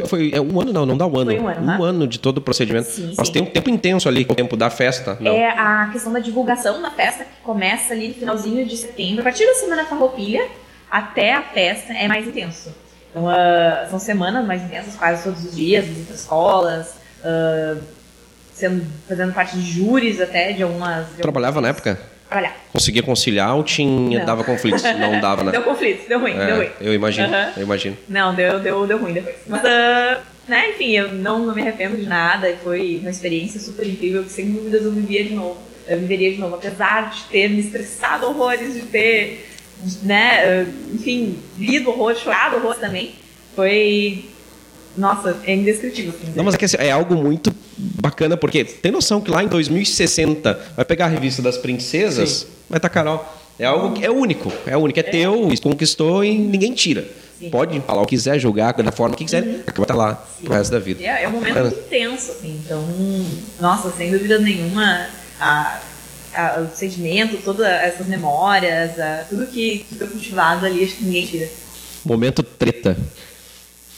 Foi, 0.00 0.07
foi 0.07 0.30
é 0.35 0.40
um 0.40 0.61
ano, 0.61 0.72
não, 0.72 0.87
não 0.87 0.96
dá 0.96 1.07
um 1.07 1.16
ano. 1.18 1.30
Foi 1.30 1.40
um 1.40 1.48
ano, 1.48 1.61
né? 1.66 1.78
ano 1.80 2.07
de 2.07 2.18
todo 2.18 2.38
o 2.38 2.40
procedimento. 2.40 2.88
Sim, 2.90 3.14
Mas 3.16 3.28
sim. 3.28 3.33
tem 3.35 3.42
um 3.42 3.46
tempo 3.46 3.70
intenso 3.70 4.09
ali, 4.09 4.24
com 4.24 4.33
o 4.33 4.37
tempo 4.37 4.57
da 4.57 4.70
festa. 4.70 5.16
Não. 5.20 5.33
É 5.33 5.48
a 5.50 5.88
questão 5.92 6.12
da 6.12 6.18
divulgação 6.18 6.80
da 6.83 6.90
festa, 6.90 7.24
que 7.24 7.40
começa 7.42 7.92
ali 7.94 8.09
no 8.09 8.14
finalzinho 8.14 8.66
de 8.66 8.76
setembro. 8.76 9.20
A 9.20 9.24
partir 9.24 9.46
da 9.46 9.54
Semana 9.54 9.85
Farroupilha 9.85 10.46
até 10.90 11.33
a 11.33 11.42
festa 11.42 11.92
é 11.92 12.07
mais 12.09 12.26
intenso. 12.26 12.74
Então, 13.11 13.28
ah, 13.28 13.87
são 13.90 13.98
semanas 13.98 14.44
mais 14.44 14.62
intensas, 14.62 14.94
quase 14.96 15.22
todos 15.22 15.44
os 15.44 15.54
dias, 15.54 15.85
visita 15.85 16.14
escolas, 16.14 16.94
ah, 17.24 17.76
sendo, 18.52 18.85
fazendo 19.09 19.33
parte 19.33 19.57
de 19.57 19.62
júris 19.62 20.20
até 20.20 20.52
de 20.52 20.62
algumas... 20.62 21.09
De 21.11 21.22
Trabalhava 21.22 21.61
na 21.61 21.68
algumas- 21.68 21.87
época? 21.88 22.13
Trabalhava. 22.35 22.55
Conseguia 22.73 23.03
conciliar 23.03 23.55
ou 23.55 23.62
tinha, 23.62 24.18
Não. 24.18 24.27
dava 24.27 24.42
conflitos? 24.42 24.83
Não 24.83 25.18
dava, 25.23 25.44
né? 25.44 25.53
Deu 25.53 25.62
conflito, 25.62 26.09
deu 26.09 26.18
ruim, 26.18 26.33
É, 26.33 26.47
deu 26.47 26.57
ruim. 26.57 26.68
eu 26.81 26.92
imagino, 26.92 27.29
Aham. 27.29 27.53
eu 27.57 27.62
imagino. 27.62 27.97
Não, 28.09 28.35
deu, 28.35 28.59
deu, 28.59 28.87
deu 28.88 28.99
ruim 28.99 29.12
depois. 29.12 29.37
Mas, 29.47 29.64
ah, 29.64 30.20
né, 30.49 30.70
enfim, 30.70 30.90
eu 30.90 31.12
não, 31.12 31.47
não 31.47 31.55
me 31.55 31.62
arrependo 31.62 31.97
de 31.97 32.07
nada. 32.07 32.53
Foi 32.64 32.99
uma 33.01 33.11
experiência 33.11 33.61
super 33.61 33.87
incrível 33.87 34.25
que, 34.25 34.33
sem 34.33 34.51
dúvidas, 34.51 34.83
eu 34.83 34.90
vivia 34.90 35.23
de 35.23 35.33
novo. 35.35 35.57
Eu 35.87 36.01
viveria 36.01 36.33
de 36.33 36.38
novo. 36.38 36.57
Apesar 36.57 37.11
de 37.11 37.23
ter 37.25 37.49
me 37.49 37.61
estressado 37.61 38.27
horrores, 38.27 38.75
de 38.75 38.81
ter, 38.81 39.49
né, 40.03 40.42
ah, 40.44 40.66
enfim, 40.92 41.38
lido 41.57 41.90
horrores, 41.90 42.18
chorado 42.18 42.57
horrores 42.57 42.81
também. 42.81 43.12
Foi. 43.55 44.25
Nossa, 44.97 45.37
é 45.44 45.55
indescritível. 45.55 46.12
assim, 46.20 46.33
Não, 46.37 46.42
mas 46.44 46.55
é 46.55 46.59
que 46.59 46.64
assim, 46.64 46.77
é 46.81 46.90
algo 46.90 47.14
muito 47.16 47.53
bacana, 47.76 48.37
porque 48.37 48.64
tem 48.64 48.90
noção 48.92 49.20
que 49.20 49.30
lá 49.30 49.42
em 49.42 49.48
2060 49.48 50.58
vai 50.76 50.84
pegar 50.84 51.06
a 51.06 51.08
revista 51.08 51.40
das 51.42 51.56
princesas, 51.56 52.46
vai 52.68 52.78
estar 52.78 52.88
Carol. 52.88 53.24
É 53.58 53.64
algo 53.66 53.92
que 53.94 54.04
é 54.04 54.10
único, 54.10 54.52
é 54.66 54.76
único, 54.76 54.98
é, 54.98 55.02
teu, 55.02 55.52
isso 55.52 55.62
conquistou 55.62 56.24
e 56.24 56.37
ninguém 56.37 56.72
tira. 56.72 57.06
Sim. 57.38 57.50
Pode 57.50 57.78
falar 57.80 58.02
o 58.02 58.06
que 58.06 58.16
quiser, 58.16 58.38
jogar 58.38 58.72
da 58.72 58.90
forma 58.92 59.14
que 59.16 59.24
quiser, 59.24 59.42
vai 59.42 59.82
estar 59.82 59.94
lá 59.94 60.14
pro 60.42 60.52
resto 60.52 60.72
da 60.72 60.78
vida. 60.78 61.02
É, 61.04 61.22
é 61.24 61.28
um 61.28 61.32
momento 61.32 61.54
Bacana. 61.54 61.70
muito 61.70 61.87
intenso, 61.87 62.32
assim. 62.32 62.60
Então, 62.64 62.84
nossa, 63.60 63.90
sem 63.92 64.10
dúvida 64.10 64.38
nenhuma, 64.38 65.06
a, 65.40 65.80
a, 66.34 66.60
o 66.60 66.76
sentimento, 66.76 67.37
todas 67.44 67.66
essas 67.66 68.06
memórias, 68.08 68.98
a- 68.98 69.24
tudo 69.28 69.46
que 69.46 69.84
que 69.88 69.94
foi 69.96 70.06
cultivado 70.08 70.66
ali, 70.66 70.82
acho 70.84 70.96
que 70.96 71.04
ninguém 71.04 71.26
tira. 71.26 71.48
Momento 72.04 72.42
treta. 72.42 72.96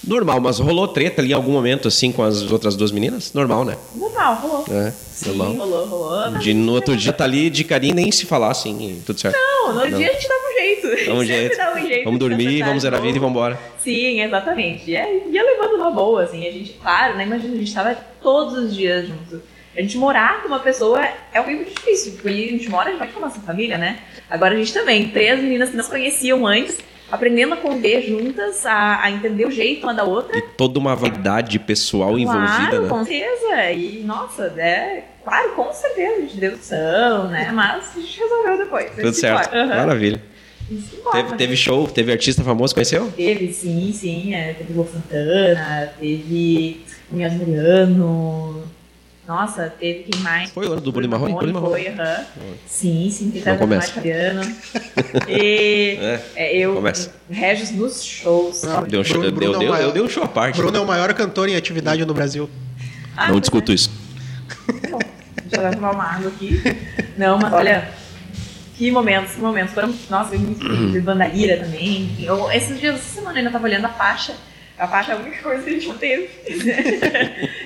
Normal, 0.07 0.40
mas 0.40 0.59
rolou 0.59 0.87
treta 0.87 1.21
ali 1.21 1.31
em 1.31 1.35
algum 1.35 1.51
momento 1.53 1.88
assim 1.88 2.12
com 2.12 2.23
as 2.23 2.51
outras 2.51 2.77
duas 2.77 2.92
meninas? 2.92 3.33
Normal, 3.33 3.64
né? 3.64 3.77
Normal, 3.95 4.35
rolou. 4.37 4.64
É, 4.71 4.90
Sim, 5.12 5.35
normal. 5.37 5.66
rolou, 5.66 5.87
rolou. 5.87 6.38
De, 6.38 6.55
no 6.55 6.73
outro 6.73 6.97
dia 6.97 7.12
tá 7.12 7.25
ali 7.25 7.51
de 7.51 7.64
carinho 7.64 7.95
nem 7.95 8.12
se 8.12 8.25
falar 8.25 8.51
assim, 8.51 9.03
tudo 9.05 9.19
certo. 9.21 9.37
Não, 9.37 9.73
no 9.75 9.81
Não. 9.90 9.99
dia 9.99 10.09
a 10.09 10.12
gente 10.12 10.29
dava 10.29 10.40
um 10.40 10.55
jeito. 10.55 11.07
Dá 11.07 11.14
um 11.14 11.25
jeito. 11.27 11.57
dava 11.57 11.79
um 11.79 11.87
jeito 11.87 12.05
Vamos 12.05 12.21
dormir, 12.21 12.62
vamos 12.62 12.83
zerar 12.83 13.01
a 13.01 13.03
vida 13.03 13.16
e 13.16 13.21
vamos 13.21 13.37
embora. 13.37 13.59
Sim, 13.83 14.21
exatamente. 14.21 14.90
E 14.90 14.92
ia 14.92 15.42
levando 15.42 15.75
uma 15.75 15.90
boa, 15.90 16.23
assim. 16.23 16.47
A 16.47 16.53
gente, 16.53 16.75
claro, 16.75 17.16
né? 17.16 17.25
Imagina, 17.25 17.55
a 17.55 17.59
gente 17.59 17.75
tava 17.75 17.97
todos 18.23 18.55
os 18.57 18.75
dias 18.77 19.09
junto. 19.09 19.42
A 19.77 19.83
gente 19.83 19.99
morar 19.99 20.40
com 20.40 20.49
uma 20.49 20.61
pessoa 20.61 21.07
é 21.35 21.40
um 21.40 21.45
muito 21.47 21.75
difícil, 21.75 22.12
porque 22.12 22.29
a 22.29 22.33
gente 22.33 22.69
mora 22.71 22.97
já 22.97 23.07
com 23.09 23.19
a 23.19 23.23
nossa 23.29 23.40
família, 23.40 23.77
né? 23.77 23.99
Agora 24.31 24.55
a 24.55 24.57
gente 24.57 24.73
também, 24.73 25.09
três 25.09 25.38
meninas 25.40 25.71
que 25.71 25.77
não 25.77 25.85
conheciam 25.85 26.47
antes, 26.47 26.79
aprendendo 27.11 27.55
a 27.55 27.57
conviver 27.57 28.03
juntas, 28.03 28.64
a, 28.66 29.03
a 29.03 29.11
entender 29.11 29.47
o 29.47 29.51
jeito 29.51 29.85
uma 29.85 29.95
da 29.95 30.05
outra. 30.05 30.37
E 30.37 30.42
toda 30.42 30.79
uma 30.79 30.95
vaidade 30.95 31.59
pessoal 31.59 32.19
envolvida, 32.19 32.69
claro, 32.71 32.83
né? 32.83 32.88
com 32.88 33.05
certeza. 33.05 33.73
E, 33.73 34.03
nossa, 34.05 34.55
é... 34.57 35.05
Claro, 35.25 35.55
com 35.55 35.73
certeza, 35.73 36.16
a 36.16 36.21
gente 36.21 36.37
deu 36.37 36.55
opção, 36.55 37.29
né? 37.29 37.51
Mas 37.53 37.97
a 37.97 38.01
gente 38.01 38.21
resolveu 38.21 38.59
depois. 38.59 38.90
Tudo 38.95 39.12
certo. 39.12 39.53
Maravilha. 39.53 40.23
Isso 40.71 40.97
importa, 40.97 41.23
Teve, 41.23 41.37
teve 41.37 41.57
show, 41.57 41.87
teve 41.88 42.12
artista 42.12 42.42
famoso, 42.42 42.75
conheceu? 42.75 43.11
Teve, 43.12 43.53
sim, 43.53 43.92
sim. 43.92 44.35
É, 44.35 44.53
teve 44.53 44.73
Lu 44.73 44.87
Santana, 44.87 45.92
teve 45.99 46.85
Munhoz 47.11 47.35
Mariano. 47.35 48.64
Nossa, 49.26 49.68
teve 49.80 50.04
quem 50.04 50.20
mais? 50.22 50.50
Foi 50.50 50.66
o 50.68 50.72
ano 50.72 50.80
do 50.80 50.92
Bruno 50.92 51.08
Marrone? 51.08 51.34
Bruno 51.34 51.52
Marrone. 51.54 51.72
Foi, 51.84 51.88
aham. 51.88 52.24
Sim, 52.66 53.10
sim, 53.10 53.30
tem 53.32 53.42
Não 53.44 53.56
teve 53.56 53.66
mais. 53.66 53.92
E 55.28 55.98
É. 56.00 56.22
é, 56.36 56.56
eu, 56.58 56.74
Começa. 56.74 57.12
Regis 57.28 57.72
nos 57.72 58.04
shows. 58.04 58.62
Não, 58.62 58.84
Deu 58.84 59.00
um 59.00 59.04
show, 59.04 59.20
Bruno- 59.20 59.30
deu, 59.38 59.50
Bruno 59.50 59.56
é 59.56 59.58
deu, 59.58 59.72
maior. 59.72 59.84
eu 59.88 59.92
dei 59.92 60.02
um 60.02 60.08
show 60.08 60.22
à 60.22 60.28
parte. 60.28 60.56
Bruno 60.58 60.76
é 60.76 60.80
o 60.80 60.86
maior 60.86 61.12
cantor 61.14 61.48
em 61.48 61.56
atividade 61.56 62.04
no 62.04 62.14
Brasil. 62.14 62.48
Ah, 63.16 63.28
Não 63.28 63.40
discuto 63.40 63.72
é. 63.72 63.74
isso. 63.74 63.90
Bom, 64.90 64.98
deixa 65.44 65.66
eu 65.66 65.72
tomar 65.72 65.90
uma 65.90 66.04
água 66.04 66.28
aqui. 66.28 66.60
Não, 67.18 67.36
mas 67.38 67.52
olha, 67.52 67.88
que 68.76 68.90
momentos, 68.92 69.32
que 69.32 69.40
momentos. 69.40 69.74
Foram, 69.74 69.92
nossa, 70.08 70.28
foi 70.28 70.38
muito 70.38 70.92
de 70.92 71.00
bandaíra 71.00 71.56
também. 71.64 72.14
Eu, 72.20 72.48
esses 72.52 72.78
dias, 72.78 72.94
essa 72.94 73.14
semana 73.16 73.32
eu 73.32 73.38
ainda 73.38 73.50
tava 73.50 73.64
olhando 73.64 73.86
a 73.86 73.88
faixa. 73.88 74.34
A 74.78 74.86
faixa 74.86 75.12
é 75.12 75.14
a 75.14 75.18
única 75.18 75.42
coisa 75.42 75.62
que 75.62 75.70
a 75.70 75.72
gente 75.72 75.88
não 75.88 75.96
teve. 75.96 76.28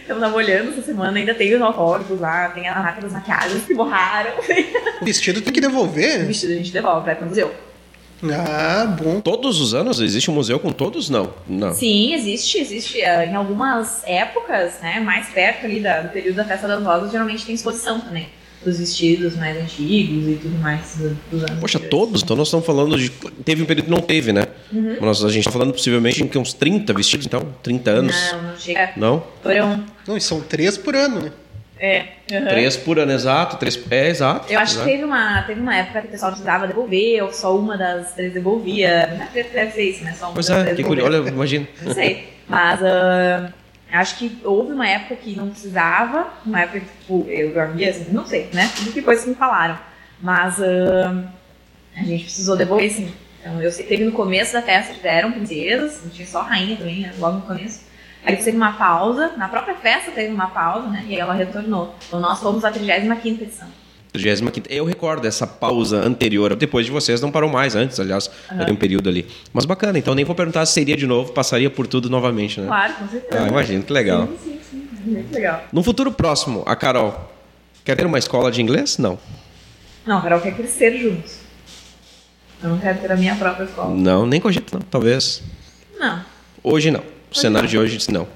Então 0.05 0.19
tava 0.21 0.37
olhando 0.37 0.71
essa 0.71 0.83
semana, 0.83 1.19
ainda 1.19 1.35
tem 1.35 1.55
os 1.55 1.61
alcoólicos 1.61 2.21
lá, 2.21 2.49
tem 2.51 2.69
a 2.69 2.75
marca 2.81 3.01
das 3.01 3.13
maquiagens 3.13 3.65
que 3.65 3.75
borraram. 3.75 4.31
O 5.01 5.05
vestido 5.05 5.41
tem 5.41 5.53
que 5.53 5.59
O 5.59 5.63
devolver. 5.63 6.27
vestido 6.27 6.53
a 6.53 6.57
gente 6.57 6.71
devolve, 6.73 7.07
vai 7.07 7.17
pro 7.17 7.27
museu. 7.27 7.53
Ah, 8.23 8.85
bom. 9.01 9.19
Todos 9.21 9.61
os 9.61 9.73
anos 9.73 9.99
existe 9.99 10.31
um 10.31 10.35
museu 10.35 10.61
com 10.61 10.71
todos? 10.71 11.09
Não. 11.09 11.33
Não. 11.49 11.73
Sim, 11.73 12.13
existe, 12.15 12.59
existe. 12.59 13.01
eh, 13.01 13.27
Em 13.27 13.35
algumas 13.35 14.03
épocas, 14.07 14.75
né, 14.83 15.01
mais 15.01 15.29
perto 15.31 15.65
ali 15.65 15.81
da- 15.81 16.03
do 16.03 16.11
período 16.11 16.37
da 16.37 16.45
Festa 16.45 16.69
das 16.69 16.83
Rosas, 16.85 17.11
geralmente 17.11 17.47
tem 17.47 17.55
exposição 17.55 17.99
também. 17.99 18.29
Dos 18.65 18.79
vestidos 18.79 19.37
mais 19.37 19.57
antigos 19.57 20.29
e 20.29 20.35
tudo 20.35 20.59
mais 20.59 20.97
do- 20.97 21.17
dos 21.31 21.43
anos. 21.45 21.61
Poxa, 21.61 21.79
todos? 21.79 22.23
Então 22.23 22.37
nós 22.37 22.49
estamos 22.49 22.67
falando 22.67 22.99
de. 22.99 23.09
Teve 23.45 23.63
um 23.63 23.67
período 23.67 23.87
que 23.87 23.91
não 23.91 24.01
teve, 24.03 24.33
né? 24.35 24.47
Nós, 25.01 25.25
a 25.25 25.31
gente 25.31 25.45
tá 25.45 25.51
falando 25.51 25.73
possivelmente 25.73 26.23
em 26.23 26.39
uns 26.39 26.53
30 26.53 26.93
vestidos, 26.93 27.25
então? 27.27 27.41
30 27.63 27.91
anos? 27.91 28.33
Não, 28.33 28.43
não 28.43 28.57
chega. 28.59 28.91
Não? 28.97 29.23
Foram. 29.43 29.85
Não, 30.07 30.17
e 30.17 30.21
são 30.21 30.41
três 30.43 30.77
por 30.77 30.95
ano, 30.95 31.21
né? 31.23 31.33
É. 31.83 32.05
aham. 32.31 32.47
Três 32.49 32.77
por 32.77 32.99
ano, 32.99 33.11
exato. 33.13 33.57
Três, 33.57 33.81
é, 33.91 34.09
exato. 34.11 34.53
Eu 34.53 34.59
acho 34.61 34.75
que 34.75 34.81
exato. 34.81 34.91
teve 34.91 35.05
uma, 35.05 35.43
teve 35.45 35.61
uma 35.63 35.75
época 35.75 36.03
que 36.03 36.09
o 36.09 36.11
pessoal 36.11 36.31
precisava 36.33 36.67
devolver, 36.67 37.23
ou 37.25 37.33
só 37.33 37.57
uma 37.57 37.79
das 37.79 38.13
três 38.13 38.35
devolvia. 38.35 39.19
Deve 39.33 39.49
deve 39.49 39.71
ser 39.73 39.83
isso, 39.85 40.05
né? 40.05 40.15
Só 40.19 40.27
uma 40.27 40.35
Pois 40.35 40.47
das 40.49 40.59
é, 40.59 40.63
três 40.65 40.77
que 40.77 40.83
curioso. 40.85 41.11
Olha, 41.11 41.27
imagina. 41.31 41.67
Não 41.83 41.95
sei. 41.95 42.29
Mas 42.47 42.83
ah, 42.83 43.51
acho 43.93 44.19
que 44.19 44.39
houve 44.45 44.73
uma 44.73 44.87
época 44.87 45.17
que 45.17 45.37
não 45.37 45.51
precisava, 45.51 46.29
uma 46.45 46.61
época 46.61 46.81
que 46.81 46.87
tipo, 46.87 47.27
eu 47.29 47.53
dormia, 47.53 47.91
assim, 47.91 48.13
não 48.13 48.27
sei, 48.27 48.49
né? 48.53 48.71
Tudo 48.77 48.93
que 48.93 49.03
coisas 49.03 49.27
me 49.27 49.35
falaram. 49.35 49.79
Mas 50.21 50.61
ah, 50.63 51.25
a 51.97 52.03
gente 52.03 52.25
precisou 52.25 52.57
devolver, 52.57 52.91
sim. 52.91 53.13
Então, 53.41 53.61
eu 53.61 53.73
sei 53.73 53.87
teve 53.87 54.05
no 54.05 54.13
começo 54.13 54.53
da 54.53 54.63
festa 54.63 54.93
que 54.93 55.01
princesas, 55.33 56.03
não 56.03 56.11
tinha 56.11 56.27
só 56.27 56.43
rainha 56.43 56.77
também, 56.77 57.01
né? 57.01 57.15
Logo 57.19 57.39
no 57.39 57.43
começo. 57.43 57.89
Aí 58.25 58.37
teve 58.37 58.57
uma 58.57 58.75
pausa, 58.75 59.33
na 59.37 59.49
própria 59.49 59.75
festa 59.75 60.11
teve 60.11 60.33
uma 60.33 60.49
pausa, 60.49 60.89
né? 60.89 61.05
E 61.09 61.17
ela 61.17 61.33
retornou. 61.33 61.95
Então 62.07 62.21
nós 62.21 62.39
fomos 62.39 62.65
a 62.65 62.71
35 62.71 63.43
edição. 63.43 63.69
35 64.13 64.61
Eu 64.69 64.85
recordo 64.85 65.27
essa 65.27 65.47
pausa 65.47 65.99
anterior. 66.05 66.55
Depois 66.57 66.87
de 66.87 66.93
vocês 66.93 67.21
não 67.21 67.31
parou 67.31 67.51
mais, 67.51 67.75
antes, 67.75 67.99
aliás. 68.01 68.31
Tem 68.65 68.73
um 68.73 68.77
período 68.77 69.09
ali. 69.09 69.27
Mas 69.53 69.65
bacana, 69.65 69.99
então 69.99 70.15
nem 70.15 70.25
vou 70.25 70.35
perguntar 70.35 70.67
se 70.67 70.73
seria 70.73 70.97
de 70.97 71.07
novo, 71.07 71.33
passaria 71.33 71.71
por 71.71 71.87
tudo 71.87 72.11
novamente, 72.11 72.61
né? 72.61 72.67
Claro, 72.67 72.95
com 72.95 73.09
certeza. 73.09 73.45
Ah, 73.45 73.49
imagino, 73.49 73.83
que 73.83 73.93
legal. 73.93 74.29
Sim, 74.43 74.59
sim, 74.71 74.89
sim. 75.03 75.11
Muito 75.11 75.33
legal. 75.33 75.65
No 75.73 75.83
futuro 75.83 76.13
próximo, 76.13 76.63
a 76.67 76.77
Carol 76.77 77.33
quer 77.85 77.97
ter 77.97 78.07
uma 78.07 78.19
escola 78.19 78.51
de 78.51 78.61
inglês? 78.61 78.99
Não. 78.99 79.19
Não, 80.07 80.19
a 80.19 80.23
Carol 80.23 80.41
quer 80.41 80.55
crescer 80.55 80.99
juntos. 80.99 81.41
Eu 82.63 82.71
não 82.71 82.79
quero 82.79 82.99
ter 82.99 83.11
a 83.11 83.17
minha 83.17 83.35
própria 83.37 83.65
escola. 83.65 83.95
Não, 83.95 84.27
nem 84.27 84.41
cogito, 84.41 84.75
não. 84.75 84.83
Talvez. 84.83 85.43
Não, 85.99 86.23
Hoje 86.63 86.91
não. 86.91 87.03
O 87.31 87.35
cenário 87.35 87.69
de 87.69 87.79
hoje, 87.79 87.99
não. 88.11 88.27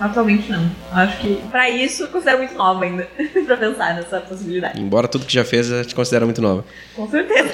Atualmente 0.00 0.50
não. 0.50 0.70
Acho 0.92 1.18
que 1.20 1.36
pra 1.50 1.68
isso 1.70 2.04
eu 2.04 2.08
considero 2.08 2.38
muito 2.38 2.54
nova 2.54 2.84
ainda 2.84 3.08
pra 3.46 3.56
pensar 3.56 3.94
nessa 3.94 4.20
possibilidade. 4.20 4.80
Embora 4.80 5.06
tudo 5.06 5.26
que 5.26 5.32
já 5.32 5.44
fez, 5.44 5.70
a 5.70 5.82
gente 5.82 5.94
considera 5.94 6.24
muito 6.24 6.40
nova. 6.40 6.64
Com 6.96 7.08
certeza. 7.08 7.52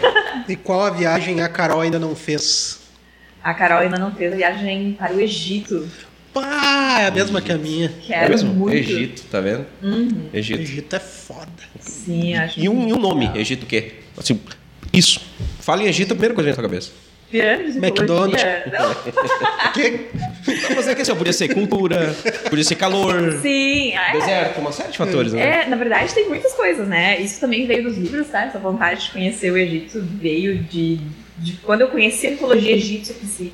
E 0.49 0.57
qual 0.57 0.83
a 0.85 0.91
viagem 0.91 1.43
a 1.43 1.49
Carol 1.49 1.81
ainda 1.81 1.99
não 1.99 2.15
fez? 2.15 2.81
A 3.43 3.53
Carol 3.55 3.79
ainda 3.81 3.99
não 3.99 4.13
fez 4.13 4.33
a 4.33 4.37
viagem 4.37 4.93
para 4.99 5.13
o 5.13 5.21
Egito. 5.21 5.89
Pá, 6.33 6.99
é 7.01 7.07
a 7.07 7.11
mesma 7.11 7.41
que 7.41 7.51
a 7.51 7.57
minha. 7.57 7.89
Quero 7.89 8.27
é 8.27 8.29
mesmo? 8.29 8.53
muito. 8.53 8.77
Egito, 8.77 9.23
tá 9.31 9.41
vendo? 9.41 9.65
Uhum. 9.83 10.29
Egito. 10.35 10.61
Egito 10.61 10.97
é 10.97 11.01
foda. 11.01 11.49
Sim, 11.81 12.35
acho 12.35 12.61
E 12.61 12.69
um, 12.69 12.87
e 12.89 12.93
um 12.93 12.99
nome, 12.99 13.21
legal. 13.21 13.37
Egito 13.39 13.63
o 13.63 13.67
quê? 13.67 13.95
Assim, 14.19 14.39
isso. 14.93 15.21
Fala 15.61 15.83
em 15.83 15.87
Egito, 15.87 16.13
a 16.13 16.15
primeira 16.15 16.35
coisa 16.35 16.51
que 16.51 16.57
vem 16.57 16.65
na 16.65 16.69
sua 16.69 16.69
cabeça. 16.69 17.06
McDonald's. 17.33 18.43
Que? 19.75 20.07
Mas 20.75 20.89
é 20.89 20.95
que 20.95 21.03
assim, 21.03 21.15
podia 21.15 21.33
ser 21.33 21.53
cultura, 21.53 22.15
podia 22.49 22.65
ser 22.65 22.77
calor, 22.77 23.33
Sim, 23.43 23.93
é. 23.93 24.13
deserto, 24.13 24.59
uma 24.61 24.73
série 24.73 24.93
de 24.93 24.97
fatores, 24.97 25.33
né? 25.33 25.65
É, 25.65 25.69
na 25.69 25.77
verdade 25.77 26.15
tem 26.15 26.29
muitas 26.29 26.55
coisas, 26.55 26.89
né? 26.89 27.21
Isso 27.21 27.41
também 27.41 27.67
veio 27.67 27.83
dos 27.83 27.99
livros, 27.99 28.29
tá? 28.29 28.45
Essa 28.45 28.59
vontade 28.59 29.05
de 29.05 29.11
conhecer 29.11 29.51
o 29.51 29.57
Egito 29.57 30.01
veio 30.01 30.59
de, 30.59 31.01
de 31.39 31.55
quando 31.59 31.83
eu 31.83 31.89
conheci 31.89 32.29
a 32.29 32.31
mitologia 32.31 32.73
egípcia, 32.75 33.13
eu 33.13 33.19
pensei, 33.19 33.53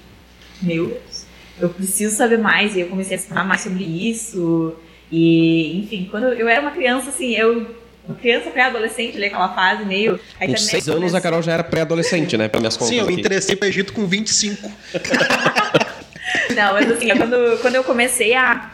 meu 0.61 0.87
Deus, 0.88 1.26
eu 1.61 1.68
preciso 1.68 2.14
saber 2.14 2.38
mais. 2.38 2.76
E 2.76 2.80
eu 2.80 2.88
comecei 2.88 3.16
a 3.16 3.20
estudar 3.20 3.44
mais 3.44 3.62
sobre 3.62 3.85
isso. 3.85 4.74
E, 5.11 5.80
enfim, 5.80 6.08
quando 6.11 6.28
eu 6.28 6.48
era 6.48 6.61
uma 6.61 6.70
criança, 6.70 7.11
assim, 7.11 7.35
eu. 7.35 7.82
Criança 8.20 8.50
pré-adolescente, 8.50 9.16
ali, 9.16 9.26
aquela 9.26 9.54
fase 9.54 9.84
meio. 9.84 10.18
a 10.40 10.46
Com 10.46 10.56
seis 10.56 10.88
anos, 10.88 10.98
começou- 11.00 11.18
a 11.18 11.20
Carol 11.20 11.42
já 11.42 11.52
era 11.52 11.64
pré-adolescente, 11.64 12.36
né? 12.36 12.48
Pra 12.48 12.60
minhas 12.60 12.76
contas 12.76 12.88
Sim, 12.94 12.98
eu 13.00 13.06
me 13.06 13.12
aqui. 13.12 13.20
interessei 13.20 13.54
pro 13.56 13.68
Egito 13.68 13.92
com 13.92 14.06
25. 14.06 14.70
Não, 16.54 16.72
mas 16.74 16.90
assim, 16.90 17.10
é 17.10 17.16
quando, 17.16 17.58
quando 17.60 17.74
eu 17.76 17.84
comecei 17.84 18.34
a, 18.34 18.70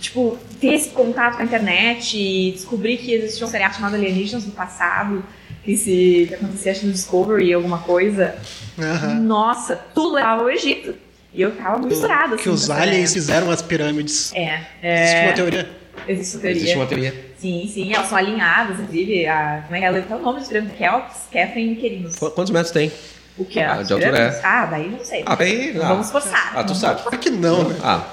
tipo, 0.00 0.38
ter 0.60 0.74
esse 0.74 0.90
contato 0.90 1.36
com 1.36 1.42
a 1.42 1.44
internet 1.44 2.16
e 2.16 2.52
descobri 2.52 2.96
que 2.96 3.12
existia 3.14 3.46
um 3.46 3.50
seriado 3.50 3.74
chamado 3.74 3.94
Alienígenas 3.94 4.44
no 4.46 4.52
passado, 4.52 5.24
que 5.64 5.76
se 5.76 6.26
que 6.28 6.34
acontecia 6.34 6.74
no 6.82 6.92
Discovery 6.92 7.52
alguma 7.52 7.78
coisa, 7.78 8.34
Aham. 8.78 9.14
nossa, 9.20 9.76
tudo 9.94 10.14
levava 10.14 10.42
ao 10.42 10.50
Egito. 10.50 10.94
E 11.34 11.40
eu 11.40 11.50
ficava 11.52 11.78
misturada, 11.78 12.34
assim. 12.34 12.44
Que 12.44 12.50
os 12.50 12.68
aliens 12.68 13.12
fizeram 13.14 13.50
as 13.50 13.62
pirâmides. 13.62 14.32
É, 14.34 14.60
Existe 14.82 15.16
é 15.16 15.24
uma 15.24 15.32
teoria. 15.32 15.70
existe 16.06 16.34
uma 16.36 16.40
teoria. 16.42 16.56
Existe 16.60 16.76
uma 16.76 16.86
teoria. 16.86 17.31
Sim, 17.42 17.68
sim, 17.68 17.92
elas 17.92 18.06
são 18.06 18.16
alinhadas, 18.16 18.78
inclusive, 18.78 19.26
a, 19.26 19.62
como 19.64 19.74
é 19.74 19.78
que 19.80 19.84
ela 19.84 19.98
é 19.98 20.14
o 20.14 20.18
nome 20.20 20.38
dos 20.38 20.46
pirâmides? 20.48 20.78
Kelps, 20.78 21.16
Kefren 21.28 21.72
e 21.72 21.74
Querinos. 21.76 22.14
Qu- 22.16 22.30
Quantos 22.30 22.52
metros 22.52 22.70
tem? 22.70 22.92
O 23.36 23.44
que 23.44 23.58
é? 23.58 23.66
Ah, 23.66 23.82
de 23.82 23.92
altura 23.92 24.16
é. 24.18 24.40
Ah, 24.44 24.66
daí 24.66 24.88
não 24.88 25.04
sei. 25.04 25.24
Ah, 25.26 25.34
bem. 25.34 25.72
Ah. 25.76 25.88
Vamos 25.88 26.08
forçar. 26.12 26.52
Ah, 26.54 26.62
tu 26.62 26.72
sabe. 26.76 27.02
Claro 27.02 27.18
que 27.18 27.30
não, 27.30 27.68
né? 27.68 27.76
Ah, 27.82 28.04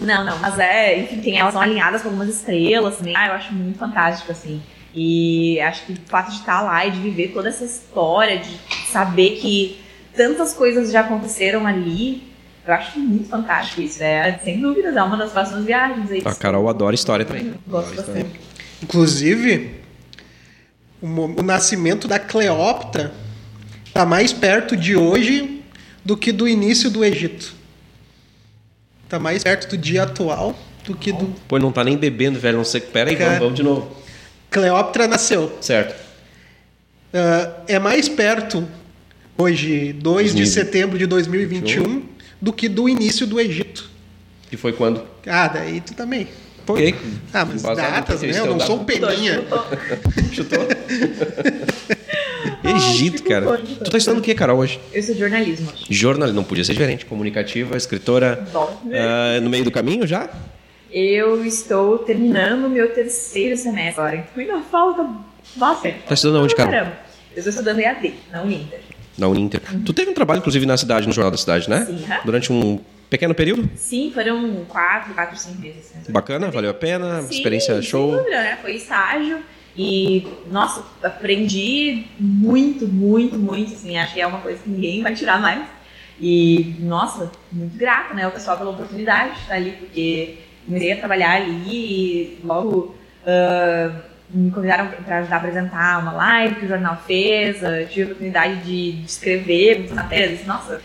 Não, 0.00 0.24
não, 0.24 0.38
mas 0.38 0.56
é, 0.60 0.96
enfim, 1.00 1.20
tem, 1.20 1.38
elas 1.40 1.52
são 1.54 1.60
alinhadas 1.60 2.02
com 2.02 2.08
algumas 2.08 2.28
estrelas 2.28 2.98
também. 2.98 3.16
Ah, 3.16 3.26
eu 3.26 3.32
acho 3.32 3.52
muito 3.52 3.76
fantástico, 3.80 4.30
assim. 4.30 4.62
E 4.94 5.60
acho 5.60 5.84
que 5.86 5.92
o 5.94 5.96
fato 6.06 6.30
de 6.30 6.36
estar 6.36 6.60
lá 6.62 6.86
e 6.86 6.92
de 6.92 7.00
viver 7.00 7.32
toda 7.32 7.48
essa 7.48 7.64
história, 7.64 8.38
de 8.38 8.56
saber 8.92 9.40
que 9.40 9.80
tantas 10.16 10.52
coisas 10.54 10.92
já 10.92 11.00
aconteceram 11.00 11.66
ali, 11.66 12.22
eu 12.64 12.72
acho 12.74 12.96
muito 13.00 13.28
fantástico 13.28 13.80
isso. 13.80 14.00
É, 14.02 14.38
sem 14.44 14.60
dúvidas, 14.60 14.94
é 14.96 15.02
uma 15.02 15.16
das 15.16 15.32
próximas 15.32 15.64
viagens 15.64 16.08
aí. 16.12 16.22
a 16.24 16.32
Carol 16.32 16.68
adora 16.68 16.94
história 16.94 17.24
também. 17.24 17.54
Gosto 17.66 17.88
Adora 17.92 18.00
história. 18.00 18.47
Inclusive, 18.82 19.70
o, 21.00 21.06
o 21.06 21.42
nascimento 21.42 22.06
da 22.06 22.18
Cleópatra 22.18 23.12
está 23.86 24.04
mais 24.04 24.32
perto 24.32 24.76
de 24.76 24.96
hoje 24.96 25.62
do 26.04 26.16
que 26.16 26.32
do 26.32 26.46
início 26.46 26.90
do 26.90 27.04
Egito. 27.04 27.54
Está 29.04 29.18
mais 29.18 29.42
perto 29.42 29.70
do 29.70 29.78
dia 29.78 30.02
atual 30.02 30.56
do 30.84 30.96
que 30.96 31.12
do. 31.12 31.26
Pô, 31.46 31.58
não 31.58 31.72
tá 31.72 31.84
nem 31.84 31.96
bebendo, 31.96 32.38
velho. 32.38 32.58
Não 32.58 32.64
sei. 32.64 32.80
Pera 32.80 33.10
aí, 33.10 33.16
vamos, 33.16 33.38
vamos 33.38 33.54
de 33.54 33.62
novo. 33.62 33.96
Cleópatra 34.50 35.06
nasceu. 35.06 35.56
Certo. 35.60 35.94
Ah, 37.12 37.62
é 37.66 37.78
mais 37.78 38.08
perto, 38.08 38.66
hoje, 39.36 39.92
2 39.92 40.34
de 40.34 40.42
2020. 40.42 40.46
setembro 40.46 40.98
de 40.98 41.06
2021, 41.06 42.02
do 42.40 42.52
que 42.52 42.68
do 42.68 42.88
início 42.88 43.26
do 43.26 43.40
Egito. 43.40 43.88
Que 44.50 44.56
foi 44.56 44.72
quando? 44.72 45.04
Ah, 45.26 45.48
daí 45.48 45.80
tu 45.80 45.94
também. 45.94 46.28
Ok. 46.68 46.94
Ah, 47.32 47.44
mas 47.44 47.62
datas, 47.62 48.22
né? 48.22 48.38
Eu 48.38 48.46
não 48.46 48.60
sou 48.60 48.80
um 48.80 48.84
peninha. 48.84 49.44
Chutou? 50.32 50.58
Egito, 52.64 53.22
cara. 53.24 53.58
Tu 53.58 53.90
tá 53.90 53.98
estudando 53.98 54.20
o 54.20 54.22
que, 54.22 54.34
Carol, 54.34 54.58
hoje? 54.58 54.80
Eu 54.92 55.02
sou 55.02 55.14
jornalismo, 55.14 55.70
acho. 55.72 55.86
Jornal, 55.92 56.32
não 56.32 56.44
podia 56.44 56.64
ser 56.64 56.72
diferente. 56.72 57.06
Comunicativa, 57.06 57.76
escritora. 57.76 58.46
Bom. 58.52 58.82
ah, 58.92 59.40
no 59.40 59.48
meio 59.48 59.64
do 59.64 59.70
caminho 59.70 60.06
já? 60.06 60.28
Eu 60.90 61.44
estou 61.44 61.98
terminando 61.98 62.64
o 62.64 62.70
meu 62.70 62.92
terceiro 62.92 63.56
semestre 63.56 64.00
agora, 64.00 64.16
então 64.16 64.42
ainda 64.42 64.60
falta 64.70 65.06
bastante. 65.56 65.98
Tá 66.06 66.14
estudando 66.14 66.42
onde, 66.42 66.54
cara? 66.54 66.70
Caramba. 66.70 66.92
Eu 67.34 67.38
estou 67.38 67.50
estudando 67.50 67.78
EAD, 67.80 68.14
na 68.32 68.42
Uninter. 68.42 68.80
Na 69.18 69.28
Uninter. 69.28 69.60
Tu 69.84 69.92
teve 69.92 70.10
um 70.10 70.14
trabalho, 70.14 70.38
inclusive, 70.38 70.64
na 70.64 70.76
cidade, 70.76 71.06
no 71.06 71.12
Jornal 71.12 71.30
da 71.30 71.36
Cidade, 71.36 71.68
né? 71.68 71.84
Sim. 71.84 72.04
Durante 72.24 72.52
um 72.52 72.80
pequeno 73.08 73.34
período. 73.34 73.68
Sim, 73.76 74.10
foram 74.12 74.64
quatro, 74.66 75.14
quatro, 75.14 75.36
cinco 75.36 75.60
meses. 75.60 75.92
né? 75.94 76.02
Bacana, 76.08 76.50
valeu 76.50 76.70
a 76.70 76.74
pena. 76.74 77.22
Sim, 77.22 77.34
experiência 77.36 77.80
show. 77.82 78.16
dúvida, 78.16 78.42
né? 78.42 78.58
Foi 78.60 78.74
estágio 78.74 79.42
e, 79.76 80.26
nossa, 80.50 80.84
aprendi 81.02 82.06
muito, 82.18 82.88
muito, 82.88 83.38
muito, 83.38 83.72
assim, 83.74 83.96
acho 83.96 84.14
que 84.14 84.20
é 84.20 84.26
uma 84.26 84.40
coisa 84.40 84.60
que 84.62 84.68
ninguém 84.68 85.02
vai 85.02 85.14
tirar 85.14 85.40
mais. 85.40 85.66
E, 86.20 86.74
nossa, 86.80 87.30
muito 87.52 87.78
grata, 87.78 88.12
né, 88.12 88.26
o 88.26 88.32
pessoal 88.32 88.58
pela 88.58 88.70
oportunidade 88.70 89.34
de 89.34 89.40
estar 89.40 89.54
ali, 89.54 89.70
porque 89.72 90.38
comecei 90.66 90.92
a 90.92 90.96
trabalhar 90.96 91.36
ali 91.36 91.70
e 91.70 92.38
logo 92.42 92.98
ah, 93.24 93.92
me 94.30 94.50
convidaram 94.50 94.90
para 95.04 95.18
ajudar 95.18 95.36
a 95.36 95.38
apresentar 95.38 96.00
uma 96.00 96.12
live 96.12 96.56
que 96.56 96.64
o 96.66 96.68
jornal 96.68 97.02
fez, 97.06 97.58
tive 97.90 98.02
a 98.02 98.04
oportunidade 98.06 98.56
de, 98.62 98.92
de 98.92 99.06
escrever 99.06 99.78
muitas 99.78 99.96
matérias, 99.96 100.46
nossa, 100.46 100.82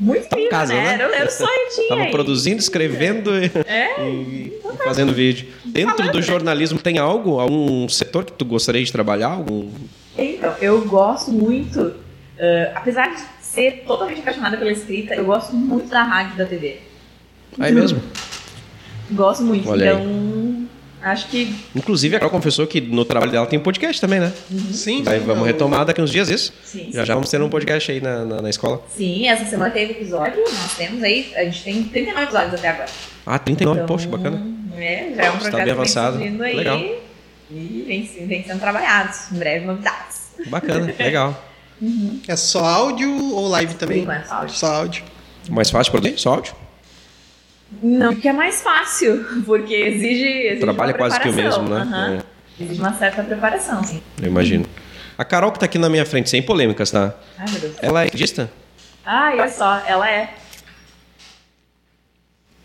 muito 0.00 0.22
em 0.22 0.24
incrível, 0.26 0.48
casa, 0.50 0.72
né? 0.72 0.82
né? 0.82 0.94
Era, 0.94 1.16
era 1.16 1.28
o 1.28 1.30
sonho 1.30 1.48
tinha. 1.74 1.88
Tava 1.90 2.02
e- 2.04 2.10
produzindo, 2.10 2.58
escrevendo 2.58 3.30
e, 3.36 3.50
É, 3.66 4.00
e 4.08 4.60
fazendo 4.82 5.12
vídeo. 5.12 5.48
Dentro 5.64 6.10
do 6.10 6.22
jornalismo, 6.22 6.78
tem 6.78 6.98
algo, 6.98 7.38
algum 7.38 7.88
setor 7.88 8.24
que 8.24 8.32
tu 8.32 8.44
gostaria 8.44 8.82
de 8.82 8.90
trabalhar? 8.90 9.32
Algum... 9.32 9.70
Então, 10.16 10.54
eu 10.60 10.80
gosto 10.86 11.30
muito, 11.30 11.94
eh, 12.38 12.72
apesar 12.74 13.14
de 13.14 13.20
ser 13.44 13.84
totalmente 13.86 14.20
apaixonada 14.20 14.56
pela 14.56 14.72
escrita, 14.72 15.14
eu 15.14 15.24
gosto 15.24 15.54
muito 15.54 15.88
da 15.88 16.02
rádio 16.02 16.34
e 16.34 16.38
da 16.38 16.46
TV. 16.46 16.78
Ah, 17.58 17.68
é 17.68 17.72
mesmo? 17.72 18.00
Gosto 19.10 19.42
muito. 19.42 19.68
Olha 19.68 19.98
aí. 19.98 20.04
Acho 21.02 21.28
que 21.28 21.54
Inclusive, 21.74 22.16
a 22.16 22.18
Carol 22.18 22.30
confessou 22.30 22.66
que 22.66 22.80
no 22.80 23.04
trabalho 23.04 23.30
dela 23.32 23.46
tem 23.46 23.58
um 23.58 23.62
podcast 23.62 24.00
também, 24.00 24.20
né? 24.20 24.32
Sim, 24.72 25.02
Vai, 25.02 25.18
sim, 25.18 25.24
vamos 25.26 25.46
retomar 25.46 25.84
daqui 25.84 26.00
uns 26.00 26.10
dias 26.10 26.28
isso. 26.28 26.52
sim. 26.64 26.90
Já 26.92 27.04
já 27.04 27.14
vamos 27.14 27.28
ter 27.30 27.40
um 27.42 27.48
podcast 27.48 27.90
aí 27.90 28.00
na, 28.00 28.24
na, 28.24 28.42
na 28.42 28.50
escola. 28.50 28.82
Sim, 28.96 29.26
essa 29.28 29.44
semana 29.44 29.70
teve 29.70 29.92
episódio, 29.92 30.42
nós 30.42 30.76
temos 30.76 31.02
aí, 31.02 31.32
a 31.36 31.44
gente 31.44 31.62
tem 31.62 31.82
39 31.84 32.22
episódios 32.24 32.54
até 32.54 32.68
agora. 32.68 32.88
Ah, 33.26 33.38
39, 33.38 33.76
Então, 33.80 33.86
poxa, 33.86 34.08
bacana. 34.08 34.42
É, 34.76 35.12
já 35.14 35.24
é 35.24 35.30
um 35.30 35.34
Está 35.36 35.50
projeto 35.50 35.54
bem 35.56 35.64
que 35.64 35.70
avançado. 35.70 36.18
vem 36.18 36.42
aí. 36.42 36.56
Legal. 36.56 36.80
E 37.50 37.84
vem, 37.86 38.26
vem 38.26 38.44
sendo 38.44 38.60
trabalhados. 38.60 39.32
Em 39.32 39.38
breve, 39.38 39.66
novidades. 39.66 40.30
Bacana, 40.46 40.94
legal. 40.98 41.44
É 42.28 42.36
só 42.36 42.64
áudio 42.64 43.10
ou 43.34 43.48
live 43.48 43.74
também? 43.74 44.04
Por 44.04 44.12
enquanto, 44.12 44.26
só 44.26 44.34
áudio. 44.34 44.54
Só 44.54 44.66
áudio. 44.74 45.04
Mais 45.48 45.70
fácil 45.70 45.92
para 45.92 46.16
Só 46.16 46.34
áudio? 46.34 46.54
Não, 47.82 48.14
que 48.14 48.28
é 48.28 48.32
mais 48.32 48.60
fácil, 48.60 49.24
porque 49.46 49.74
exige. 49.74 50.24
exige 50.24 50.56
O 50.56 50.60
trabalho 50.60 50.90
uma 50.90 50.96
é 50.96 50.98
quase 50.98 51.20
que 51.20 51.28
o 51.28 51.32
mesmo, 51.32 51.68
né? 51.68 51.76
Aham. 51.76 52.22
Exige 52.58 52.80
uma 52.80 52.92
certa 52.92 53.22
preparação, 53.22 53.82
sim. 53.84 54.02
Eu 54.20 54.28
imagino. 54.28 54.66
A 55.16 55.24
Carol 55.24 55.52
que 55.52 55.58
tá 55.58 55.66
aqui 55.66 55.78
na 55.78 55.88
minha 55.88 56.04
frente, 56.04 56.28
sem 56.28 56.42
polêmicas, 56.42 56.90
tá? 56.90 57.14
Ai, 57.38 57.46
meu 57.50 57.60
Deus. 57.60 57.74
Ela 57.80 58.02
é 58.02 58.04
artista? 58.04 58.50
Ai, 59.04 59.38
olha 59.38 59.48
só, 59.48 59.82
ela 59.86 60.10
é. 60.10 60.34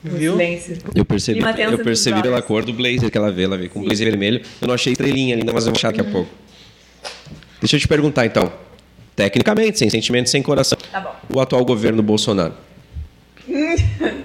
Viu? 0.03 0.33
silêncio. 0.33 0.77
Eu 0.93 1.03
percebi, 1.03 1.39
eu 1.39 1.79
percebi 1.79 2.21
pela 2.21 2.41
cor 2.41 2.63
do 2.63 2.73
blazer 2.73 3.09
que 3.09 3.17
ela 3.17 3.31
vê, 3.31 3.43
ela 3.43 3.57
vê 3.57 3.67
com 3.69 3.81
blazer 3.81 4.07
vermelho. 4.07 4.41
Eu 4.61 4.67
não 4.67 4.75
achei 4.75 4.93
estrelinha 4.93 5.35
ainda, 5.35 5.51
mas 5.51 5.65
eu 5.65 5.71
vou 5.71 5.77
achar 5.77 5.91
daqui 5.91 6.07
a 6.07 6.11
pouco. 6.11 6.29
Deixa 7.59 7.75
eu 7.75 7.79
te 7.79 7.87
perguntar 7.87 8.25
então. 8.25 8.51
Tecnicamente, 9.15 9.79
sem 9.79 9.89
sentimento, 9.89 10.29
sem 10.29 10.41
coração. 10.43 10.77
Tá 10.91 10.99
bom. 10.99 11.15
O 11.33 11.39
atual 11.39 11.63
governo 11.65 12.03
Bolsonaro. 12.03 12.53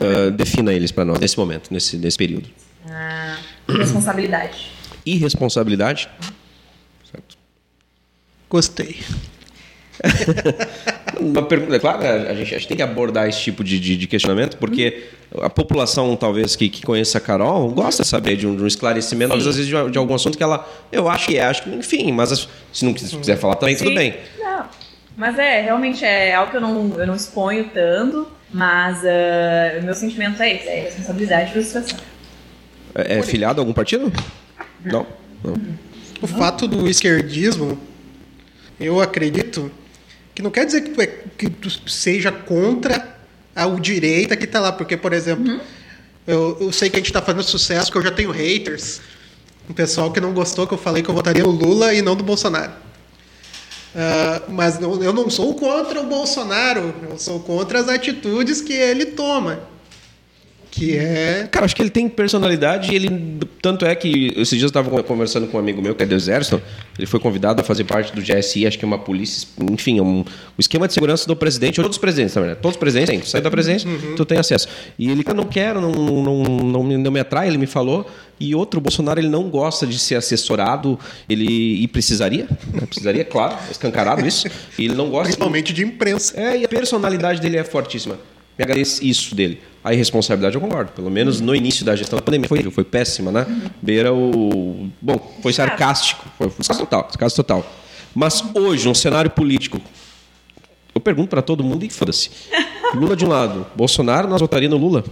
Ah, 0.00 0.30
defina 0.30 0.72
eles 0.72 0.90
para 0.90 1.04
nós 1.04 1.18
nesse 1.18 1.38
momento, 1.38 1.70
nesse, 1.72 1.96
nesse 1.96 2.16
período. 2.16 2.48
Ah, 2.88 3.36
responsabilidade. 3.68 4.70
Irresponsabilidade. 5.04 6.08
Certo. 7.10 7.36
Gostei. 8.48 8.98
Uma 11.20 11.42
pergunta, 11.42 11.76
é 11.76 11.78
claro, 11.78 12.02
a 12.02 12.34
gente, 12.34 12.54
a 12.54 12.58
gente 12.58 12.68
tem 12.68 12.76
que 12.76 12.82
abordar 12.82 13.28
esse 13.28 13.40
tipo 13.42 13.62
de, 13.62 13.78
de- 13.78 13.96
de 13.96 14.06
questionamento, 14.06 14.56
porque 14.56 15.08
a 15.42 15.50
população, 15.50 16.16
talvez, 16.16 16.56
que, 16.56 16.68
que 16.70 16.80
conheça 16.82 17.18
a 17.18 17.20
Carol, 17.20 17.68
gosta 17.70 18.02
de 18.02 18.08
saber 18.08 18.36
de 18.36 18.46
um, 18.46 18.56
de 18.56 18.62
um 18.62 18.66
esclarecimento, 18.66 19.34
às 19.34 19.44
vezes, 19.44 19.66
de, 19.66 19.90
de 19.90 19.98
algum 19.98 20.14
assunto 20.14 20.38
que 20.38 20.42
ela, 20.42 20.66
eu 20.90 21.08
acho 21.08 21.26
que 21.28 21.36
é, 21.36 21.44
acho 21.44 21.62
que, 21.64 21.70
enfim, 21.70 22.10
mas 22.12 22.32
as- 22.32 22.48
se 22.72 22.84
não 22.84 22.94
quis- 22.94 23.12
quiser 23.12 23.36
falar 23.36 23.56
também, 23.56 23.76
tudo 23.76 23.90
Sim. 23.90 23.94
bem. 23.96 24.14
Não, 24.38 24.64
mas 25.16 25.38
é, 25.38 25.60
realmente 25.60 26.02
é 26.04 26.34
algo 26.34 26.50
que 26.50 26.56
eu 26.56 26.60
não, 26.62 26.98
eu 26.98 27.06
não 27.06 27.14
exponho 27.14 27.68
tanto, 27.74 28.26
mas 28.52 29.04
ah, 29.04 29.78
o 29.80 29.84
meu 29.84 29.94
sentimento 29.94 30.42
é 30.42 30.54
esse, 30.54 30.68
é 30.68 30.80
responsabilidade 30.82 31.50
e 31.50 31.52
frustração. 31.52 31.98
É, 32.94 33.18
é 33.18 33.22
filiado 33.22 33.60
a 33.60 33.62
algum 33.62 33.72
partido? 33.72 34.12
Não? 34.84 35.06
Não. 35.44 35.54
O 36.20 36.26
fato 36.26 36.66
do 36.66 36.88
esquerdismo, 36.88 37.78
eu 38.78 39.00
acredito 39.00 39.70
que 40.34 40.42
não 40.42 40.50
quer 40.50 40.66
dizer 40.66 40.82
que 40.82 40.90
tu, 40.90 41.00
é, 41.00 41.06
que 41.06 41.48
tu 41.48 41.70
seja 41.88 42.30
contra 42.30 43.16
a 43.54 43.66
o 43.66 43.78
direita 43.78 44.36
que 44.36 44.46
tá 44.46 44.60
lá. 44.60 44.72
Porque, 44.72 44.96
por 44.96 45.12
exemplo, 45.12 45.60
eu, 46.26 46.56
eu 46.60 46.72
sei 46.72 46.90
que 46.90 46.96
a 46.96 46.98
gente 46.98 47.12
tá 47.12 47.22
fazendo 47.22 47.42
sucesso, 47.42 47.86
porque 47.86 47.98
eu 47.98 48.10
já 48.10 48.14
tenho 48.14 48.30
haters. 48.30 49.00
Um 49.68 49.72
pessoal 49.72 50.12
que 50.12 50.20
não 50.20 50.32
gostou 50.32 50.66
que 50.66 50.74
eu 50.74 50.78
falei 50.78 51.02
que 51.02 51.08
eu 51.08 51.14
votaria 51.14 51.42
no 51.42 51.50
Lula 51.50 51.94
e 51.94 52.02
não 52.02 52.16
do 52.16 52.24
Bolsonaro. 52.24 52.72
Ah, 53.94 54.42
mas 54.48 54.80
eu 54.80 55.12
não 55.12 55.28
sou 55.28 55.54
contra 55.54 56.00
o 56.00 56.06
Bolsonaro, 56.06 56.94
eu 57.10 57.18
sou 57.18 57.40
contra 57.40 57.80
as 57.80 57.88
atitudes 57.88 58.60
que 58.60 58.72
ele 58.72 59.06
toma. 59.06 59.69
Que 60.70 60.96
é. 60.96 61.48
Cara, 61.50 61.64
acho 61.64 61.74
que 61.74 61.82
ele 61.82 61.90
tem 61.90 62.08
personalidade 62.08 62.92
e 62.92 62.94
ele. 62.94 63.38
Tanto 63.60 63.84
é 63.84 63.94
que 63.94 64.28
esses 64.36 64.50
dias 64.50 64.62
eu 64.62 64.66
estava 64.68 65.02
conversando 65.02 65.48
com 65.48 65.56
um 65.56 65.60
amigo 65.60 65.82
meu 65.82 65.94
que 65.94 66.02
é 66.02 66.06
do 66.06 66.14
Exército. 66.14 66.62
Ele 66.96 67.06
foi 67.06 67.18
convidado 67.18 67.60
a 67.60 67.64
fazer 67.64 67.84
parte 67.84 68.14
do 68.14 68.22
GSI, 68.22 68.66
acho 68.66 68.78
que 68.78 68.84
é 68.84 68.88
uma 68.88 68.98
polícia. 68.98 69.48
Enfim, 69.70 69.98
é 69.98 70.02
um, 70.02 70.20
o 70.20 70.60
esquema 70.60 70.86
de 70.86 70.94
segurança 70.94 71.26
do 71.26 71.34
presidente, 71.34 71.76
todos 71.76 71.96
os 71.96 71.98
presidentes, 71.98 72.34
na 72.36 72.40
verdade. 72.42 72.62
Todos 72.62 72.76
os 72.76 72.80
presidentes 72.80 73.10
têm. 73.10 73.22
Sai 73.22 73.40
da 73.40 73.50
presidência, 73.50 73.90
tu 74.16 74.24
tem 74.24 74.38
acesso. 74.38 74.68
E 74.98 75.10
ele, 75.10 75.24
eu 75.26 75.34
não 75.34 75.44
quero, 75.44 75.80
não, 75.80 75.90
não, 75.92 76.42
não, 76.44 76.82
me- 76.84 76.96
não 76.96 77.10
me 77.10 77.18
atrai, 77.20 77.48
ele 77.48 77.58
me 77.58 77.66
falou. 77.66 78.08
E 78.38 78.54
outro, 78.54 78.78
o 78.78 78.80
Bolsonaro, 78.82 79.20
ele 79.20 79.28
não 79.28 79.50
gosta 79.50 79.86
de 79.86 79.98
ser 79.98 80.14
assessorado. 80.14 80.98
Ele. 81.28 81.82
E 81.82 81.88
precisaria, 81.88 82.46
né? 82.72 82.86
precisaria, 82.86 83.24
claro, 83.24 83.56
escancarado 83.70 84.24
isso. 84.26 84.46
E 84.78 84.84
ele 84.84 84.94
não 84.94 85.10
gosta. 85.10 85.24
Principalmente 85.24 85.72
de 85.72 85.84
imprensa. 85.84 86.40
É, 86.40 86.56
e 86.58 86.64
a 86.64 86.68
personalidade 86.68 87.40
dele 87.40 87.56
é 87.56 87.64
fortíssima. 87.64 88.16
Me 88.60 88.64
agradece 88.64 89.08
isso 89.08 89.34
dele. 89.34 89.58
A 89.82 89.94
irresponsabilidade 89.94 90.54
eu 90.54 90.60
concordo. 90.60 90.92
Pelo 90.92 91.10
menos 91.10 91.40
no 91.40 91.54
início 91.54 91.82
da 91.82 91.96
gestão 91.96 92.18
da 92.18 92.22
pandemia 92.22 92.46
foi, 92.46 92.62
foi 92.64 92.84
péssima, 92.84 93.32
né? 93.32 93.46
Beira 93.80 94.12
o. 94.12 94.90
Bom, 95.00 95.34
foi 95.40 95.54
sarcástico. 95.54 96.26
Foi, 96.36 96.50
foi 96.50 96.76
total, 96.76 97.08
sarcástico 97.08 97.42
total. 97.42 97.66
Mas 98.14 98.44
hoje, 98.54 98.86
um 98.86 98.92
cenário 98.92 99.30
político. 99.30 99.80
Eu 100.94 101.00
pergunto 101.00 101.30
pra 101.30 101.40
todo 101.40 101.64
mundo 101.64 101.86
e 101.86 101.88
foda-se. 101.88 102.30
Lula 102.92 103.16
de 103.16 103.24
um 103.24 103.28
lado, 103.28 103.66
Bolsonaro, 103.74 104.28
nós 104.28 104.42
votaríamos 104.42 104.78
no 104.78 104.86
Lula? 104.86 105.04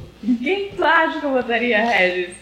Quem 0.42 0.68
tu 0.76 0.84
acha 0.84 1.18
que 1.18 1.24
eu 1.24 1.32
votaria, 1.32 1.82
Regis? 1.82 2.36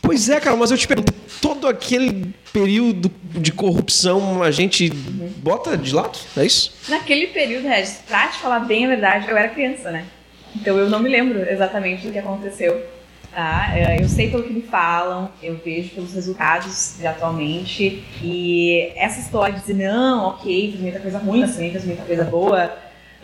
Pois 0.00 0.30
é, 0.30 0.40
cara, 0.40 0.56
mas 0.56 0.70
eu 0.70 0.78
te 0.78 0.86
pergunto, 0.86 1.12
todo 1.42 1.66
aquele 1.66 2.32
período 2.50 3.10
de 3.22 3.52
corrupção 3.52 4.42
a 4.42 4.50
gente 4.50 4.88
bota 4.88 5.76
de 5.76 5.94
lado? 5.94 6.18
É 6.36 6.46
isso? 6.46 6.72
Naquele 6.88 7.26
período, 7.26 7.66
Regis, 7.66 7.98
pra 8.06 8.28
te 8.28 8.38
falar 8.38 8.60
bem 8.60 8.86
a 8.86 8.88
verdade, 8.88 9.28
eu 9.28 9.36
era 9.36 9.48
criança, 9.48 9.90
né? 9.90 10.06
Então 10.54 10.78
eu 10.78 10.88
não 10.88 11.00
me 11.00 11.08
lembro 11.08 11.40
exatamente 11.48 12.06
do 12.06 12.12
que 12.12 12.18
aconteceu. 12.18 12.86
Tá? 13.32 13.72
É, 13.76 14.00
Eu 14.00 14.08
sei 14.08 14.30
pelo 14.30 14.44
que 14.44 14.52
me 14.52 14.62
falam, 14.62 15.30
eu 15.42 15.56
vejo 15.64 15.90
pelos 15.90 16.14
resultados 16.14 16.96
de 16.98 17.06
atualmente. 17.06 18.04
E 18.22 18.92
essa 18.94 19.20
história 19.20 19.54
de 19.54 19.60
dizer, 19.60 19.74
não, 19.74 20.28
ok, 20.28 20.70
fez 20.70 20.80
muita 20.80 21.00
coisa 21.00 21.18
ruim, 21.18 21.40
mas 21.40 21.54
também 21.54 21.72
fez 21.72 21.84
muita 21.84 22.02
coisa 22.04 22.24
boa, 22.24 22.72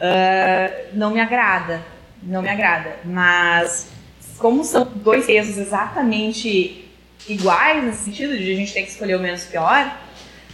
ah, 0.00 0.70
não 0.92 1.10
me 1.10 1.20
agrada. 1.20 1.80
Não 2.22 2.42
me 2.42 2.48
agrada. 2.48 2.96
Mas 3.04 3.88
como 4.38 4.64
são 4.64 4.84
dois 4.96 5.26
pesos 5.26 5.56
exatamente 5.58 6.88
iguais 7.28 7.84
nesse 7.84 8.04
sentido 8.04 8.36
de 8.36 8.52
a 8.52 8.56
gente 8.56 8.72
ter 8.72 8.82
que 8.82 8.90
escolher 8.90 9.14
o 9.16 9.20
menos 9.20 9.44
pior, 9.44 9.96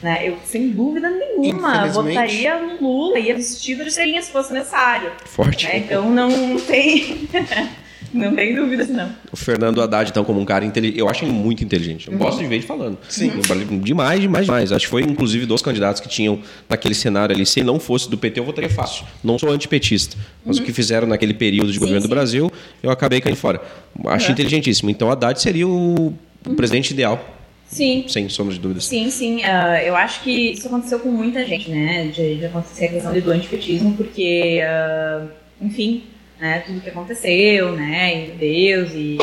né? 0.02 0.28
Eu, 0.28 0.36
sem 0.44 0.70
dúvida 0.70 1.08
nenhuma, 1.10 1.86
votaria 1.88 2.58
no 2.60 2.80
Lula, 2.80 3.18
ia 3.18 3.34
vestido 3.34 3.82
de 3.82 3.88
estrelinha 3.88 4.22
se 4.22 4.30
fosse 4.30 4.52
necessário. 4.52 5.10
Forte. 5.24 5.66
né? 5.66 5.78
Então 5.78 6.10
não 6.10 6.58
tem. 6.60 7.28
não 8.12 8.34
tem 8.34 8.54
dúvida, 8.54 8.84
não. 8.86 9.10
O 9.32 9.36
Fernando 9.36 9.82
Haddad, 9.82 10.10
então, 10.10 10.24
como 10.24 10.40
um 10.40 10.44
cara 10.44 10.64
inteligente. 10.64 10.98
Eu 10.98 11.08
acho 11.08 11.24
ele 11.24 11.32
muito 11.32 11.62
inteligente. 11.64 12.10
Eu 12.10 12.16
gosto 12.16 12.38
de 12.38 12.46
ver 12.46 12.56
ele 12.56 12.64
falando. 12.66 12.96
Sim. 13.08 13.30
Demais, 13.82 14.20
demais, 14.20 14.44
demais. 14.46 14.72
Acho 14.72 14.84
que 14.86 14.90
foi, 14.90 15.02
inclusive, 15.02 15.44
dos 15.44 15.60
candidatos 15.60 16.00
que 16.00 16.08
tinham 16.08 16.40
naquele 16.68 16.94
cenário 16.94 17.34
ali. 17.34 17.44
Se 17.44 17.60
ele 17.60 17.66
não 17.66 17.78
fosse 17.80 18.08
do 18.08 18.16
PT, 18.16 18.40
eu 18.40 18.44
votaria 18.44 18.70
fácil. 18.70 19.04
Não 19.24 19.38
sou 19.38 19.50
antipetista. 19.50 20.16
Mas 20.44 20.58
o 20.58 20.62
que 20.62 20.72
fizeram 20.72 21.06
naquele 21.06 21.34
período 21.34 21.72
de 21.72 21.78
governo 21.78 22.00
do 22.00 22.04
sim. 22.04 22.10
Brasil, 22.10 22.52
eu 22.82 22.90
acabei 22.90 23.20
caindo 23.20 23.36
fora. 23.36 23.60
Acho 24.06 24.26
Uhum. 24.26 24.32
inteligentíssimo. 24.32 24.88
Então, 24.90 25.10
Haddad 25.10 25.40
seria 25.40 25.66
o, 25.66 26.14
o 26.46 26.54
presidente 26.54 26.92
ideal, 26.92 27.35
Sim. 27.76 28.04
sem 28.08 28.28
sombra 28.28 28.54
de 28.54 28.60
dúvidas. 28.60 28.86
Sim, 28.86 29.10
sim. 29.10 29.44
ah, 29.44 29.82
eu 29.82 29.94
acho 29.94 30.22
que 30.22 30.52
isso 30.52 30.66
aconteceu 30.66 30.98
com 30.98 31.10
muita 31.10 31.44
gente, 31.44 31.70
né? 31.70 32.06
De, 32.06 32.36
de 32.36 32.46
acontecer 32.46 32.86
a 32.86 32.88
questão 32.88 33.20
do 33.20 33.30
antipetismo, 33.30 33.94
porque, 33.96 34.60
ah, 34.64 35.26
enfim, 35.60 36.04
né? 36.40 36.60
Tudo 36.60 36.80
que 36.80 36.88
aconteceu, 36.88 37.72
né? 37.72 38.28
E 38.28 38.30
Deus, 38.32 38.92
e 38.94 39.18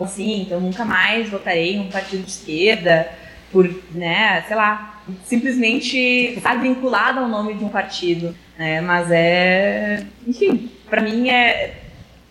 assim, 0.00 0.42
então 0.42 0.60
nunca 0.60 0.84
mais 0.84 1.28
votarei 1.28 1.76
em 1.76 1.80
um 1.80 1.88
partido 1.88 2.22
de 2.22 2.30
esquerda 2.30 3.08
por, 3.52 3.68
né? 3.92 4.42
Sei 4.46 4.56
lá, 4.56 5.02
simplesmente 5.24 5.96
estar 5.98 6.60
vinculado 6.60 7.20
ao 7.20 7.28
nome 7.28 7.54
de 7.54 7.64
um 7.64 7.68
partido, 7.68 8.34
né? 8.58 8.80
Mas 8.80 9.10
é, 9.10 10.04
enfim, 10.26 10.70
pra 10.88 11.00
mim 11.00 11.28
é 11.28 11.74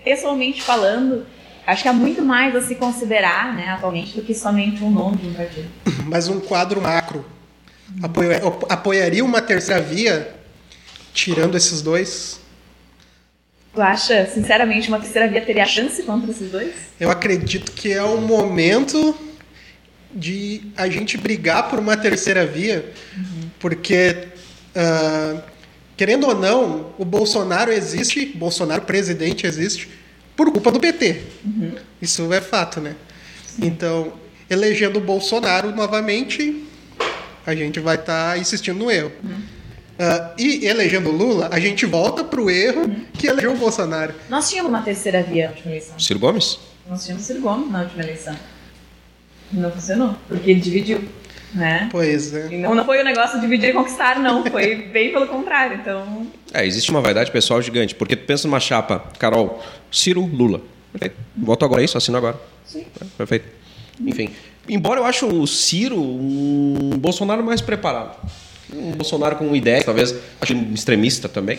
pessoalmente 0.04 0.62
falando. 0.62 1.26
Acho 1.70 1.84
que 1.84 1.88
há 1.90 1.94
muito 1.94 2.24
mais 2.24 2.56
a 2.56 2.62
se 2.62 2.74
considerar, 2.74 3.54
né, 3.56 3.70
atualmente, 3.70 4.16
do 4.16 4.24
que 4.24 4.34
somente 4.34 4.84
o 4.84 4.90
nome 4.90 5.18
de 5.18 5.28
um 5.28 5.34
partido. 5.36 5.68
mas 6.06 6.28
um 6.28 6.40
quadro 6.40 6.82
macro. 6.82 7.24
Apoia- 8.02 8.42
apoiaria 8.70 9.24
uma 9.24 9.40
terceira 9.42 9.80
via, 9.80 10.36
tirando 11.14 11.56
esses 11.56 11.82
dois? 11.84 12.40
Tu 13.74 13.80
acha, 13.80 14.26
sinceramente, 14.26 14.88
uma 14.88 15.00
terceira 15.00 15.28
via 15.28 15.42
teria 15.42 15.66
chance 15.66 16.02
contra 16.02 16.32
esses 16.32 16.52
dois? 16.52 16.74
Eu 17.00 17.12
acredito 17.12 17.72
que 17.72 17.94
é 17.94 18.02
o 18.04 18.20
momento 18.20 19.16
de 20.12 20.72
a 20.76 20.90
gente 20.90 21.18
brigar 21.18 21.70
por 21.70 21.78
uma 21.78 21.96
terceira 21.96 22.48
via, 22.48 22.92
porque, 23.60 24.28
ah, 24.76 25.44
querendo 25.96 26.26
ou 26.28 26.34
não, 26.36 26.94
o 26.98 27.06
Bolsonaro 27.06 27.72
existe, 27.72 28.26
Bolsonaro 28.26 28.82
presidente 28.82 29.46
existe, 29.46 29.99
por 30.40 30.50
culpa 30.54 30.72
do 30.72 30.80
PT. 30.80 31.22
Isso 32.02 32.32
é 32.32 32.40
fato, 32.40 32.80
né? 32.80 32.96
Então, 33.62 34.14
elegendo 34.50 34.98
o 34.98 35.02
Bolsonaro 35.02 35.76
novamente, 35.76 36.64
a 37.46 37.54
gente 37.54 37.82
vai 37.82 37.96
estar 37.96 38.40
insistindo 38.40 38.80
no 38.80 38.90
erro. 38.90 39.12
Ah, 40.00 40.34
e 40.38 40.66
elegendo 40.66 41.10
o 41.10 41.12
Lula, 41.12 41.50
a 41.52 41.60
gente 41.60 41.86
volta 41.86 42.24
pro 42.24 42.50
erro 42.50 42.90
que 43.12 43.28
elegeu 43.28 43.52
o 43.52 43.58
Bolsonaro. 43.58 44.14
Nós 44.30 44.50
tínhamos 44.50 44.70
uma 44.72 44.82
terceira 44.82 45.22
via 45.22 45.48
na 45.48 45.52
última 45.52 45.72
eleição. 45.72 46.00
Ciro 46.00 46.20
Gomes? 46.20 46.58
Nós 46.90 47.04
tínhamos 47.04 47.26
Ciro 47.26 47.42
Gomes 47.42 47.70
na 47.70 47.82
última 47.82 48.02
eleição. 48.02 48.36
Não 49.52 49.70
funcionou, 49.70 50.16
porque 50.30 50.52
ele 50.52 50.62
dividiu, 50.62 51.04
né? 51.54 51.90
Pois 51.92 52.34
é. 52.34 52.48
E 52.52 52.58
não, 52.58 52.76
não 52.76 52.86
foi 52.86 53.02
o 53.02 53.04
negócio 53.04 53.36
de 53.36 53.42
dividir 53.42 53.70
e 53.70 53.74
conquistar, 53.74 54.20
não. 54.20 54.44
Foi 54.46 54.76
bem 54.94 55.12
pelo 55.12 55.28
contrário. 55.28 55.78
Então, 55.78 56.28
É, 56.54 56.66
existe 56.66 56.90
uma 56.92 57.02
vaidade 57.02 57.32
pessoal 57.32 57.62
gigante. 57.62 57.96
Porque 57.96 58.16
tu 58.16 58.26
pensa 58.26 58.48
numa 58.48 58.60
chapa, 58.60 59.04
Carol, 59.18 59.64
Ciro, 59.92 60.22
Lula. 60.22 60.62
Perfeito. 60.92 61.16
Voto 61.36 61.66
agora 61.66 61.82
é 61.82 61.86
isso, 61.86 61.98
assino 61.98 62.18
agora. 62.18 62.38
sim. 62.66 62.86
É, 63.00 63.06
perfeito. 63.18 63.46
Enfim. 64.00 64.30
Embora 64.68 65.00
eu 65.00 65.06
acho 65.06 65.26
o 65.26 65.48
Ciro 65.48 66.00
um 66.00 66.92
Bolsonaro 66.98 67.44
mais 67.44 67.60
preparado. 67.60 68.16
Um 68.72 68.92
Bolsonaro 68.92 69.36
com 69.36 69.56
ideias, 69.56 69.84
talvez, 69.84 70.14
acho 70.40 70.54
um 70.54 70.74
extremista 70.74 71.28
também. 71.28 71.58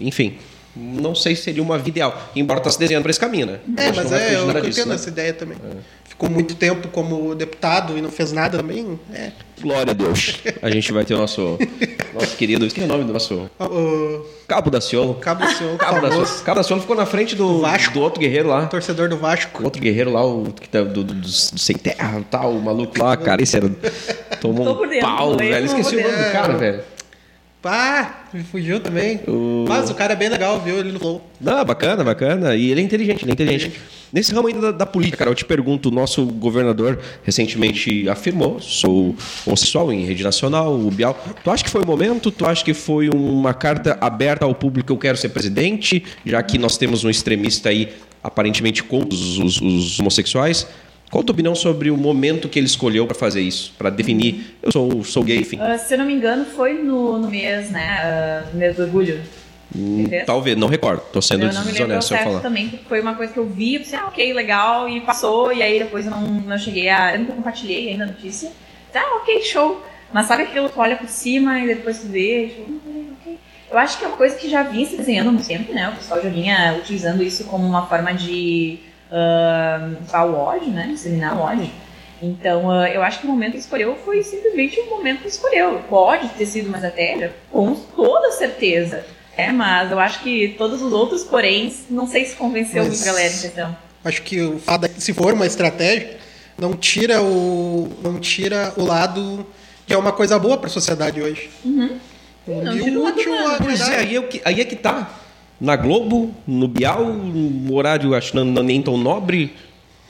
Enfim, 0.00 0.38
não 0.74 1.14
sei 1.14 1.36
se 1.36 1.42
seria 1.42 1.62
uma 1.62 1.76
vida 1.76 1.90
ideal. 1.90 2.30
Embora 2.34 2.60
está 2.60 2.70
se 2.70 2.78
desenhando 2.78 3.02
para 3.02 3.10
esse 3.10 3.20
caminho, 3.20 3.46
né? 3.46 3.60
É, 3.76 3.92
mas 3.92 4.10
é, 4.10 4.36
eu, 4.36 4.50
eu 4.50 4.60
disso, 4.62 4.88
né? 4.88 4.94
essa 4.94 5.10
ideia 5.10 5.34
também. 5.34 5.58
Ficou 6.20 6.28
muito 6.34 6.54
tempo 6.54 6.86
como 6.88 7.34
deputado 7.34 7.96
e 7.96 8.02
não 8.02 8.10
fez 8.10 8.30
nada 8.30 8.58
também. 8.58 9.00
É. 9.10 9.30
Glória 9.58 9.92
a 9.92 9.94
Deus. 9.94 10.38
A 10.60 10.68
gente 10.68 10.92
vai 10.92 11.02
ter 11.02 11.14
o 11.14 11.16
nosso, 11.18 11.56
nosso 12.12 12.36
querido. 12.36 12.66
Esqueci 12.66 12.84
o 12.84 12.88
nome 12.88 13.04
do 13.04 13.12
nosso. 13.14 13.48
Cabo 14.46 14.68
da 14.70 14.82
Ciolo. 14.82 15.14
Cabo 15.14 15.46
do 15.46 15.50
Senhor, 15.50 15.78
Cabo 15.78 15.94
da 16.02 16.10
famoso 16.10 16.26
Ciolo. 16.26 16.44
Cabo 16.44 16.56
da 16.58 16.62
Ciolo 16.62 16.82
ficou 16.82 16.94
na 16.94 17.06
frente 17.06 17.34
do, 17.34 17.62
Vasco. 17.62 17.94
do 17.94 18.00
outro 18.02 18.20
guerreiro 18.20 18.50
lá. 18.50 18.66
torcedor 18.66 19.08
do 19.08 19.16
Vasco. 19.16 19.62
O 19.62 19.64
outro 19.64 19.80
guerreiro 19.80 20.12
lá, 20.12 20.22
o 20.26 20.52
que 20.52 20.68
tá 20.68 20.82
do, 20.82 21.02
do, 21.02 21.04
do- 21.04 21.14
do 21.14 21.28
sem 21.30 21.76
terra, 21.76 22.22
tal, 22.30 22.52
o 22.52 22.60
maluco 22.62 23.02
lá, 23.02 23.16
cara, 23.16 23.42
esse 23.42 23.56
era. 23.56 23.70
Tomou 24.42 24.84
um 24.84 25.00
pau, 25.00 25.38
velho. 25.38 25.64
Esqueci 25.64 25.96
o 25.96 26.02
nome 26.02 26.16
do 26.22 26.32
cara, 26.32 26.52
velho. 26.58 26.82
Pá, 27.62 28.24
me 28.32 28.42
fugiu 28.42 28.80
também. 28.80 29.20
O- 29.28 29.66
Mas 29.68 29.90
o 29.90 29.94
cara 29.94 30.14
é 30.14 30.16
bem 30.16 30.30
legal, 30.30 30.58
viu? 30.60 30.78
Ele 30.78 30.92
no 30.92 30.98
flow. 30.98 31.20
Não, 31.38 31.62
bacana, 31.62 32.02
bacana. 32.02 32.56
E 32.56 32.70
ele 32.70 32.80
é 32.80 32.84
inteligente, 32.84 33.22
ele 33.22 33.30
é 33.30 33.34
inteligente. 33.34 33.78
Nesse 34.10 34.34
ramo 34.34 34.48
ainda 34.48 34.60
da, 34.60 34.70
da 34.72 34.86
política, 34.86 35.18
cara, 35.18 35.30
eu 35.30 35.34
te 35.34 35.44
pergunto, 35.44 35.90
o 35.90 35.92
nosso 35.92 36.24
governador 36.24 36.98
recentemente 37.22 38.08
afirmou, 38.08 38.60
sou 38.60 39.14
homossexual 39.46 39.92
em 39.92 40.04
rede 40.06 40.24
nacional, 40.24 40.74
o 40.74 40.90
Bial. 40.90 41.16
Tu 41.44 41.50
acha 41.50 41.62
que 41.62 41.70
foi 41.70 41.82
o 41.82 41.86
momento? 41.86 42.30
Tu 42.30 42.46
acha 42.46 42.64
que 42.64 42.72
foi 42.74 43.08
uma 43.10 43.52
carta 43.52 43.96
aberta 44.00 44.44
ao 44.46 44.54
público, 44.54 44.90
eu 44.92 44.96
quero 44.96 45.16
ser 45.18 45.28
presidente, 45.28 46.02
já 46.24 46.42
que 46.42 46.56
nós 46.58 46.76
temos 46.78 47.04
um 47.04 47.10
extremista 47.10 47.68
aí, 47.68 47.90
aparentemente 48.24 48.82
contra 48.82 49.14
os, 49.14 49.38
os- 49.38 49.60
os 49.60 50.00
homossexuais? 50.00 50.66
Qual 51.10 51.22
a 51.22 51.24
tua 51.24 51.32
opinião 51.32 51.56
sobre 51.56 51.90
o 51.90 51.96
momento 51.96 52.48
que 52.48 52.56
ele 52.56 52.66
escolheu 52.66 53.04
para 53.04 53.16
fazer 53.16 53.40
isso? 53.40 53.74
Para 53.76 53.90
definir, 53.90 54.56
eu 54.62 54.70
sou, 54.70 55.02
sou 55.02 55.24
gay, 55.24 55.38
enfim. 55.38 55.58
Ah, 55.60 55.76
se 55.76 55.92
eu 55.92 55.98
não 55.98 56.06
me 56.06 56.14
engano, 56.14 56.44
foi 56.44 56.74
no, 56.74 57.18
no 57.18 57.28
mês, 57.28 57.68
né? 57.70 57.98
ah, 58.00 58.44
no 58.52 58.58
mês 58.58 58.76
do 58.76 58.84
orgulho. 58.84 59.20
Hum, 59.74 60.04
talvez, 60.24 60.56
não 60.56 60.68
recordo. 60.68 61.02
Tô 61.12 61.20
sendo 61.20 61.46
eu 61.46 61.52
não 61.52 61.64
desonesto 61.64 62.08
se 62.08 62.14
eu 62.14 62.18
falar. 62.18 62.40
também, 62.40 62.68
porque 62.68 62.84
foi 62.84 63.00
uma 63.00 63.14
coisa 63.14 63.32
que 63.32 63.38
eu 63.38 63.46
vi, 63.46 63.74
eu 63.74 63.80
pensei, 63.80 63.98
ah, 63.98 64.06
ok, 64.06 64.32
legal, 64.32 64.88
e 64.88 65.00
passou, 65.00 65.52
e 65.52 65.62
aí 65.62 65.80
depois 65.80 66.06
eu 66.06 66.12
não, 66.12 66.22
não 66.22 66.58
cheguei 66.58 66.88
a. 66.88 67.14
Eu 67.14 67.20
nunca 67.20 67.32
compartilhei 67.32 67.90
ainda 67.90 68.04
a 68.04 68.06
notícia. 68.08 68.52
Ah, 68.94 69.18
ok, 69.20 69.42
show. 69.42 69.82
Mas 70.12 70.26
sabe 70.26 70.44
aquilo 70.44 70.68
que 70.68 70.74
tu 70.74 70.80
olha 70.80 70.96
por 70.96 71.08
cima 71.08 71.58
e 71.60 71.66
depois 71.66 71.98
tu 71.98 72.06
vê, 72.06 72.48
tipo, 72.48 72.70
hum, 72.70 73.14
ok. 73.20 73.38
Eu 73.70 73.78
acho 73.78 73.98
que 73.98 74.04
é 74.04 74.08
uma 74.08 74.16
coisa 74.16 74.36
que 74.36 74.48
já 74.48 74.62
vinha 74.62 74.86
se 74.86 74.96
desenhando 74.96 75.28
há 75.28 75.32
muito 75.32 75.46
tempo, 75.46 75.72
né? 75.72 75.88
O 75.88 75.96
pessoal 75.96 76.20
já 76.22 76.28
vinha 76.28 76.76
utilizando 76.78 77.22
isso 77.22 77.44
como 77.44 77.66
uma 77.66 77.86
forma 77.86 78.12
de 78.12 78.78
uh, 79.10 80.26
o 80.26 80.34
ódio, 80.34 80.68
né? 80.70 80.88
Disseminar 80.88 81.36
o 81.36 81.40
ódio. 81.40 81.70
Então, 82.22 82.70
ah, 82.70 82.88
eu 82.90 83.02
acho 83.02 83.20
que 83.20 83.26
o 83.26 83.30
momento 83.30 83.52
que 83.52 83.58
escolheu 83.58 83.96
foi 84.04 84.22
simplesmente 84.22 84.78
o 84.80 84.90
momento 84.90 85.22
que 85.22 85.28
escolheu. 85.28 85.82
Pode 85.88 86.28
ter 86.30 86.46
sido 86.46 86.66
uma 86.68 86.76
estratégia, 86.76 87.34
com 87.50 87.74
toda 87.74 88.30
certeza. 88.32 89.04
É, 89.36 89.50
mas 89.50 89.90
eu 89.90 89.98
acho 89.98 90.20
que 90.22 90.54
todos 90.58 90.82
os 90.82 90.92
outros 90.92 91.24
poréns, 91.24 91.84
não 91.88 92.06
sei 92.06 92.26
se 92.26 92.36
convenceu 92.36 92.84
Mas- 92.84 92.88
muito 92.88 93.02
a 93.02 93.06
galera 93.06 93.30
questão. 93.30 93.76
Acho 94.04 94.22
que 94.22 94.40
o 94.42 94.58
fato 94.58 94.88
de, 94.88 95.02
se 95.02 95.12
for 95.14 95.32
uma 95.32 95.46
estratégia, 95.46 96.18
não 96.58 96.74
tira 96.74 97.22
o 97.22 97.90
não 98.02 98.18
tira 98.18 98.72
o 98.76 98.84
lado 98.84 99.46
que 99.86 99.94
é 99.94 99.96
uma 99.96 100.12
coisa 100.12 100.38
boa 100.38 100.56
para 100.58 100.66
a 100.68 100.70
sociedade 100.70 101.20
hoje. 101.22 101.50
Uhum. 101.64 101.98
Um 102.48 102.62
não 102.62 102.72
de 102.74 102.82
tira 102.82 102.98
o 102.98 103.02
lado 103.02 103.18
útil 103.18 103.32
humano. 103.32 103.54
a 103.54 103.58
Pois 103.58 103.80
é, 103.80 103.84
verdade. 103.84 104.40
aí 104.44 104.60
é, 104.60 104.64
é 105.60 105.66
tá. 105.66 105.72
Na 105.72 105.76
Globo, 105.76 106.34
no 106.46 106.66
Bial, 106.66 107.04
no 107.04 107.74
horário 107.74 108.14
acho 108.14 108.34
não, 108.34 108.44
não 108.44 108.62
nem 108.62 108.80
tão 108.80 108.96
nobre. 108.96 109.54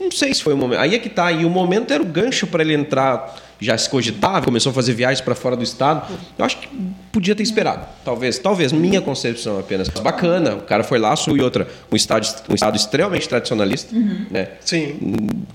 Não 0.01 0.09
sei 0.09 0.33
se 0.33 0.41
foi 0.41 0.53
o 0.53 0.57
momento. 0.57 0.79
Aí 0.79 0.95
é 0.95 0.99
que 0.99 1.09
tá. 1.09 1.31
E 1.31 1.45
o 1.45 1.49
momento 1.49 1.93
era 1.93 2.01
o 2.01 2.05
gancho 2.05 2.47
para 2.47 2.63
ele 2.63 2.73
entrar. 2.73 3.35
Já 3.59 3.77
se 3.77 3.87
cogitava, 3.87 4.43
começou 4.43 4.71
a 4.71 4.73
fazer 4.73 4.93
viagens 4.93 5.21
para 5.21 5.35
fora 5.35 5.55
do 5.55 5.63
estado. 5.63 6.11
Eu 6.35 6.43
acho 6.43 6.57
que 6.57 6.67
podia 7.11 7.35
ter 7.35 7.43
esperado. 7.43 7.85
Talvez, 8.03 8.39
talvez, 8.39 8.71
minha 8.71 8.99
concepção 8.99 9.59
apenas. 9.59 9.87
Bacana, 9.87 10.55
o 10.55 10.61
cara 10.61 10.83
foi 10.83 10.97
lá, 10.97 11.13
e 11.27 11.41
outra. 11.41 11.67
Um 11.91 11.95
estado, 11.95 12.25
um 12.49 12.55
estado 12.55 12.75
extremamente 12.75 13.29
tradicionalista. 13.29 13.95
Né? 14.31 14.47
Sim. 14.61 14.97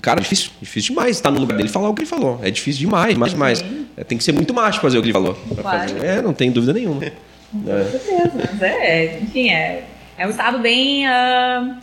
Cara, 0.01 0.21
difícil, 0.21 0.51
difícil 0.61 0.95
demais 0.95 1.17
estar 1.17 1.29
no 1.29 1.41
lugar 1.41 1.57
dele 1.57 1.67
e 1.67 1.71
falar 1.71 1.89
o 1.89 1.93
que 1.93 2.03
ele 2.03 2.09
falou. 2.09 2.39
É 2.41 2.49
difícil 2.49 2.79
demais, 2.79 3.13
demais, 3.13 3.31
demais. 3.33 3.65
É, 3.97 4.05
tem 4.05 4.17
que 4.17 4.23
ser 4.23 4.31
muito 4.31 4.53
macho 4.53 4.79
fazer 4.79 4.97
o 4.97 5.01
que 5.01 5.07
ele 5.07 5.13
falou. 5.13 5.37
fazer. 5.61 6.01
É, 6.01 6.21
não 6.21 6.31
tem 6.31 6.49
dúvida 6.49 6.71
nenhuma. 6.71 7.01
Com 7.51 7.61
certeza. 7.63 8.31
Mas 8.35 8.61
é, 8.61 9.19
enfim, 9.19 9.49
é, 9.49 9.83
é 10.17 10.27
um 10.27 10.29
estado 10.29 10.59
bem 10.59 11.07
ah, 11.07 11.77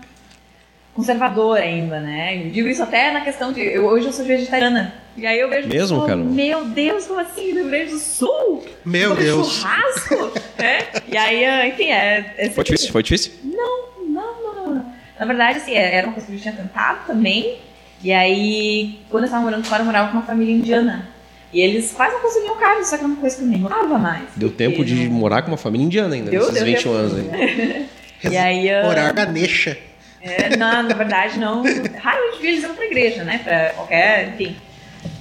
conservador 0.95 1.59
ainda, 1.59 2.01
né? 2.01 2.47
Eu 2.47 2.51
digo 2.51 2.69
isso 2.69 2.83
até 2.83 3.13
na 3.13 3.21
questão 3.21 3.53
de. 3.53 3.61
Eu, 3.61 3.87
hoje 3.87 4.07
eu 4.07 4.13
sou 4.13 4.25
vegetariana. 4.25 4.95
E 5.17 5.27
aí 5.27 5.39
eu 5.39 5.49
vejo. 5.49 5.69
Mesmo, 5.69 5.99
tipo, 5.99 6.09
cara? 6.09 6.21
Meu 6.21 6.65
Deus, 6.67 7.07
como 7.07 7.21
assim? 7.21 7.53
No 7.53 7.61
Rio 7.61 7.71
Grande 7.71 7.91
do 7.93 7.99
Sul? 7.99 8.65
Meu 8.85 9.11
Comer 9.11 9.25
Deus. 9.25 9.53
Churrasco? 9.53 10.33
é? 10.59 11.03
E 11.09 11.17
aí, 11.17 11.45
ah, 11.45 11.67
enfim, 11.69 11.91
é. 11.91 12.35
é 12.37 12.51
Foi 12.51 12.65
difícil? 12.65 12.93
Foi 12.93 13.03
difícil? 13.03 13.33
Não, 13.45 14.07
não, 14.09 14.43
não, 14.43 14.75
não. 14.75 14.95
Na 15.19 15.27
verdade, 15.27 15.59
assim, 15.59 15.75
era 15.75 16.07
uma 16.07 16.15
coisa 16.15 16.27
que 16.27 16.35
eu 16.35 16.41
tinha 16.41 16.55
tentado 16.55 17.07
também. 17.07 17.59
E 18.03 18.13
aí, 18.13 19.01
quando 19.09 19.23
eu 19.23 19.27
estava 19.27 19.43
morando 19.43 19.65
fora, 19.65 19.83
eu 19.83 19.87
morava 19.87 20.11
com 20.11 20.19
uma 20.19 20.27
família 20.27 20.55
indiana. 20.55 21.09
E 21.55 21.61
eles 21.61 21.93
quase 21.93 22.13
não 22.15 22.21
consumiam 22.21 22.57
carne, 22.57 22.85
só 22.85 22.97
que 22.97 23.05
era 23.05 23.07
uma 23.07 23.17
coisa 23.21 23.37
que 23.37 23.43
eu 23.43 23.47
nem 23.47 23.61
gostava 23.63 23.97
mais. 23.99 24.25
Deu 24.37 24.51
tempo 24.51 24.77
Porque 24.79 24.93
de 24.93 25.09
não- 25.09 25.15
morar 25.15 25.43
com 25.43 25.49
uma 25.49 25.57
família 25.57 25.85
indiana 25.87 26.15
ainda, 26.17 26.31
Deu- 26.31 26.41
nesses 26.41 26.55
deu 26.57 26.65
21 26.65 26.93
tempo. 26.93 26.95
anos 26.97 27.15
aí. 27.15 27.87
E 28.31 28.37
aí, 28.39 28.71
ah, 28.71 28.87
Orar 28.89 29.15
Ganesha. 29.15 29.77
É, 30.23 30.57
não, 30.57 30.83
na 30.85 30.95
verdade, 30.95 31.39
não. 31.39 31.63
Raramente 31.99 32.41
vi 32.41 32.49
eles 32.49 32.65
indo 32.65 32.73
pra 32.73 32.87
igreja, 32.87 33.23
né? 33.23 33.39
Pra 33.45 33.69
qualquer. 33.71 34.31
Enfim. 34.31 34.57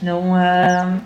Não 0.01 0.33
ah, 0.33 0.97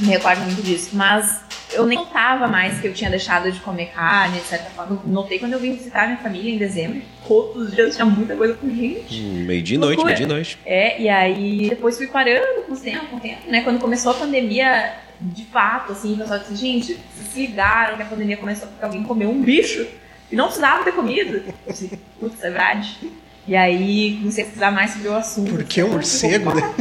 me 0.00 0.08
recordo 0.08 0.40
muito 0.42 0.60
disso. 0.62 0.90
Mas 0.94 1.41
eu 1.74 1.86
nem 1.86 1.98
notava 1.98 2.46
mais 2.48 2.80
que 2.80 2.86
eu 2.88 2.92
tinha 2.94 3.08
deixado 3.10 3.50
de 3.50 3.60
comer 3.60 3.86
carne, 3.94 4.38
de 4.40 4.46
certa 4.46 4.70
forma. 4.70 5.00
Eu 5.04 5.10
notei 5.12 5.38
quando 5.38 5.52
eu 5.52 5.58
vim 5.58 5.74
visitar 5.74 6.06
minha 6.06 6.18
família 6.18 6.52
em 6.54 6.58
dezembro. 6.58 7.00
Todos 7.26 7.68
os 7.68 7.74
dias 7.74 7.94
tinha 7.94 8.04
muita 8.06 8.36
coisa 8.36 8.54
com 8.54 8.68
gente. 8.68 9.20
Hum, 9.22 9.44
Meio 9.46 9.62
de 9.62 9.76
noite, 9.78 9.96
Loucura. 9.98 10.14
meio 10.14 10.26
de 10.26 10.32
noite. 10.34 10.58
É, 10.64 11.00
e 11.00 11.08
aí 11.08 11.68
depois 11.68 11.96
fui 11.96 12.06
parando 12.08 12.62
com 12.66 12.72
o 12.72 12.76
tempo, 12.76 13.06
com 13.06 13.16
o 13.16 13.20
tempo, 13.20 13.50
né? 13.50 13.62
Quando 13.62 13.78
começou 13.80 14.12
a 14.12 14.14
pandemia, 14.14 14.94
de 15.20 15.44
fato, 15.46 15.92
assim, 15.92 16.14
o 16.14 16.18
pessoal 16.18 16.38
disse, 16.40 16.56
gente, 16.56 16.86
vocês 17.14 17.28
se 17.32 17.40
ligaram 17.46 17.96
que 17.96 18.02
a 18.02 18.06
pandemia 18.06 18.36
começou 18.36 18.68
porque 18.68 18.84
alguém 18.84 19.02
comeu 19.02 19.30
um 19.30 19.40
bicho 19.42 19.86
e 20.30 20.36
não 20.36 20.46
precisava 20.46 20.82
ter 20.84 20.92
comido. 20.92 21.42
Eu 21.66 21.72
disse, 21.72 21.98
putz, 22.18 22.38
é 22.42 22.50
verdade. 22.50 22.96
E 23.46 23.56
aí 23.56 24.18
comecei 24.20 24.42
a 24.44 24.46
pesquisar 24.46 24.70
mais 24.70 24.92
sobre 24.92 25.08
o 25.08 25.14
assunto. 25.16 25.50
Por 25.50 25.64
que 25.64 25.82
um 25.82 25.90
morcego, 25.92 26.54
né? 26.54 26.74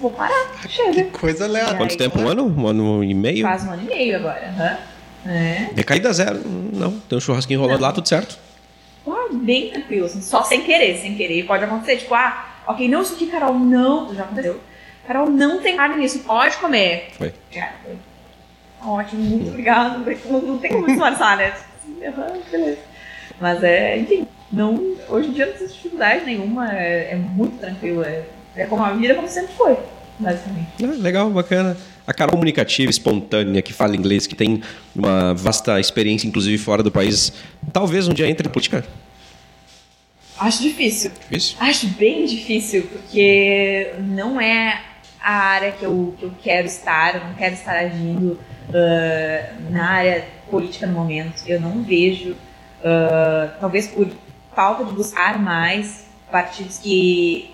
Vou 0.00 0.10
parar, 0.10 0.48
chega. 0.68 1.04
Coisa 1.10 1.44
aleatória. 1.44 1.78
Quanto 1.78 1.90
aí, 1.90 1.96
tempo? 1.96 2.18
Um 2.18 2.28
ano? 2.28 2.46
Um 2.46 2.66
ano 2.66 3.04
e 3.04 3.12
meio? 3.12 3.42
Faz 3.42 3.64
um 3.64 3.72
ano 3.72 3.82
e 3.82 3.86
meio 3.86 4.16
agora, 4.16 4.48
aham. 4.48 4.78
É. 5.26 5.68
Recaída 5.76 6.12
zero. 6.12 6.40
Não, 6.46 6.98
tem 7.00 7.18
um 7.18 7.20
churrasquinho 7.20 7.60
rolando 7.60 7.82
lá, 7.82 7.92
tudo 7.92 8.08
certo. 8.08 8.38
Pô, 9.04 9.28
bem 9.32 9.70
tranquilo, 9.70 10.06
assim, 10.06 10.22
só 10.22 10.42
sem 10.42 10.62
querer, 10.62 10.96
sem 10.98 11.14
querer. 11.14 11.44
Pode 11.44 11.64
acontecer, 11.64 11.98
tipo, 11.98 12.14
ah, 12.14 12.46
ok, 12.66 12.88
não, 12.88 13.02
isso 13.02 13.14
aqui, 13.14 13.26
Carol, 13.26 13.54
não, 13.58 14.14
já 14.14 14.24
aconteceu. 14.24 14.60
Carol, 15.06 15.28
não 15.28 15.60
tem 15.60 15.76
carne 15.76 15.96
nisso, 15.96 16.20
pode 16.20 16.56
comer. 16.56 17.08
Foi. 17.18 17.34
Cara, 17.52 17.74
foi 17.82 17.96
ótimo, 18.82 19.22
muito 19.22 19.48
obrigada. 19.48 19.98
Não, 19.98 20.40
não 20.40 20.58
tem 20.58 20.70
como 20.70 20.86
disfarçar, 20.86 21.36
né? 21.36 21.54
Beleza. 22.50 22.78
Mas 23.40 23.62
é, 23.62 23.98
enfim, 23.98 24.26
não, 24.52 24.74
hoje 25.08 25.28
em 25.28 25.32
dia 25.32 25.46
não 25.46 25.54
existe 25.54 25.76
dificuldade 25.76 26.24
nenhuma, 26.24 26.72
é, 26.72 27.12
é 27.12 27.16
muito 27.16 27.58
tranquilo. 27.58 28.02
É, 28.02 28.22
é 28.56 28.66
como 28.66 28.82
a 28.82 28.92
vida 28.92 29.14
como 29.14 29.28
sempre 29.28 29.52
foi, 29.54 29.76
basicamente. 30.18 30.68
Ah, 30.82 30.94
legal, 30.98 31.30
bacana. 31.30 31.76
A 32.06 32.12
Carol 32.12 32.32
comunicativa, 32.32 32.90
espontânea, 32.90 33.62
que 33.62 33.72
fala 33.72 33.94
inglês, 33.94 34.26
que 34.26 34.34
tem 34.34 34.62
uma 34.94 35.32
vasta 35.34 35.78
experiência, 35.78 36.26
inclusive 36.26 36.58
fora 36.58 36.82
do 36.82 36.90
país, 36.90 37.32
talvez 37.72 38.08
um 38.08 38.12
dia 38.12 38.28
entre 38.28 38.48
em 38.48 38.50
política. 38.50 38.84
Acho 40.38 40.62
difícil. 40.62 41.12
Difícil. 41.20 41.56
Acho 41.60 41.86
bem 41.88 42.24
difícil, 42.24 42.88
porque 42.90 43.92
não 43.98 44.40
é 44.40 44.80
a 45.22 45.32
área 45.32 45.72
que 45.72 45.84
eu, 45.84 46.14
que 46.18 46.24
eu 46.24 46.32
quero 46.42 46.66
estar, 46.66 47.14
eu 47.14 47.24
não 47.24 47.34
quero 47.34 47.54
estar 47.54 47.76
agindo 47.76 48.40
ah, 48.74 49.52
na 49.70 49.90
área 49.90 50.24
política 50.50 50.86
no 50.86 50.94
momento. 50.94 51.42
Eu 51.46 51.60
não 51.60 51.82
vejo, 51.82 52.34
ah, 52.82 53.54
talvez 53.60 53.86
por 53.86 54.08
falta 54.54 54.84
de 54.84 54.92
buscar 54.92 55.38
mais 55.38 56.06
partidos 56.30 56.78
que 56.78 57.50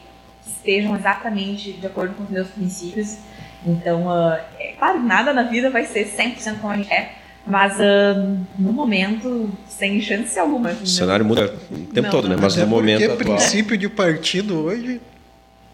estejam 0.66 0.96
exatamente 0.96 1.72
de 1.72 1.86
acordo 1.86 2.14
com 2.14 2.24
os 2.24 2.30
meus 2.30 2.48
princípios. 2.48 3.18
Então, 3.64 4.10
ah, 4.10 4.40
é 4.58 4.72
claro, 4.78 5.00
nada 5.00 5.32
na 5.32 5.44
vida 5.44 5.70
vai 5.70 5.84
ser 5.86 6.06
100% 6.06 6.58
como 6.60 6.72
a 6.72 6.76
gente 6.76 6.92
é, 6.92 7.12
mas 7.46 7.80
ah, 7.80 8.36
no 8.58 8.72
momento, 8.72 9.50
sem 9.68 10.00
chance 10.00 10.36
alguma. 10.38 10.70
O 10.70 10.86
cenário 10.86 11.24
muda 11.24 11.54
o 11.70 11.76
tempo 11.86 12.02
Não, 12.02 12.10
todo, 12.10 12.28
né? 12.28 12.36
Mas 12.40 12.56
no 12.56 12.66
momento 12.66 13.06
porque 13.06 13.22
atual. 13.22 13.38
princípio 13.38 13.78
de 13.78 13.88
partido 13.88 14.58
hoje, 14.64 15.00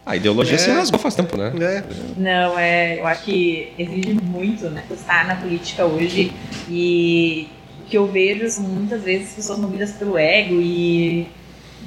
A 0.05 0.17
ideologia 0.17 0.55
É. 0.55 0.57
se 0.57 0.69
rasgou 0.69 0.99
faz 0.99 1.15
tempo, 1.15 1.37
né? 1.37 1.49
né? 1.51 1.81
Não, 2.17 2.59
é, 2.59 2.99
eu 2.99 3.07
acho 3.07 3.23
que 3.23 3.71
exige 3.79 4.11
muito, 4.21 4.69
né, 4.69 4.83
estar 4.91 5.25
na 5.25 5.35
política 5.37 5.85
hoje 5.85 6.29
e 6.69 7.47
o 7.79 7.85
que 7.85 7.97
eu 7.97 8.05
vejo 8.05 8.49
são 8.49 8.65
muitas 8.65 9.01
vezes 9.01 9.33
pessoas 9.33 9.59
movidas 9.59 9.93
pelo 9.93 10.17
ego 10.17 10.55
e 10.59 11.25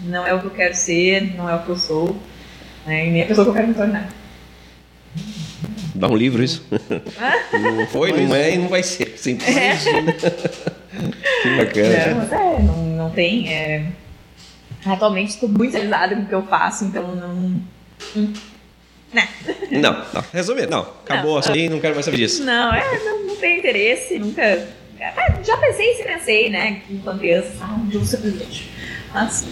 não 0.05 0.27
é 0.27 0.33
o 0.33 0.41
que 0.41 0.47
eu 0.47 0.51
quero 0.51 0.75
ser, 0.75 1.37
não 1.37 1.47
é 1.47 1.57
o 1.57 1.63
que 1.63 1.69
eu 1.69 1.77
sou, 1.77 2.17
né, 2.87 3.07
e 3.07 3.11
nem 3.11 3.23
a 3.23 3.27
pessoa 3.27 3.45
que 3.45 3.51
eu 3.51 3.55
quero 3.55 3.69
me 3.69 3.75
tornar. 3.75 4.09
Dá 5.95 6.09
um 6.09 6.17
livro 6.17 6.43
isso. 6.43 6.65
não 7.53 7.87
foi, 7.87 8.13
não 8.13 8.35
é 8.35 8.55
e 8.55 8.59
não 8.59 8.69
vai 8.69 8.83
ser. 8.83 9.15
Sim, 9.17 9.39
imagina. 9.47 10.13
que 11.43 11.57
bacana. 11.57 12.15
Não, 12.15 12.39
é, 12.39 12.63
não, 12.63 12.77
não 12.97 13.11
tem. 13.11 13.49
é, 13.53 13.87
Atualmente 14.85 15.31
estou 15.31 15.49
muito 15.49 15.73
realizada 15.73 16.15
com 16.15 16.23
o 16.23 16.27
que 16.27 16.35
eu 16.35 16.43
faço, 16.47 16.85
então 16.85 17.15
não. 17.17 17.61
hum, 18.15 18.33
Né? 19.13 19.29
Não, 19.71 19.93
não. 20.13 20.25
Resumindo, 20.33 20.71
não. 20.71 20.81
Acabou 20.83 21.41
Não, 21.41 21.53
aí, 21.53 21.69
não 21.69 21.81
quero 21.81 21.95
mais 21.95 22.05
saber 22.05 22.19
disso. 22.19 22.45
Não, 22.45 22.75
é, 22.75 22.99
não, 23.05 23.27
não 23.29 23.37
tenho 23.37 23.59
interesse, 23.59 24.19
nunca. 24.19 24.43
é, 24.43 24.67
Já 25.43 25.57
pensei 25.57 25.95
se 25.95 26.05
pensei, 26.05 26.51
né? 26.51 26.83
Enquanto 26.91 27.19
criança, 27.21 27.49
ah, 27.63 27.75
um 27.75 27.87
dia 27.87 27.95
eu 27.97 28.01
vou 28.01 28.07
ser 28.09 28.19
presidente. 28.19 28.71
Mas. 29.15 29.47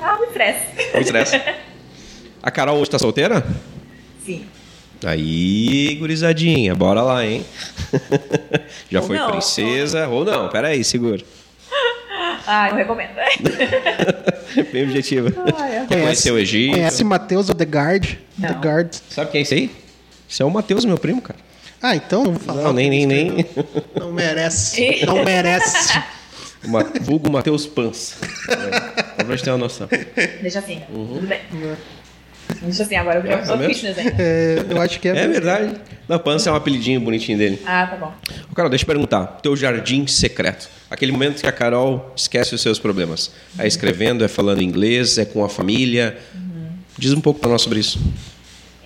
Ah, 0.00 0.16
me 0.18 0.26
estresse. 0.26 0.66
Não 0.94 1.00
estresse. 1.00 1.40
A 2.42 2.50
Carol 2.50 2.78
hoje 2.78 2.90
tá 2.90 2.98
solteira? 2.98 3.44
Sim. 4.24 4.44
Aí, 5.04 5.96
gurizadinha, 5.98 6.74
bora 6.74 7.02
lá, 7.02 7.24
hein? 7.26 7.44
Já 8.90 9.00
Ou 9.00 9.06
foi 9.06 9.16
não, 9.16 9.30
princesa, 9.30 10.08
ou 10.08 10.24
não, 10.24 10.48
peraí, 10.48 10.82
segura. 10.84 11.22
Ah, 12.46 12.70
eu 12.70 12.76
recomendo. 12.76 13.10
Bem 14.72 14.82
objetiva. 14.84 15.30
Ai. 15.56 15.86
Conheceu 15.86 16.34
o 16.34 16.38
Egito. 16.38 16.72
Conhece 16.72 17.04
Matheus 17.04 17.48
Odegaard? 17.48 18.18
Não. 18.36 18.48
Odegaard. 18.50 18.96
Sabe 19.08 19.30
quem 19.30 19.38
é 19.40 19.42
esse 19.42 19.54
aí? 19.54 19.70
Esse 20.28 20.42
é 20.42 20.44
o 20.44 20.50
Matheus, 20.50 20.84
meu 20.84 20.98
primo, 20.98 21.22
cara. 21.22 21.38
Ah, 21.80 21.94
então 21.94 22.24
não 22.24 22.32
vou 22.32 22.40
falar. 22.40 22.62
Não, 22.62 22.72
nem, 22.72 22.90
nem, 22.90 23.06
nem. 23.06 23.46
Não 23.94 24.10
merece. 24.10 25.04
Não 25.06 25.22
merece. 25.22 26.02
Ma- 26.66 26.82
Vulgo 27.02 27.30
Matheus 27.30 27.66
Pança. 27.66 28.16
É, 28.48 29.22
pra 29.22 29.36
gente 29.36 29.44
ter 29.44 29.50
uma 29.50 29.58
noção. 29.58 29.88
Deixa 30.42 30.58
assim, 30.58 30.82
tudo 30.92 31.26
bem. 31.28 31.40
Deixa 32.62 32.82
assim, 32.82 32.96
agora 32.96 33.18
eu 33.18 33.22
queria 33.22 33.36
É 33.38 33.44
só 33.44 33.56
mesmo? 33.56 33.74
fitness 33.74 33.98
ainda. 33.98 34.14
É, 34.22 34.64
eu 34.70 34.80
acho 34.82 35.00
que 35.00 35.08
é. 35.08 35.16
É 35.16 35.28
verdade. 35.28 35.74
Na 36.08 36.18
Pança 36.18 36.50
é 36.50 36.52
um 36.52 36.56
apelidinho 36.56 37.00
bonitinho 37.00 37.38
dele. 37.38 37.62
Ah, 37.64 37.86
tá 37.86 37.96
bom. 37.96 38.12
Carol, 38.54 38.68
deixa 38.68 38.82
eu 38.84 38.86
perguntar. 38.86 39.26
Teu 39.42 39.56
jardim 39.56 40.06
secreto. 40.06 40.68
Aquele 40.90 41.12
momento 41.12 41.40
que 41.40 41.46
a 41.46 41.52
Carol 41.52 42.12
esquece 42.16 42.54
os 42.54 42.60
seus 42.60 42.78
problemas. 42.78 43.32
É 43.58 43.66
escrevendo, 43.66 44.24
é 44.24 44.28
falando 44.28 44.60
inglês, 44.62 45.18
é 45.18 45.24
com 45.24 45.44
a 45.44 45.48
família. 45.48 46.16
Diz 46.98 47.12
um 47.12 47.20
pouco 47.20 47.38
pra 47.40 47.48
nós 47.50 47.62
sobre 47.62 47.78
isso. 47.78 48.00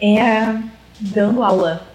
É 0.00 0.54
dando 1.00 1.42
aula, 1.42 1.86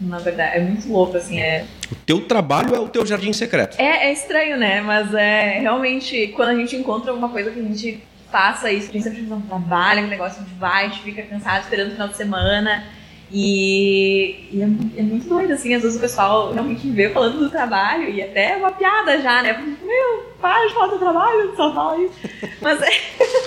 na 0.00 0.18
verdade. 0.18 0.56
É 0.58 0.60
muito 0.60 0.88
louco, 0.88 1.16
assim. 1.16 1.38
É, 1.40 1.64
O 1.90 1.94
teu 1.96 2.20
trabalho 2.22 2.74
é 2.74 2.78
o 2.80 2.88
teu 2.88 3.04
jardim 3.04 3.32
secreto. 3.32 3.76
é, 3.80 4.08
é 4.08 4.12
estranho, 4.12 4.56
né? 4.56 4.80
Mas 4.80 5.12
é 5.12 5.58
realmente 5.60 6.28
quando 6.36 6.50
a 6.50 6.54
gente 6.54 6.76
encontra 6.76 7.10
alguma 7.10 7.28
coisa 7.28 7.50
que 7.50 7.58
a 7.58 7.62
gente 7.62 8.02
faça 8.30 8.70
isso, 8.70 8.90
principalmente 8.90 9.28
no 9.28 9.40
trabalho, 9.42 10.04
um 10.04 10.08
negócio, 10.08 10.40
a 10.42 10.44
gente 10.44 10.58
vai, 10.58 10.86
a 10.86 10.88
gente 10.88 11.02
fica 11.02 11.22
cansado 11.22 11.62
esperando 11.62 11.88
o 11.88 11.92
final 11.92 12.08
de 12.08 12.16
semana. 12.16 12.84
E, 13.30 14.48
e 14.52 14.62
é, 14.62 14.64
é 15.00 15.02
muito 15.02 15.28
doido, 15.28 15.52
assim, 15.52 15.74
às 15.74 15.82
vezes 15.82 15.98
o 15.98 16.00
pessoal 16.00 16.50
realmente 16.52 16.86
me 16.86 16.94
vê 16.94 17.10
falando 17.10 17.38
do 17.38 17.50
trabalho 17.50 18.08
e 18.08 18.22
até 18.22 18.52
é 18.52 18.56
uma 18.56 18.72
piada 18.72 19.20
já, 19.20 19.42
né? 19.42 19.52
Meu, 19.82 20.32
para 20.40 20.66
de 20.66 20.72
falar 20.72 20.86
do 20.86 20.98
trabalho, 20.98 21.52
só 21.54 21.74
fala 21.74 21.98
isso. 22.02 22.14
Mas 22.62 22.80
é, 22.80 22.88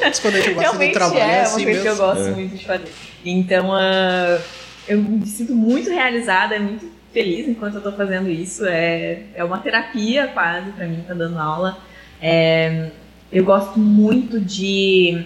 Mas 0.02 0.20
quando 0.20 0.36
a 0.36 0.40
gente 0.40 0.54
gosta 0.54 0.78
do 0.78 0.92
trabalho, 0.94 1.20
é, 1.20 1.24
é 1.24 1.36
uma 1.38 1.42
assim 1.42 1.64
coisa 1.64 1.82
que 1.82 1.88
eu 1.88 1.92
mesmo. 1.94 2.06
gosto 2.06 2.28
É. 2.28 2.32
muito 2.32 2.56
de 2.58 2.66
fazer. 2.66 2.92
Então, 3.26 3.74
ah, 3.74 4.40
eu 4.88 4.98
me 5.00 5.26
sinto 5.26 5.56
muito 5.56 5.90
realizada, 5.90 6.60
muito 6.60 6.92
feliz 7.12 7.48
enquanto 7.48 7.76
eu 7.76 7.82
tô 7.82 7.92
fazendo 7.94 8.30
isso. 8.30 8.64
É, 8.68 9.24
é 9.34 9.44
uma 9.44 9.58
terapia 9.58 10.28
quase 10.28 10.72
pra 10.74 10.86
mim, 10.86 11.04
tá 11.08 11.14
dando 11.16 11.40
aula. 11.40 11.78
É, 12.22 12.92
eu 13.32 13.44
gosto 13.44 13.80
muito 13.80 14.40
de, 14.40 15.26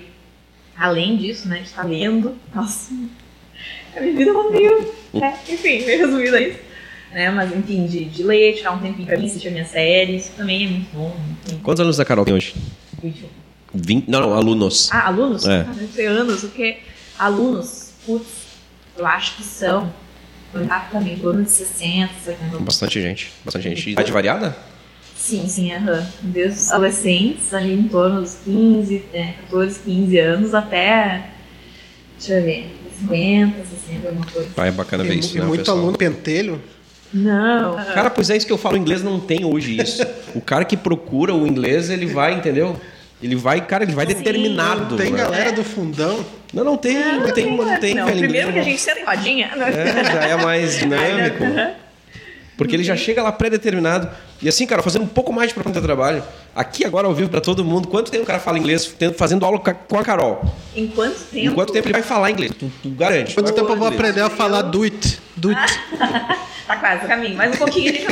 além 0.77 1.17
disso, 1.17 1.47
né, 1.47 1.57
de 1.59 1.67
estar 1.67 1.83
lendo. 1.83 2.35
Nossa, 2.53 2.93
a 3.95 3.99
minha 3.99 4.15
vida 4.15 4.31
é 4.31 4.33
um 4.33 4.51
livro. 4.51 4.93
É, 5.15 5.53
enfim, 5.53 5.85
meio 5.85 5.99
resumido 5.99 6.37
isso. 6.37 6.59
Né, 7.11 7.31
mas, 7.31 7.55
enfim, 7.55 7.87
de, 7.87 8.05
de 8.05 8.23
ler, 8.23 8.55
tirar 8.55 8.71
um 8.73 8.79
tempinho 8.79 9.07
pra 9.07 9.17
mim, 9.17 9.25
assistir 9.25 9.47
a 9.47 9.51
minha 9.51 9.65
série, 9.65 10.17
isso 10.17 10.31
também 10.35 10.65
é 10.65 10.69
muito 10.69 10.93
bom. 10.93 11.15
Muito, 11.17 11.63
Quantos 11.63 11.79
anos 11.81 11.99
a 11.99 12.05
Carol 12.05 12.25
tem 12.25 12.33
hoje? 12.33 12.53
muito 13.01 13.25
20? 13.73 14.09
Não, 14.09 14.21
não, 14.21 14.33
alunos. 14.33 14.89
ah, 14.91 15.07
alunos? 15.07 15.45
É. 15.47 15.61
Ah, 15.61 15.73
deve 15.73 15.87
ser 15.93 16.07
anos, 16.07 16.41
porque 16.41 16.77
alunos, 17.17 17.91
putz, 18.05 18.27
eu 18.97 19.05
acho 19.05 19.37
que 19.37 19.43
são 19.43 19.91
exatamente 20.53 21.19
em 21.19 21.19
torno 21.19 21.43
de 21.43 21.51
60, 21.51 22.13
70. 22.23 22.59
Bastante 22.59 23.01
gente. 23.01 23.31
Bastante 23.43 23.63
gente. 23.69 23.89
Idade 23.91 24.11
variada? 24.11 24.55
Sim, 25.25 25.47
sim, 25.47 25.73
aham. 25.73 26.05
Desde 26.21 26.59
os 26.59 26.71
adolescentes, 26.71 27.51
ali 27.51 27.73
em 27.73 27.87
torno 27.87 28.21
dos 28.21 28.35
15, 28.45 29.03
é, 29.11 29.33
14, 29.49 29.79
15 29.79 30.17
anos, 30.19 30.53
até, 30.53 31.29
deixa 32.19 32.33
eu 32.33 32.43
ver, 32.43 32.75
50, 32.99 33.55
60, 33.87 34.07
alguma 34.07 34.25
coisa. 34.27 34.49
Ah, 34.55 34.67
é 34.67 34.71
bacana 34.71 35.03
ver 35.03 35.09
Tem 35.09 35.19
isso, 35.19 35.33
mu- 35.35 35.41
né, 35.41 35.47
muito 35.47 35.59
pessoal? 35.61 35.77
aluno 35.79 35.97
pentelho. 35.97 36.61
Não. 37.11 37.75
Cara, 37.93 38.11
pois 38.11 38.29
é 38.29 38.37
isso 38.37 38.45
que 38.45 38.53
eu 38.53 38.57
falo, 38.57 38.75
o 38.75 38.77
inglês 38.77 39.01
não 39.01 39.19
tem 39.19 39.43
hoje 39.45 39.81
isso. 39.81 40.05
O 40.35 40.41
cara 40.41 40.63
que 40.63 40.77
procura 40.77 41.33
o 41.33 41.47
inglês, 41.47 41.89
ele 41.89 42.05
vai, 42.05 42.33
entendeu? 42.35 42.79
Ele 43.23 43.35
vai, 43.35 43.65
cara, 43.65 43.83
ele 43.83 43.93
vai 43.93 44.05
Sim, 44.05 44.13
determinado. 44.15 44.95
Tem 44.95 45.11
né? 45.11 45.17
galera 45.17 45.51
do 45.51 45.63
fundão. 45.63 46.23
Não, 46.53 46.63
não 46.63 46.77
tem, 46.77 46.93
não, 46.93 47.31
tem, 47.31 47.45
não 47.57 47.79
tem, 47.79 47.95
não, 47.95 48.05
velho. 48.05 48.19
primeiro 48.19 48.51
que 48.53 48.59
a 48.59 48.61
inglês, 48.61 48.65
gente 48.65 48.79
senta 48.81 48.99
em 48.99 49.05
rodinha. 49.05 49.51
não. 49.55 49.65
É, 49.65 50.03
já 50.03 50.23
é 50.27 50.35
mais 50.37 50.77
dinâmico. 50.77 51.43
Porque 52.57 52.75
ele 52.75 52.83
já 52.83 52.95
chega 52.95 53.21
lá 53.21 53.31
pré-determinado. 53.31 54.09
E 54.41 54.47
assim, 54.47 54.65
cara, 54.65 54.81
fazendo 54.81 55.03
um 55.03 55.07
pouco 55.07 55.33
mais 55.33 55.49
de 55.49 55.53
propósito 55.53 55.79
de 55.81 55.85
trabalho. 55.85 56.23
Aqui 56.55 56.85
agora 56.85 57.05
ao 57.07 57.13
vivo 57.13 57.29
pra 57.29 57.41
todo 57.41 57.65
mundo. 57.65 57.87
Quanto 57.87 58.09
tempo 58.11 58.23
o 58.23 58.27
cara 58.27 58.39
fala 58.39 58.57
inglês 58.57 58.85
tendo- 58.97 59.13
fazendo 59.15 59.45
aula 59.45 59.59
com 59.59 59.97
a- 59.97 60.03
Carol? 60.03 60.43
Em 60.75 60.87
quanto 60.87 61.19
tempo? 61.25 61.47
Em 61.47 61.53
quanto 61.53 61.73
tempo 61.73 61.87
ele 61.87 61.93
vai 61.93 62.01
falar 62.03 62.31
inglês? 62.31 62.51
Tu, 62.57 62.71
tu 62.81 62.89
garante. 62.91 63.33
Quanto 63.33 63.47
tempo 63.51 63.59
eu 63.71 63.75
vou 63.75 63.77
falar 63.77 63.93
inglês. 63.95 64.09
aprender 64.11 64.21
a 64.21 64.29
falar 64.35 64.61
do 64.61 64.83
it? 64.83 65.19
Do 65.35 65.49
it. 65.49 65.79
Tá 66.67 66.77
quase 66.77 67.03
no 67.03 67.07
caminho, 67.07 67.35
mas 67.37 67.53
um 67.53 67.57
pouquinho 67.57 67.89
ele. 67.89 68.07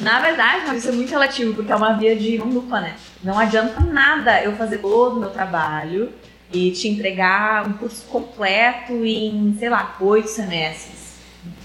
Na 0.00 0.20
verdade, 0.20 0.76
isso 0.76 0.88
é 0.88 0.92
muito 0.92 1.10
relativo, 1.10 1.54
porque 1.54 1.70
é 1.70 1.76
uma 1.76 1.92
via 1.94 2.16
de 2.16 2.38
mão 2.38 2.48
dupla, 2.50 2.80
né? 2.80 2.94
Não 3.22 3.38
adianta 3.38 3.80
nada 3.80 4.42
eu 4.42 4.52
fazer 4.56 4.78
todo 4.78 5.16
o 5.16 5.20
meu 5.20 5.30
trabalho 5.30 6.10
e 6.52 6.70
te 6.70 6.88
entregar 6.88 7.66
um 7.68 7.72
curso 7.74 8.02
completo 8.08 8.92
em, 9.04 9.54
sei 9.58 9.68
lá, 9.68 9.96
oito 10.00 10.28
semestres. 10.28 11.16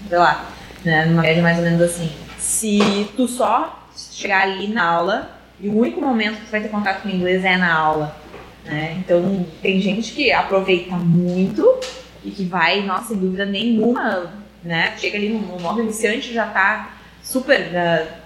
Sei 0.08 0.18
lá, 0.18 0.44
né? 0.84 1.06
Numa 1.06 1.22
média 1.22 1.42
mais 1.42 1.58
ou 1.58 1.64
menos 1.64 1.80
assim. 1.80 2.10
Se 2.38 3.08
tu 3.16 3.28
só 3.28 3.88
chegar 4.10 4.42
ali 4.42 4.68
na 4.68 4.84
aula 4.84 5.30
e 5.60 5.68
o 5.68 5.78
único 5.78 6.00
momento 6.00 6.38
que 6.38 6.46
tu 6.46 6.50
vai 6.50 6.60
ter 6.60 6.68
contato 6.68 7.02
com 7.02 7.08
o 7.08 7.12
inglês 7.12 7.44
é 7.44 7.56
na 7.56 7.72
aula. 7.72 8.16
Né? 8.64 8.96
Então, 8.98 9.46
tem 9.60 9.80
gente 9.80 10.12
que 10.12 10.32
aproveita 10.32 10.94
muito 10.96 11.78
e 12.24 12.30
que 12.30 12.44
vai, 12.44 12.82
nossa, 12.82 13.08
sem 13.08 13.16
dúvida 13.16 13.44
nenhuma, 13.44 14.32
né? 14.62 14.94
Chega 14.96 15.18
ali 15.18 15.28
no, 15.28 15.40
no 15.40 15.60
modo 15.60 15.82
iniciante 15.82 16.32
já 16.32 16.46
tá 16.46 16.96
super 17.22 17.68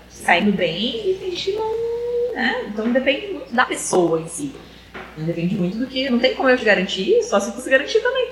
saindo 0.09 0.53
bem 0.53 1.11
e 1.11 1.15
tem 1.15 1.31
gente 1.31 1.53
que 1.53 1.57
não. 1.57 2.35
Né? 2.35 2.67
Então 2.69 2.93
depende 2.93 3.29
muito 3.29 3.55
da 3.55 3.65
pessoa 3.65 4.21
em 4.21 4.29
si. 4.29 4.53
Depende 5.17 5.55
muito 5.55 5.79
do 5.79 5.87
que. 5.87 6.11
Não 6.11 6.19
tem 6.19 6.35
como 6.35 6.51
eu 6.51 6.59
te 6.59 6.65
garantir, 6.65 7.23
só 7.23 7.41
se 7.41 7.51
você 7.51 7.71
garantir 7.71 8.01
também. 8.01 8.26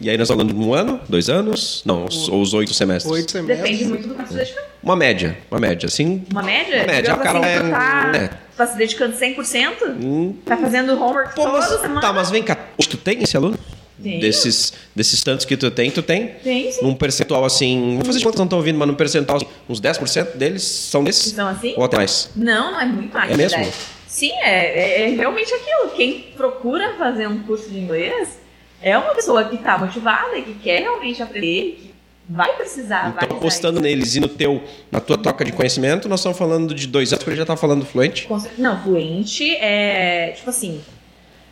E 0.00 0.08
aí 0.08 0.16
nós 0.16 0.28
falando 0.28 0.52
de 0.54 0.60
um 0.60 0.72
ano, 0.72 1.00
dois 1.08 1.28
anos? 1.28 1.82
Não, 1.84 2.04
os, 2.04 2.28
ou 2.28 2.40
os 2.40 2.54
oito 2.54 2.72
semestres. 2.72 3.12
Oito 3.12 3.32
Depende 3.42 3.78
semestres. 3.78 3.88
muito 3.88 4.08
do 4.08 4.14
que 4.14 4.22
tu 4.22 4.28
se 4.28 4.34
dedicar. 4.34 4.62
Uma 4.82 4.94
média, 4.94 5.36
uma 5.50 5.58
média. 5.60 5.86
Assim, 5.86 6.24
Uma 6.30 6.42
média? 6.42 6.76
Uma 6.76 6.86
média, 6.86 7.12
a 7.14 7.16
Carol 7.18 7.42
assim, 7.42 7.50
é- 7.52 7.60
tu 7.60 7.70
tá, 7.70 8.12
é. 8.16 8.30
tá 8.56 8.66
se 8.68 8.76
dedicando 8.78 9.16
100%? 9.16 9.84
hum, 10.00 10.34
Tá 10.44 10.56
fazendo 10.56 10.92
homework 10.92 11.34
Pô, 11.34 11.42
toda 11.44 11.58
mas, 11.58 11.80
semana? 11.80 12.00
tá, 12.00 12.12
mas 12.12 12.30
vem 12.30 12.42
cá. 12.44 12.56
Tu 12.78 12.96
tem 12.96 13.22
esse 13.22 13.36
aluno? 13.36 13.58
Tenho. 14.00 14.20
Desses, 14.20 14.72
desses 14.94 15.24
tantos 15.24 15.44
que 15.44 15.56
tu 15.56 15.68
tem, 15.72 15.90
tu 15.90 16.00
tem? 16.02 16.28
Tem, 16.44 16.70
sim. 16.70 16.84
Num 16.84 16.94
percentual 16.94 17.44
assim. 17.44 17.96
Vou 17.96 18.04
fazer 18.04 18.18
de 18.20 18.24
contas 18.24 18.38
não 18.38 18.44
estão 18.46 18.58
ouvindo, 18.60 18.78
mas 18.78 18.86
num 18.86 18.94
percentual, 18.94 19.38
assim, 19.38 19.46
uns 19.68 19.80
10% 19.80 20.36
deles 20.36 20.62
são 20.62 21.02
desses? 21.02 21.32
São 21.32 21.48
assim? 21.48 21.74
Ou 21.76 21.82
até 21.82 21.96
mais? 21.96 22.30
Não, 22.36 22.70
não 22.70 22.80
é 22.80 22.86
muito 22.86 23.12
mais. 23.12 23.32
É 23.32 23.36
mesmo? 23.36 23.58
verdade. 23.58 23.76
Sim, 24.06 24.30
é, 24.44 24.48
é- 24.50 25.02
é 25.02 25.08
realmente 25.16 25.52
aquilo. 25.52 25.90
Quem 25.96 26.26
procura 26.36 26.94
fazer 26.96 27.26
um 27.26 27.40
curso 27.40 27.68
de 27.68 27.80
inglês 27.80 28.38
é 28.82 28.96
uma 28.96 29.14
pessoa 29.14 29.44
que 29.44 29.56
está 29.56 29.76
motivada, 29.78 30.40
que 30.40 30.54
quer 30.54 30.80
realmente 30.82 31.22
aprender, 31.22 31.78
que 31.80 31.94
vai 32.28 32.54
precisar. 32.56 33.12
vai 33.12 33.24
Então, 33.24 33.36
apostando 33.38 33.80
neles 33.80 34.14
e 34.16 34.20
no 34.20 34.28
teu, 34.28 34.62
na 34.90 35.00
tua 35.00 35.18
troca 35.18 35.44
de 35.44 35.52
conhecimento, 35.52 36.08
nós 36.08 36.20
estamos 36.20 36.38
falando 36.38 36.74
de 36.74 36.86
dois 36.86 37.12
anos, 37.12 37.24
porque 37.24 37.30
ele 37.30 37.40
já 37.40 37.46
tá 37.46 37.56
falando 37.56 37.84
fluente. 37.84 38.28
Não, 38.56 38.82
fluente 38.82 39.54
é. 39.56 40.32
Tipo 40.36 40.50
assim. 40.50 40.80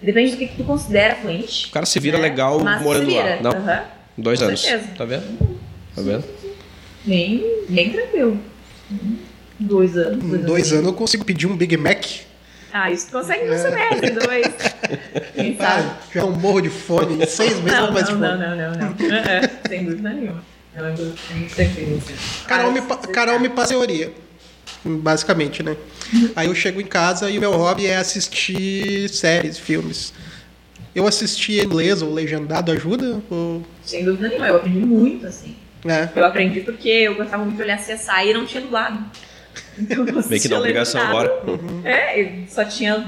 Depende 0.00 0.32
do 0.32 0.36
que, 0.36 0.48
que 0.48 0.56
tu 0.56 0.64
considera 0.64 1.16
fluente. 1.16 1.68
O 1.68 1.70
cara 1.70 1.86
se 1.86 1.98
vira 1.98 2.18
né? 2.18 2.24
legal 2.24 2.60
Mas 2.60 2.82
morando 2.82 3.10
se 3.10 3.16
lá. 3.16 3.22
vira. 3.22 3.40
Não? 3.40 3.50
Aham. 3.50 3.84
Dois 4.18 4.38
Com 4.40 4.44
anos. 4.46 4.60
certeza. 4.60 4.92
Tá 4.96 5.04
vendo? 5.06 5.58
Tá 5.94 6.02
vendo? 6.02 6.24
Bem, 7.04 7.44
bem 7.68 7.90
tranquilo. 7.90 8.38
Dois 9.58 9.96
anos. 9.96 10.22
Em 10.22 10.38
dois 10.38 10.72
anos 10.72 10.86
eu 10.86 10.92
consigo 10.92 11.24
pedir 11.24 11.46
um 11.46 11.56
Big 11.56 11.76
Mac. 11.78 12.04
Ah, 12.78 12.90
isso 12.90 13.10
consegue 13.10 13.46
no 13.46 13.56
semestre, 13.56 14.10
dois. 14.10 14.46
Quem 15.34 15.56
sabe? 15.56 15.90
Já 16.14 16.20
não 16.20 16.32
morro 16.32 16.60
de 16.60 16.68
fome. 16.68 17.22
Em 17.22 17.26
seis 17.26 17.58
meses 17.60 17.72
Não, 17.72 17.86
não 17.86 17.92
mais 17.94 18.08
não, 18.08 18.18
fome. 18.18 18.28
não, 18.28 18.38
não, 18.38 18.56
não, 18.56 18.94
não. 18.94 19.16
É, 19.16 19.44
é, 19.44 19.68
Sem 19.68 19.84
dúvida 19.86 20.10
nenhuma. 20.10 20.44
Muito 20.76 21.54
tranquilo. 21.54 22.02
Carol 22.46 22.72
me, 22.72 22.82
Carol 23.14 23.40
me 23.40 23.48
passa 23.48 23.70
teoria. 23.70 24.12
Basicamente, 24.84 25.62
né? 25.62 25.74
Aí 26.36 26.48
eu 26.48 26.54
chego 26.54 26.78
em 26.78 26.84
casa 26.84 27.30
e 27.30 27.38
o 27.38 27.40
meu 27.40 27.52
hobby 27.52 27.86
é 27.86 27.96
assistir 27.96 29.08
séries, 29.08 29.58
filmes. 29.58 30.12
Eu 30.94 31.06
assisti 31.06 31.58
inglês 31.58 32.02
ou 32.02 32.12
legendado 32.12 32.70
ajuda? 32.72 33.22
Ou... 33.30 33.62
Sem 33.82 34.04
dúvida 34.04 34.28
nenhuma, 34.28 34.48
eu 34.48 34.56
aprendi 34.56 34.80
muito, 34.80 35.26
assim. 35.26 35.56
É. 35.86 36.10
Eu 36.14 36.26
aprendi 36.26 36.60
porque 36.60 36.88
eu 36.88 37.14
gostava 37.14 37.42
muito 37.42 37.56
de 37.56 37.62
olhar 37.62 37.78
CSI 37.78 38.28
e 38.28 38.34
não 38.34 38.44
tinha 38.44 38.60
dublado. 38.60 38.98
Então, 39.78 40.04
Meio 40.04 40.40
que 40.40 40.48
na 40.48 40.58
obrigação 40.58 41.00
agora. 41.00 41.42
É, 41.84 42.20
eu 42.20 42.44
só 42.48 42.64
tinha, 42.64 43.04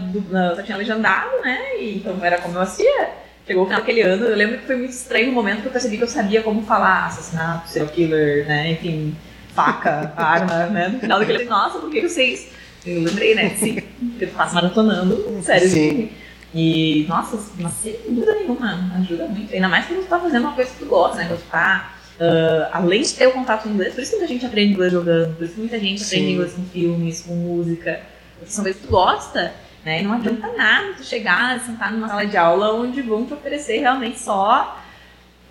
só 0.54 0.62
tinha 0.62 0.76
legendado, 0.76 1.30
né? 1.42 1.76
E, 1.78 1.96
então 1.96 2.18
era 2.22 2.38
como 2.38 2.56
eu 2.56 2.62
assistia. 2.62 3.10
Chegou 3.46 3.62
o 3.62 3.66
final 3.66 3.80
daquele 3.80 4.02
ano, 4.02 4.26
eu 4.26 4.36
lembro 4.36 4.58
que 4.58 4.66
foi 4.66 4.76
muito 4.76 4.90
estranho 4.90 5.30
o 5.30 5.34
momento 5.34 5.62
que 5.62 5.68
eu 5.68 5.72
percebi 5.72 5.96
que 5.96 6.04
eu 6.04 6.08
sabia 6.08 6.42
como 6.42 6.62
falar 6.62 7.06
assassinato, 7.06 7.68
serial 7.68 7.90
killer, 7.90 8.46
né? 8.46 8.72
Enfim, 8.72 9.16
faca, 9.54 10.12
arma, 10.16 10.66
né? 10.66 10.88
No 10.88 11.00
final 11.00 11.18
daquele 11.18 11.44
nossa, 11.44 11.78
por 11.78 11.90
que 11.90 11.98
eu 11.98 12.08
sei 12.10 12.34
isso? 12.34 12.48
Eu 12.84 13.02
lembrei, 13.02 13.34
né? 13.34 13.50
Sim, 13.56 13.78
eu 14.20 14.28
faço 14.28 14.54
maratonando, 14.54 15.42
sério. 15.42 15.68
Sim. 15.68 15.88
assim. 15.88 16.12
E, 16.54 17.06
nossa, 17.08 17.38
mas 17.58 17.72
sem 17.82 17.96
dúvida 18.08 18.34
nenhuma, 18.34 18.92
ajuda 18.98 19.26
muito. 19.26 19.54
Ainda 19.54 19.68
mais 19.68 19.86
quando 19.86 20.00
tu 20.00 20.08
tá 20.08 20.18
fazendo 20.18 20.42
uma 20.42 20.52
coisa 20.52 20.70
que 20.70 20.78
tu 20.78 20.86
gosta, 20.86 21.16
né? 21.16 21.28
Quando 21.28 21.40
tu 21.40 21.50
tá 21.50 21.94
ah, 22.20 22.70
além 22.72 23.02
de 23.02 23.14
ter 23.14 23.26
o 23.28 23.32
contato 23.32 23.68
em 23.68 23.72
inglês, 23.72 23.94
por 23.94 24.02
isso 24.02 24.12
que 24.12 24.18
muita 24.18 24.32
gente 24.32 24.46
aprende 24.46 24.72
inglês 24.72 24.92
jogando, 24.92 25.36
por 25.36 25.44
isso 25.44 25.54
que 25.54 25.60
muita 25.60 25.78
gente 25.78 26.02
aprende 26.02 26.24
Sim. 26.26 26.32
inglês 26.32 26.52
com 26.52 26.64
filmes, 26.64 27.20
com 27.22 27.34
música, 27.34 28.00
porque 28.38 28.52
são 28.52 28.64
coisas 28.64 28.80
que 28.80 28.86
tu 28.86 28.90
gosta, 28.90 29.52
né? 29.84 30.00
E 30.00 30.04
não 30.04 30.12
adianta 30.14 30.52
nada 30.56 30.94
tu 30.96 31.04
chegar, 31.04 31.60
sentar 31.60 31.92
numa 31.92 32.08
sala 32.08 32.26
de 32.26 32.36
aula 32.36 32.74
onde 32.74 33.00
vão 33.02 33.24
te 33.24 33.34
oferecer 33.34 33.78
realmente 33.78 34.18
só, 34.18 34.80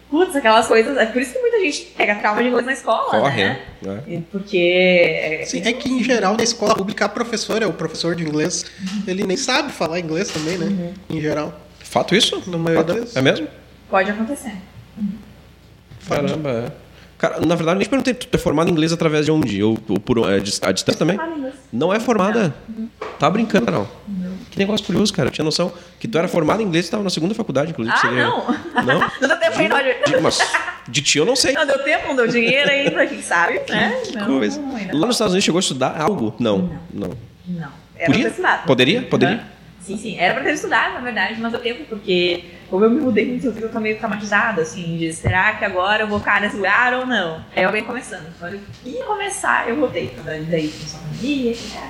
putz, 0.09 0.36
aquelas 0.36 0.68
coisas. 0.68 0.97
É 0.97 1.05
por 1.05 1.22
isso 1.22 1.34
que 1.34 1.39
muita 1.39 1.59
gente 1.59 1.93
pega 1.97 2.15
trauma 2.15 2.41
de 2.41 2.49
inglês 2.49 2.65
na 2.65 2.74
escola, 2.74 3.09
Corre, 3.09 3.43
né? 3.43 3.61
né? 3.82 4.03
É. 4.07 4.13
E 4.13 4.22
Porque. 4.22 5.43
Sim, 5.45 5.61
é 5.63 5.74
que 5.74 5.89
em 5.89 6.03
geral 6.03 6.36
na 6.36 6.43
escola 6.43 6.76
pública 6.76 7.05
a 7.05 7.09
professora, 7.09 7.68
o 7.68 7.74
professor 7.74 8.15
de 8.15 8.24
inglês, 8.24 8.65
ele 9.07 9.26
nem 9.26 9.38
sabe 9.38 9.72
falar 9.72 9.99
inglês 9.99 10.30
também, 10.30 10.57
né? 10.57 10.93
Em 11.09 11.22
geral. 11.22 11.53
Fato 11.80 12.13
isso? 12.13 12.43
Na 12.47 12.57
maioria 12.57 12.84
das 12.84 12.95
Fato? 12.95 12.99
vezes. 12.99 13.15
É 13.15 13.22
mesmo? 13.22 13.47
Pode 13.89 14.11
acontecer. 14.11 14.53
Caramba, 16.08 16.49
é. 16.49 16.72
Cara, 17.18 17.39
na 17.43 17.55
verdade, 17.55 17.80
nem 17.80 17.86
te 17.88 17.89
perguntei, 17.89 18.14
tu 18.14 18.28
é 18.32 18.38
formado 18.38 18.70
em 18.70 18.72
inglês 18.72 18.93
através 18.93 19.26
de 19.26 19.32
onde? 19.32 19.64
Ou, 19.64 19.78
ou 19.89 19.99
por 19.99 20.20
é, 20.32 20.36
a 20.36 20.39
distância 20.72 20.95
também? 20.95 21.20
Não 21.74 21.91
é 21.91 21.99
formada? 21.99 22.53
Tá 23.18 23.28
brincando, 23.30 23.66
Carol? 23.66 23.88
Que 24.51 24.60
negócio 24.60 24.86
curioso, 24.86 25.12
cara. 25.14 25.28
Eu 25.30 25.32
tinha 25.32 25.43
noção 25.45 25.72
que 25.99 26.08
tu 26.08 26.18
era 26.18 26.28
formado 26.28 26.62
em 26.62 26.66
inglês 26.66 26.88
e 26.88 26.91
tava 26.91 27.03
na 27.03 27.10
segunda 27.10 27.34
faculdade, 27.34 27.72
inclusive. 27.72 27.95
Ah, 27.97 28.01
seria- 28.01 28.28
não! 28.28 28.45
Não? 28.86 28.99
Não 29.22 29.28
deu 29.28 29.38
tempo 29.39 29.60
ainda, 29.60 29.76
Roger. 29.78 30.03
De, 30.05 30.22
mas 30.22 30.39
de 30.88 31.01
ti 31.01 31.18
eu 31.18 31.26
não 31.26 31.36
sei. 31.36 31.53
Não 31.53 31.66
deu 31.66 31.84
tempo, 31.84 32.08
não 32.08 32.16
deu 32.16 32.28
dinheiro 32.28 32.70
ainda, 32.70 33.05
quem 33.08 33.22
sabe, 33.22 33.62
né? 33.70 34.01
Não, 34.16 34.26
Coisa. 34.39 34.62
não, 34.62 34.76
ainda 34.76 34.93
Lá 34.97 35.08
nos 35.08 35.16
Estados 35.16 35.34
Unidos 35.34 35.43
chegou 35.45 35.60
a 35.60 35.62
estudar 35.62 35.99
algo? 35.99 36.36
Não. 36.39 36.80
Não. 36.93 37.12
Não. 37.47 37.70
Era 37.95 38.12
pra 38.12 38.14
Podia? 38.14 38.64
Poderia? 38.66 39.01
Poderia? 39.03 39.36
Aham. 39.36 39.57
Sim, 39.88 39.98
sim. 39.98 40.18
Era 40.20 40.34
pra 40.34 40.44
ter 40.44 40.54
estudado, 40.54 40.96
na 40.96 41.00
verdade, 41.00 41.40
mas 41.40 41.52
deu 41.52 41.62
tempo, 41.62 41.86
porque 41.88 42.44
como 42.70 42.84
eu 42.84 42.90
me 42.90 43.00
mudei 43.00 43.26
muito, 43.26 43.48
eu 43.48 43.70
tô 43.72 43.80
meio 43.80 43.98
traumatizada, 43.98 44.62
assim, 44.62 44.98
de 44.98 45.14
será 45.14 45.54
que 45.56 45.64
agora 45.64 46.04
eu 46.04 46.08
vou 46.08 46.20
ficar 46.20 46.42
nesse 46.42 46.58
lugar 46.58 46.94
ou 46.94 47.06
não? 47.06 47.44
Aí 47.56 47.64
eu 47.64 47.72
venho 47.72 47.86
começando. 47.86 48.28
Quando 48.38 48.56
eu 48.56 48.92
ia 48.92 49.04
começar, 49.06 49.70
eu 49.70 49.78
voltei. 49.78 50.12
Daí 50.26 50.68
começou 50.68 51.00
a 51.00 51.04
pandemia, 51.04 51.52
é. 51.54 51.90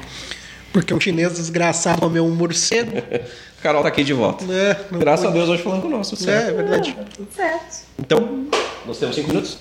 Porque 0.72 0.94
um 0.94 1.00
chinês 1.00 1.34
desgraçado 1.34 2.00
comeu 2.02 2.24
um 2.24 2.36
morcego. 2.36 2.92
Carol 3.64 3.82
tá 3.82 3.88
aqui 3.88 4.04
de 4.04 4.14
volta. 4.14 4.46
Não 4.92 5.00
Graças 5.00 5.26
a 5.26 5.30
foi- 5.30 5.38
Deus 5.40 5.50
hoje 5.50 5.64
falando 5.64 5.82
conosco. 5.82 6.14
É, 6.14 6.18
certo? 6.20 6.50
é 6.50 6.54
verdade. 6.54 6.94
Tá 6.94 7.04
tudo 7.16 7.28
certo. 7.36 7.88
Então, 7.98 8.48
nós 8.86 9.00
temos 9.00 9.16
cinco 9.16 9.30
minutos? 9.30 9.58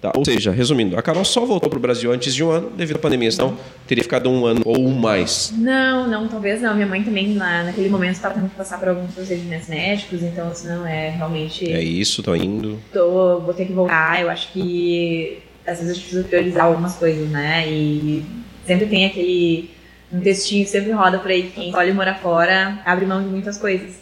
Tá. 0.00 0.12
Ou 0.14 0.24
seja, 0.24 0.52
resumindo, 0.52 0.96
a 0.96 1.02
Carol 1.02 1.24
só 1.24 1.44
voltou 1.44 1.68
pro 1.68 1.80
Brasil 1.80 2.12
antes 2.12 2.32
de 2.32 2.44
um 2.44 2.50
ano 2.50 2.70
devido 2.70 2.96
à 2.96 2.98
pandemia, 3.00 3.32
senão 3.32 3.58
teria 3.86 4.04
ficado 4.04 4.30
um 4.30 4.46
ano 4.46 4.62
ou 4.64 4.88
mais. 4.90 5.52
Não, 5.56 6.06
não, 6.06 6.28
talvez 6.28 6.62
não. 6.62 6.72
Minha 6.74 6.86
mãe 6.86 7.02
também, 7.02 7.34
na, 7.34 7.64
naquele 7.64 7.88
momento, 7.88 8.14
estava 8.14 8.34
tendo 8.34 8.48
que 8.48 8.54
passar 8.54 8.78
por 8.78 8.88
alguns 8.88 9.12
procedimentos 9.12 9.68
médicos, 9.68 10.22
então, 10.22 10.48
assim, 10.48 10.68
não 10.68 10.86
é 10.86 11.10
realmente. 11.10 11.72
É 11.72 11.82
isso, 11.82 12.22
tô 12.22 12.34
indo. 12.36 12.78
tô, 12.92 13.40
vou 13.40 13.52
ter 13.52 13.66
que 13.66 13.72
voltar. 13.72 14.22
Eu 14.22 14.30
acho 14.30 14.52
que 14.52 15.38
às 15.66 15.78
vezes 15.78 15.90
a 15.90 15.94
gente 15.94 16.02
precisa 16.04 16.24
priorizar 16.24 16.66
algumas 16.66 16.94
coisas, 16.94 17.28
né? 17.28 17.68
E 17.68 18.24
sempre 18.64 18.86
tem 18.86 19.04
aquele 19.04 19.70
um 20.12 20.20
textinho 20.20 20.64
que 20.64 20.70
sempre 20.70 20.90
roda 20.92 21.18
por 21.18 21.30
aí 21.30 21.42
que 21.42 21.50
quem 21.50 21.68
escolhe 21.68 21.92
morar 21.92 22.14
fora 22.14 22.80
abre 22.84 23.04
mão 23.04 23.22
de 23.22 23.28
muitas 23.28 23.58
coisas. 23.58 23.96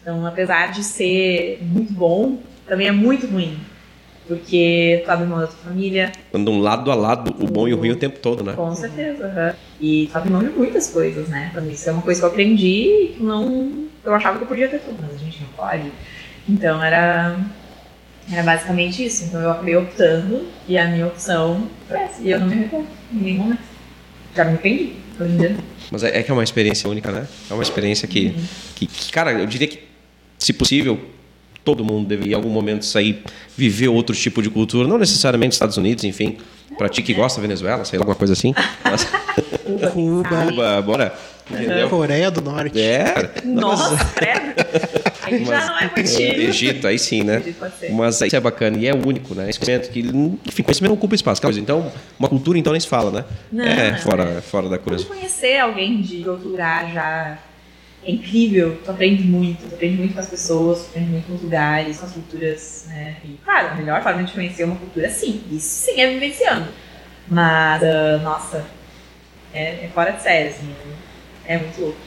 Então, 0.00 0.26
apesar 0.26 0.72
de 0.72 0.82
ser 0.82 1.58
muito 1.62 1.92
bom, 1.92 2.38
também 2.66 2.88
é 2.88 2.92
muito 2.92 3.26
ruim. 3.26 3.56
Porque 4.26 5.04
mão 5.06 5.40
da 5.40 5.46
tua 5.46 5.56
família, 5.56 6.12
Andam 6.32 6.60
lado 6.60 6.90
a 6.90 6.94
lado, 6.94 7.34
o 7.42 7.46
bom 7.46 7.66
e 7.66 7.74
o 7.74 7.76
ruim 7.76 7.90
o 7.90 7.96
tempo 7.96 8.18
todo, 8.20 8.44
né? 8.44 8.52
com 8.54 8.74
certeza. 8.74 9.26
aham. 9.26 9.54
E 9.80 10.08
tu 10.10 10.16
abre 10.16 10.30
mão 10.30 10.42
de 10.42 10.50
muitas 10.50 10.88
coisas, 10.88 11.28
né? 11.28 11.50
Pra 11.52 11.60
mim, 11.60 11.72
isso 11.72 11.88
é 11.88 11.92
uma 11.92 12.02
coisa 12.02 12.20
que 12.20 12.26
eu 12.26 12.30
aprendi 12.30 12.86
e 12.86 13.14
que 13.16 13.22
não. 13.22 13.86
Eu 14.04 14.14
achava 14.14 14.38
que 14.38 14.44
eu 14.44 14.48
podia 14.48 14.68
ter 14.68 14.78
tudo, 14.78 14.96
mas 15.00 15.14
a 15.14 15.18
gente 15.18 15.40
não 15.40 15.48
pode. 15.48 15.90
Então 16.48 16.82
era. 16.82 17.36
Era 18.30 18.42
basicamente 18.44 19.04
isso. 19.04 19.24
Então 19.24 19.40
eu 19.40 19.50
acabei 19.50 19.76
optando 19.76 20.46
e 20.68 20.78
a 20.78 20.86
minha 20.88 21.06
opção 21.08 21.68
foi 21.88 21.98
essa. 21.98 22.22
E 22.22 22.30
eu 22.30 22.38
não 22.38 22.46
me 22.46 22.54
arrependo 22.54 22.86
em 23.12 23.16
nenhum 23.16 23.42
momento. 23.42 23.62
Já 24.34 24.44
me 24.44 24.50
arrependi. 24.50 24.92
Hoje 25.20 25.32
em 25.32 25.36
dia. 25.36 25.56
Mas 25.90 26.02
é, 26.04 26.18
é 26.18 26.22
que 26.22 26.30
é 26.30 26.34
uma 26.34 26.44
experiência 26.44 26.88
única, 26.88 27.10
né? 27.10 27.26
É 27.50 27.54
uma 27.54 27.62
experiência 27.62 28.08
que, 28.08 28.34
que, 28.74 28.86
que, 28.86 29.12
cara, 29.12 29.32
eu 29.32 29.46
diria 29.46 29.68
que, 29.68 29.80
se 30.38 30.52
possível, 30.52 30.98
todo 31.64 31.84
mundo 31.84 32.06
deveria 32.08 32.32
em 32.32 32.36
algum 32.36 32.50
momento 32.50 32.84
sair, 32.84 33.22
viver 33.56 33.88
outro 33.88 34.14
tipo 34.14 34.42
de 34.42 34.50
cultura, 34.50 34.86
não 34.88 34.98
necessariamente 34.98 35.52
Estados 35.54 35.76
Unidos, 35.76 36.04
enfim. 36.04 36.36
Pra 36.78 36.88
ti 36.88 37.02
que 37.02 37.12
gosta 37.12 37.38
da 37.38 37.42
Venezuela, 37.42 37.84
sei 37.84 37.98
lá, 37.98 38.02
alguma 38.02 38.16
coisa 38.16 38.32
assim. 38.32 38.54
Mas, 38.82 39.04
Cuba, 39.92 40.28
Cuba, 40.46 40.82
bora. 40.82 41.14
Entendeu? 41.50 41.88
Coreia 41.90 42.30
do 42.30 42.40
Norte. 42.40 42.80
É. 42.80 43.12
Mas- 43.44 43.54
Nossa, 43.54 44.04
credo. 44.14 44.54
Aí 45.22 45.44
já 45.44 45.66
não 45.66 45.78
é 45.80 45.88
contigo. 45.88 46.40
Egito, 46.40 46.86
aí 46.86 46.98
sim, 46.98 47.22
né? 47.22 47.42
Mas 47.90 48.20
isso 48.22 48.34
é 48.34 48.40
bacana 48.40 48.78
e 48.78 48.86
é 48.86 48.94
único, 48.94 49.34
né? 49.34 49.50
Esse 49.50 49.58
conhecimento 49.60 49.90
que, 49.92 50.00
enfim, 50.48 50.62
conhecimento 50.62 50.90
não 50.90 50.96
ocupa 50.96 51.14
espaço. 51.14 51.42
Coisa. 51.42 51.60
Então, 51.60 51.92
uma 52.18 52.28
cultura 52.28 52.58
então 52.58 52.72
nem 52.72 52.80
se 52.80 52.88
fala, 52.88 53.10
né? 53.10 53.24
Não, 53.52 53.64
é, 53.64 53.90
não, 53.92 53.98
fora, 53.98 54.40
fora 54.42 54.68
da 54.68 54.78
coisa. 54.78 55.04
conhecer 55.04 55.58
alguém 55.58 56.00
de 56.00 56.26
outro 56.26 56.48
lugar 56.48 56.90
já 56.92 57.38
é 58.04 58.10
incrível, 58.10 58.80
tu 58.84 58.90
aprende 58.90 59.22
muito, 59.22 59.68
tu 59.68 59.74
aprende 59.74 59.96
muito 59.96 60.14
com 60.14 60.20
as 60.20 60.28
pessoas, 60.28 60.80
tu 60.80 60.86
aprende 60.90 61.10
muito 61.10 61.26
com 61.26 61.34
os 61.34 61.42
lugares, 61.42 61.98
com 61.98 62.06
as 62.06 62.12
culturas, 62.12 62.86
né? 62.88 63.16
E, 63.24 63.38
claro, 63.44 63.68
a 63.68 63.74
melhor 63.74 64.02
forma 64.02 64.24
de 64.24 64.32
conhecer 64.32 64.64
uma 64.64 64.76
cultura, 64.76 65.08
sim, 65.08 65.42
isso 65.52 65.86
sim 65.86 66.00
é 66.00 66.10
vivenciando. 66.10 66.68
Mas, 67.28 67.82
ah, 67.82 68.20
nossa, 68.22 68.64
é, 69.54 69.84
é 69.84 69.90
fora 69.94 70.10
de 70.10 70.22
série, 70.22 70.48
assim, 70.48 70.74
é 71.46 71.58
muito 71.58 71.80
louco. 71.80 71.98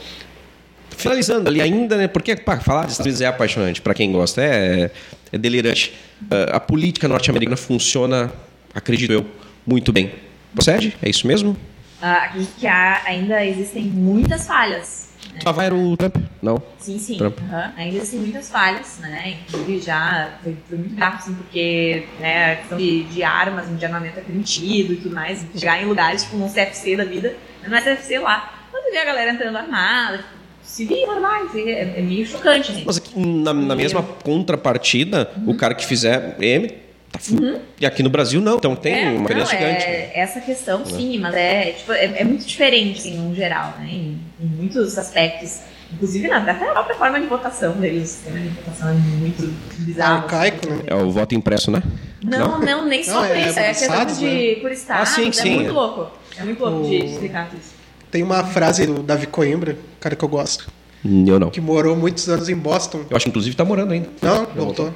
Finalizando 0.97 1.49
ali 1.49 1.61
ainda, 1.61 1.97
né? 1.97 2.07
Porque 2.07 2.35
pá, 2.35 2.59
falar 2.59 2.83
dos 2.83 2.93
Estados 2.93 3.07
Unidos 3.07 3.21
é 3.21 3.27
apaixonante 3.27 3.81
para 3.81 3.93
quem 3.93 4.11
gosta, 4.11 4.41
é, 4.41 4.91
é 5.31 5.37
delirante. 5.37 5.93
Ah, 6.29 6.57
a 6.57 6.59
política 6.59 7.07
norte-americana 7.07 7.57
funciona, 7.57 8.31
acredito 8.73 9.13
eu, 9.13 9.25
muito 9.65 9.93
bem. 9.93 10.11
Procede? 10.53 10.95
É 11.01 11.09
isso 11.09 11.25
mesmo? 11.25 11.55
Ah, 12.01 12.25
acredito 12.25 12.53
que 12.59 12.67
há, 12.67 13.01
ainda 13.05 13.45
existem 13.45 13.83
muitas 13.83 14.45
falhas. 14.45 15.04
Né? 15.35 15.41
Lá 15.45 15.51
vai 15.51 15.69
o 15.69 15.97
Trump? 15.97 16.15
Não. 16.41 16.61
Sim, 16.79 16.97
sim. 16.97 17.17
Trump. 17.17 17.37
aham. 17.39 17.73
Ainda 17.77 17.97
existem 17.97 18.19
muitas 18.19 18.49
falhas, 18.49 18.99
né? 18.99 19.37
Inclusive 19.47 19.79
já 19.81 20.31
foi, 20.43 20.57
foi 20.67 20.77
muito 20.77 20.95
grave, 20.95 21.17
assim, 21.17 21.33
porque 21.35 22.05
né, 22.19 22.53
a 22.53 22.55
questão 22.57 22.77
de, 22.77 23.03
de 23.03 23.23
armas, 23.23 23.65
de 23.77 23.85
armamento 23.85 24.19
é 24.19 24.21
permitido 24.21 24.93
e 24.93 24.95
tudo 24.97 25.13
mais. 25.15 25.45
Chegar 25.55 25.81
em 25.81 25.85
lugares 25.85 26.23
tipo 26.23 26.37
um 26.37 26.49
CFC 26.49 26.95
da 26.95 27.05
vida, 27.05 27.35
não 27.67 27.77
é 27.77 27.81
CFC 27.81 28.19
lá. 28.19 28.53
Quando 28.71 28.91
vê 28.91 28.97
a 28.97 29.05
galera 29.05 29.31
entrando 29.31 29.57
armada, 29.57 30.17
tipo, 30.17 30.29
civis 30.61 31.07
normais, 31.07 31.55
é, 31.55 31.99
é 31.99 32.01
meio 32.01 32.25
chocante, 32.25 32.73
gente. 32.73 32.85
Mas 32.85 32.97
aqui, 32.97 33.17
na, 33.19 33.53
na 33.53 33.75
mesma 33.75 34.03
contrapartida, 34.03 35.31
o 35.45 35.55
cara 35.55 35.73
que 35.73 35.85
fizer 35.85 36.35
M 36.39 36.84
tá 37.17 37.19
fu- 37.19 37.61
E 37.79 37.85
aqui 37.85 38.01
no 38.03 38.09
Brasil 38.09 38.39
não. 38.41 38.57
Então 38.57 38.75
tem 38.75 38.93
É, 38.93 39.09
uma 39.11 39.21
diferença 39.21 39.55
é, 39.55 39.59
gigante. 39.59 39.85
né? 39.87 40.11
Essa 40.13 40.39
questão, 40.41 40.85
sim, 40.85 41.19
mas 41.19 41.33
é, 41.35 41.71
tipo, 41.73 41.91
é, 41.91 42.21
é 42.21 42.23
muito 42.23 42.45
diferente, 42.45 42.99
assim, 42.99 43.17
no 43.17 43.35
geral, 43.35 43.73
né? 43.79 43.87
Em, 43.89 44.19
em 44.39 44.45
muitos 44.47 44.97
aspectos. 44.97 45.59
Inclusive, 45.93 46.27
na, 46.27 46.37
até 46.37 46.51
a 46.51 46.71
própria 46.73 46.95
forma 46.95 47.19
de 47.21 47.27
votação 47.27 47.73
deles, 47.73 48.03
o 48.03 48.07
sistema 48.07 48.39
de 48.39 48.47
votação 48.49 48.89
é 48.89 48.93
muito 48.93 49.53
bizarro. 49.79 50.23
Arcaico, 50.23 50.67
né? 50.69 50.81
É 50.87 50.95
o 50.95 51.11
voto 51.11 51.35
impresso, 51.35 51.69
né? 51.71 51.81
Não, 52.23 52.59
não, 52.59 52.85
nem 52.87 53.03
só 53.03 53.21
Não, 53.21 53.27
por 53.27 53.37
é 53.37 53.47
isso. 53.47 53.59
É 53.59 53.71
por 53.73 53.79
questão 53.79 54.05
de 54.05 54.25
né? 54.25 54.55
por 54.61 54.71
estado. 54.71 55.01
Ah, 55.01 55.05
sim, 55.05 55.29
é 55.29 55.31
sim. 55.31 55.55
muito 55.55 55.73
louco. 55.73 56.11
É 56.37 56.43
muito 56.43 56.59
louco 56.59 56.79
O- 56.85 56.89
de 56.89 56.95
explicar 57.05 57.49
tudo 57.49 57.59
isso. 57.59 57.73
Tem 58.09 58.23
uma 58.23 58.43
frase 58.43 58.85
do 58.87 59.03
Davi 59.03 59.27
Coimbra, 59.27 59.77
cara 59.99 60.15
que 60.15 60.23
eu 60.25 60.29
gosto, 60.29 60.67
Eu 61.03 61.39
não. 61.39 61.49
que 61.51 61.61
morou 61.61 61.95
muitos 61.95 62.27
anos 62.29 62.49
em 62.49 62.55
Boston. 62.55 63.01
Eu 63.09 63.15
acho 63.15 63.25
que 63.25 63.29
inclusive 63.29 63.55
tá 63.55 63.63
morando 63.63 63.93
ainda. 63.93 64.09
Não, 64.21 64.37
Já 64.37 64.43
voltou. 64.55 64.93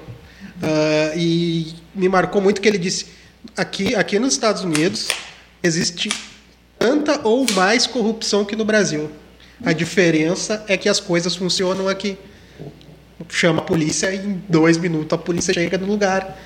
Ah, 0.61 1.13
e 1.15 1.73
me 1.95 2.07
marcou 2.09 2.41
muito 2.41 2.61
que 2.61 2.67
ele 2.67 2.77
disse: 2.77 3.07
aqui, 3.55 3.95
aqui 3.95 4.19
nos 4.19 4.33
Estados 4.33 4.63
Unidos 4.63 5.07
existe 5.63 6.09
tanta 6.77 7.19
ou 7.27 7.45
mais 7.53 7.85
corrupção 7.87 8.45
que 8.45 8.55
no 8.55 8.65
Brasil. 8.65 9.09
A 9.65 9.73
diferença 9.73 10.63
é 10.67 10.77
que 10.77 10.87
as 10.87 10.99
coisas 10.99 11.35
funcionam 11.35 11.87
aqui. 11.89 12.17
Chama 13.27 13.59
a 13.61 13.65
polícia 13.65 14.09
e 14.13 14.17
em 14.17 14.41
dois 14.47 14.77
minutos 14.77 15.11
a 15.11 15.17
polícia 15.17 15.53
chega 15.53 15.77
no 15.77 15.85
lugar. 15.85 16.39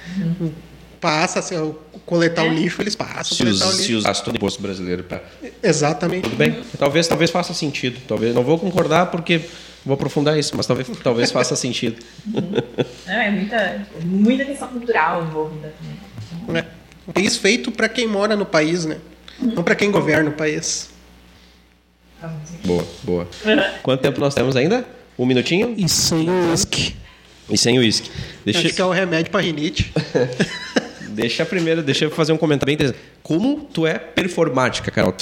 Passa, 1.00 1.42
se 1.42 1.54
eu 1.54 1.80
coletar 2.06 2.46
É. 2.46 2.50
o 2.50 2.54
lixo, 2.54 2.82
eles 2.82 2.96
passam. 2.96 3.38
Se, 3.38 3.44
coletar 3.44 3.66
o 3.66 3.70
us, 3.70 3.76
se 3.76 3.82
lixo. 3.84 3.98
usasse 3.98 4.24
todo 4.24 4.34
o 4.34 4.38
imposto 4.38 4.62
brasileiro 4.62 5.04
pra... 5.04 5.22
Exatamente. 5.62 6.24
Tudo 6.24 6.36
bem. 6.38 6.64
Talvez, 6.80 7.08
talvez 7.08 7.30
faça 7.30 7.54
sentido. 7.54 8.00
Talvez 8.08 8.34
não 8.34 8.44
vou 8.44 8.58
concordar 8.58 9.08
porque 9.08 9.42
vou 9.86 9.96
aprofundar 9.96 10.38
isso, 10.38 10.56
mas 10.56 10.66
talvez, 10.66 10.88
talvez 11.04 11.32
faça 11.32 11.56
sentido. 11.56 12.02
Não, 12.26 13.14
é 13.14 13.32
muita, 13.32 13.88
muita 14.04 14.46
questão 14.46 14.68
cultural 14.70 15.24
envolvida 15.24 15.74
também. 15.80 16.62
É. 16.62 16.66
Um 17.08 17.12
país 17.12 17.36
feito 17.38 17.72
para 17.72 17.90
quem 17.90 18.08
mora 18.08 18.36
no 18.36 18.46
país, 18.46 18.86
né? 18.86 18.98
Não 19.40 19.64
para 19.64 19.76
quem 19.76 19.92
governa 19.92 20.30
o 20.30 20.34
país. 20.34 20.90
Boa, 22.66 22.88
boa. 23.04 23.28
Quanto 23.82 24.02
tempo 24.02 24.20
nós 24.20 24.34
temos 24.34 24.56
ainda? 24.56 24.86
Um 25.18 25.26
minutinho? 25.26 25.74
E 25.78 25.90
sem 25.90 26.30
o 26.30 26.50
uísque. 26.50 26.96
E 27.50 27.58
sem 27.58 27.78
uísque. 27.78 28.10
Deixa... 28.46 28.60
Acho 28.60 28.74
que 28.74 28.82
é 28.82 28.86
o 28.86 28.92
remédio 28.92 29.32
para 29.32 29.42
rinite. 29.42 29.92
deixa 31.10 31.46
primeiro, 31.46 31.84
deixa 31.84 32.06
eu 32.06 32.12
fazer 32.12 32.32
um 32.32 32.38
comentário 32.38 32.68
bem 32.68 32.76
interessante. 32.76 33.00
Como 33.22 33.68
tu 33.74 33.86
é 33.86 34.00
performática, 34.00 34.90
Carol? 34.90 35.14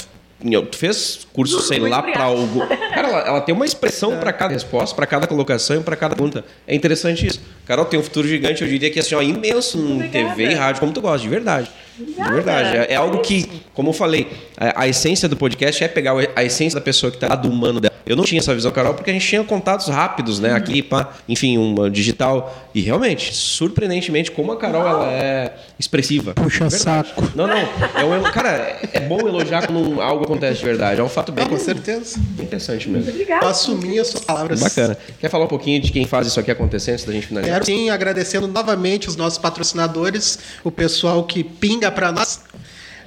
Tu 0.42 0.76
fez 0.76 1.26
curso, 1.32 1.60
sei 1.60 1.78
Muito 1.78 1.92
lá, 1.92 2.02
para 2.02 2.24
algo. 2.24 2.66
Cara, 2.66 3.08
ela, 3.08 3.20
ela, 3.20 3.40
tem 3.40 3.54
uma 3.54 3.64
expressão 3.64 4.14
é. 4.14 4.16
para 4.16 4.32
cada 4.32 4.52
resposta, 4.52 4.94
para 4.94 5.06
cada 5.06 5.26
colocação 5.26 5.76
e 5.76 5.80
para 5.80 5.96
cada 5.96 6.16
pergunta. 6.16 6.44
É 6.66 6.74
interessante 6.74 7.26
isso. 7.26 7.40
Carol 7.64 7.84
tem 7.84 7.98
um 7.98 8.02
futuro 8.02 8.26
gigante, 8.26 8.62
eu 8.62 8.68
diria 8.68 8.90
que 8.90 8.98
assim, 8.98 9.14
ó, 9.14 9.22
imenso 9.22 9.78
em 9.78 10.08
TV 10.08 10.50
e 10.50 10.54
rádio, 10.54 10.80
como 10.80 10.92
tu 10.92 11.00
gosta, 11.00 11.20
de 11.20 11.28
verdade. 11.28 11.70
De 12.04 12.32
verdade. 12.32 12.76
É, 12.76 12.92
é 12.92 12.96
algo 12.96 13.18
que, 13.18 13.48
como 13.74 13.90
eu 13.90 13.92
falei, 13.92 14.28
a, 14.56 14.82
a, 14.82 14.88
essência 14.88 15.28
do 15.28 15.36
podcast 15.36 15.82
é 15.82 15.88
pegar 15.88 16.14
a 16.34 16.44
essência 16.44 16.78
da 16.78 16.84
pessoa 16.84 17.10
que 17.10 17.16
está 17.16 17.28
lá 17.28 17.36
do 17.36 17.48
humano 17.48 17.80
dela. 17.80 17.92
Eu 18.04 18.16
não 18.16 18.24
tinha 18.24 18.40
essa 18.40 18.54
visão, 18.54 18.70
Carol, 18.72 18.94
porque 18.94 19.10
a 19.10 19.12
gente 19.12 19.26
tinha 19.26 19.42
contatos 19.44 19.88
rápidos, 19.88 20.40
né? 20.40 20.52
Aqui, 20.52 20.82
pá, 20.82 21.12
enfim, 21.28 21.56
uma 21.56 21.88
digital. 21.88 22.68
E 22.74 22.80
realmente, 22.80 23.34
surpreendentemente, 23.34 24.30
como 24.30 24.50
a 24.50 24.56
Carol 24.56 24.86
ela 24.86 25.12
é 25.12 25.54
expressiva. 25.78 26.34
Puxa 26.34 26.68
saco. 26.68 27.30
Não, 27.34 27.46
não. 27.46 27.56
É 27.56 28.04
um, 28.04 28.22
cara, 28.24 28.80
é 28.92 29.00
bom 29.00 29.20
elogiar 29.20 29.66
quando 29.66 30.00
algo 30.00 30.24
acontece 30.24 30.58
de 30.58 30.64
verdade. 30.64 31.00
É 31.00 31.04
um 31.04 31.08
fato 31.08 31.30
bem. 31.30 31.46
com 31.46 31.58
certeza. 31.58 32.18
Interessante 32.38 32.88
mesmo. 32.88 33.04
Muito 33.04 33.14
obrigada. 33.14 33.46
assumir 33.48 34.00
as 34.00 34.08
suas 34.08 34.24
palavras. 34.24 34.60
Bacana. 34.60 34.98
Quer 35.20 35.28
falar 35.28 35.44
um 35.44 35.48
pouquinho 35.48 35.80
de 35.80 35.92
quem 35.92 36.04
faz 36.04 36.26
isso 36.26 36.40
aqui 36.40 36.50
acontecer 36.50 36.92
antes 36.92 37.04
da 37.04 37.12
gente 37.12 37.28
finalizar? 37.28 37.54
Quero 37.54 37.66
sim, 37.66 37.90
agradecendo 37.90 38.48
novamente 38.48 39.08
os 39.08 39.16
nossos 39.16 39.38
patrocinadores, 39.38 40.38
o 40.64 40.70
pessoal 40.70 41.22
que 41.24 41.44
pinga 41.44 41.90
para 41.92 42.10
nós. 42.10 42.40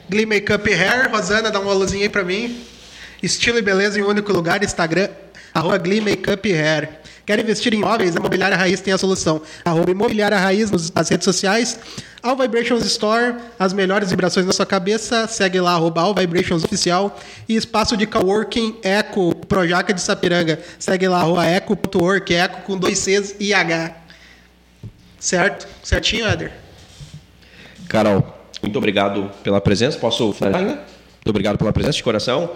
Glee 0.09 0.25
Makeup 0.25 0.71
Hair, 0.71 1.11
Rosana, 1.11 1.51
dá 1.51 1.59
uma 1.59 1.73
luzinha 1.73 2.03
aí 2.03 2.09
para 2.09 2.23
mim. 2.23 2.63
Estilo 3.21 3.57
e 3.57 3.61
beleza 3.61 3.99
em 3.99 4.03
um 4.03 4.07
único 4.07 4.31
lugar, 4.31 4.63
Instagram, 4.63 5.09
arroba 5.53 5.77
Glee 5.77 6.01
Makeup 6.01 6.53
Hair. 6.53 6.89
Quer 7.25 7.39
investir 7.39 7.73
em 7.73 7.77
imóveis? 7.77 8.15
A 8.15 8.19
Imobiliária 8.19 8.55
Raiz 8.55 8.79
tem 8.81 8.93
a 8.93 8.97
solução. 8.99 9.41
Arroba 9.63 9.89
Imobiliária 9.89 10.37
Raiz 10.37 10.69
nas 10.69 11.09
redes 11.09 11.25
sociais. 11.25 11.79
All 12.21 12.35
Vibrations 12.35 12.85
Store, 12.85 13.35
as 13.57 13.73
melhores 13.73 14.11
vibrações 14.11 14.45
na 14.45 14.53
sua 14.53 14.65
cabeça. 14.65 15.27
Segue 15.27 15.59
lá, 15.59 15.71
arroba 15.71 16.01
All 16.01 16.13
Vibrations 16.13 16.63
Oficial. 16.63 17.19
E 17.49 17.55
espaço 17.55 17.97
de 17.97 18.05
coworking 18.05 18.77
Eco, 18.83 19.33
Projaca 19.47 19.91
de 19.91 20.01
Sapiranga. 20.01 20.59
Segue 20.77 21.07
lá, 21.07 21.21
arroba 21.21 21.45
eco.work, 21.45 22.31
eco 22.31 22.61
com 22.61 22.77
dois 22.77 22.99
Cs 22.99 23.35
e 23.39 23.55
H. 23.55 23.95
Certo? 25.19 25.67
Certinho, 25.81 26.27
Éder? 26.27 26.51
Carol, 27.87 28.34
muito 28.65 28.77
obrigado 28.77 29.31
pela 29.43 29.61
presença. 29.61 29.97
Posso 29.97 30.33
finalizar 30.33 30.61
ainda? 30.61 30.73
Muito 30.73 31.29
obrigado 31.29 31.57
pela 31.57 31.71
presença 31.71 31.97
de 31.97 32.03
coração. 32.03 32.49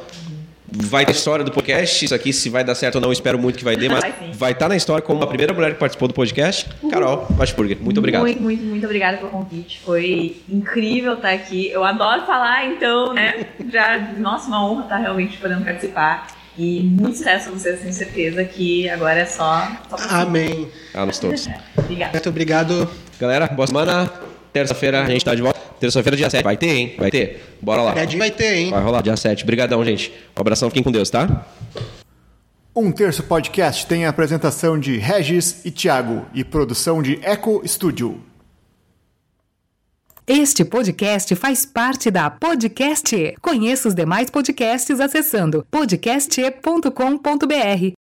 Vai 0.71 1.05
ter 1.05 1.13
história 1.13 1.43
do 1.43 1.51
podcast. 1.51 2.05
Isso 2.05 2.13
aqui, 2.13 2.31
se 2.31 2.49
vai 2.49 2.63
dar 2.63 2.75
certo 2.75 2.95
ou 2.95 3.01
não, 3.01 3.11
espero 3.11 3.39
muito 3.39 3.57
que 3.57 3.63
vai 3.63 3.75
dar, 3.75 3.89
mas 3.89 4.37
vai 4.37 4.51
estar 4.51 4.65
tá 4.65 4.69
na 4.69 4.75
história 4.75 5.01
como 5.01 5.23
a 5.23 5.27
primeira 5.27 5.51
mulher 5.53 5.73
que 5.73 5.79
participou 5.79 6.07
do 6.07 6.13
podcast. 6.13 6.69
Uhum. 6.83 6.89
Carol 6.91 7.27
Washburger, 7.37 7.77
muito 7.81 7.97
obrigado. 7.97 8.21
Muito, 8.21 8.41
muito, 8.41 8.63
muito 8.63 8.85
obrigada 8.85 9.17
pelo 9.17 9.31
convite. 9.31 9.79
Foi 9.83 10.37
incrível 10.47 11.13
estar 11.13 11.31
aqui. 11.31 11.69
Eu 11.71 11.83
adoro 11.83 12.25
falar, 12.25 12.67
então, 12.67 13.13
né? 13.13 13.47
Já, 13.71 13.97
nossa, 14.17 14.47
uma 14.47 14.63
honra 14.69 14.83
estar 14.83 14.97
realmente 14.97 15.37
podendo 15.37 15.65
participar. 15.65 16.27
E 16.57 16.81
muito 16.81 17.17
sucesso 17.17 17.49
a 17.49 17.51
vocês, 17.53 17.79
tenho 17.79 17.93
certeza 17.93 18.43
que 18.43 18.89
agora 18.89 19.21
é 19.21 19.25
só. 19.25 19.67
só 19.89 19.95
Amém. 20.09 20.67
A 20.93 21.05
nós 21.05 21.17
todos. 21.17 21.47
Obrigado. 21.77 22.11
Muito 22.11 22.29
obrigado. 22.29 22.89
Galera, 23.19 23.47
boa 23.47 23.65
semana. 23.65 24.11
Terça-feira 24.51 25.03
a 25.03 25.07
gente 25.07 25.17
está 25.17 25.35
de 25.35 25.41
volta. 25.41 25.59
Terça-feira, 25.79 26.17
dia 26.17 26.29
7. 26.29 26.43
Vai 26.43 26.57
ter, 26.57 26.69
hein? 26.69 26.95
Vai 26.97 27.09
ter. 27.09 27.41
Bora 27.61 27.81
lá. 27.81 27.93
Vai 27.93 28.31
ter, 28.31 28.55
hein? 28.55 28.71
Vai 28.71 28.83
rolar, 28.83 29.01
dia 29.01 29.15
7. 29.15 29.43
Obrigadão, 29.43 29.83
gente. 29.85 30.11
Um 30.37 30.41
abração, 30.41 30.69
fiquem 30.69 30.83
com 30.83 30.91
Deus, 30.91 31.09
tá? 31.09 31.45
Um 32.75 32.91
Terço 32.91 33.23
Podcast 33.23 33.87
tem 33.87 34.05
a 34.05 34.09
apresentação 34.09 34.79
de 34.79 34.97
Regis 34.97 35.65
e 35.65 35.71
Thiago 35.71 36.25
e 36.33 36.43
produção 36.43 37.01
de 37.01 37.19
Eco 37.23 37.61
Studio. 37.65 38.21
Este 40.27 40.63
podcast 40.63 41.35
faz 41.35 41.65
parte 41.65 42.11
da 42.11 42.29
Podcast. 42.29 43.35
Conheça 43.41 43.87
os 43.87 43.95
demais 43.95 44.29
podcasts 44.29 44.99
acessando 44.99 45.65
podcast.com.br. 45.71 47.98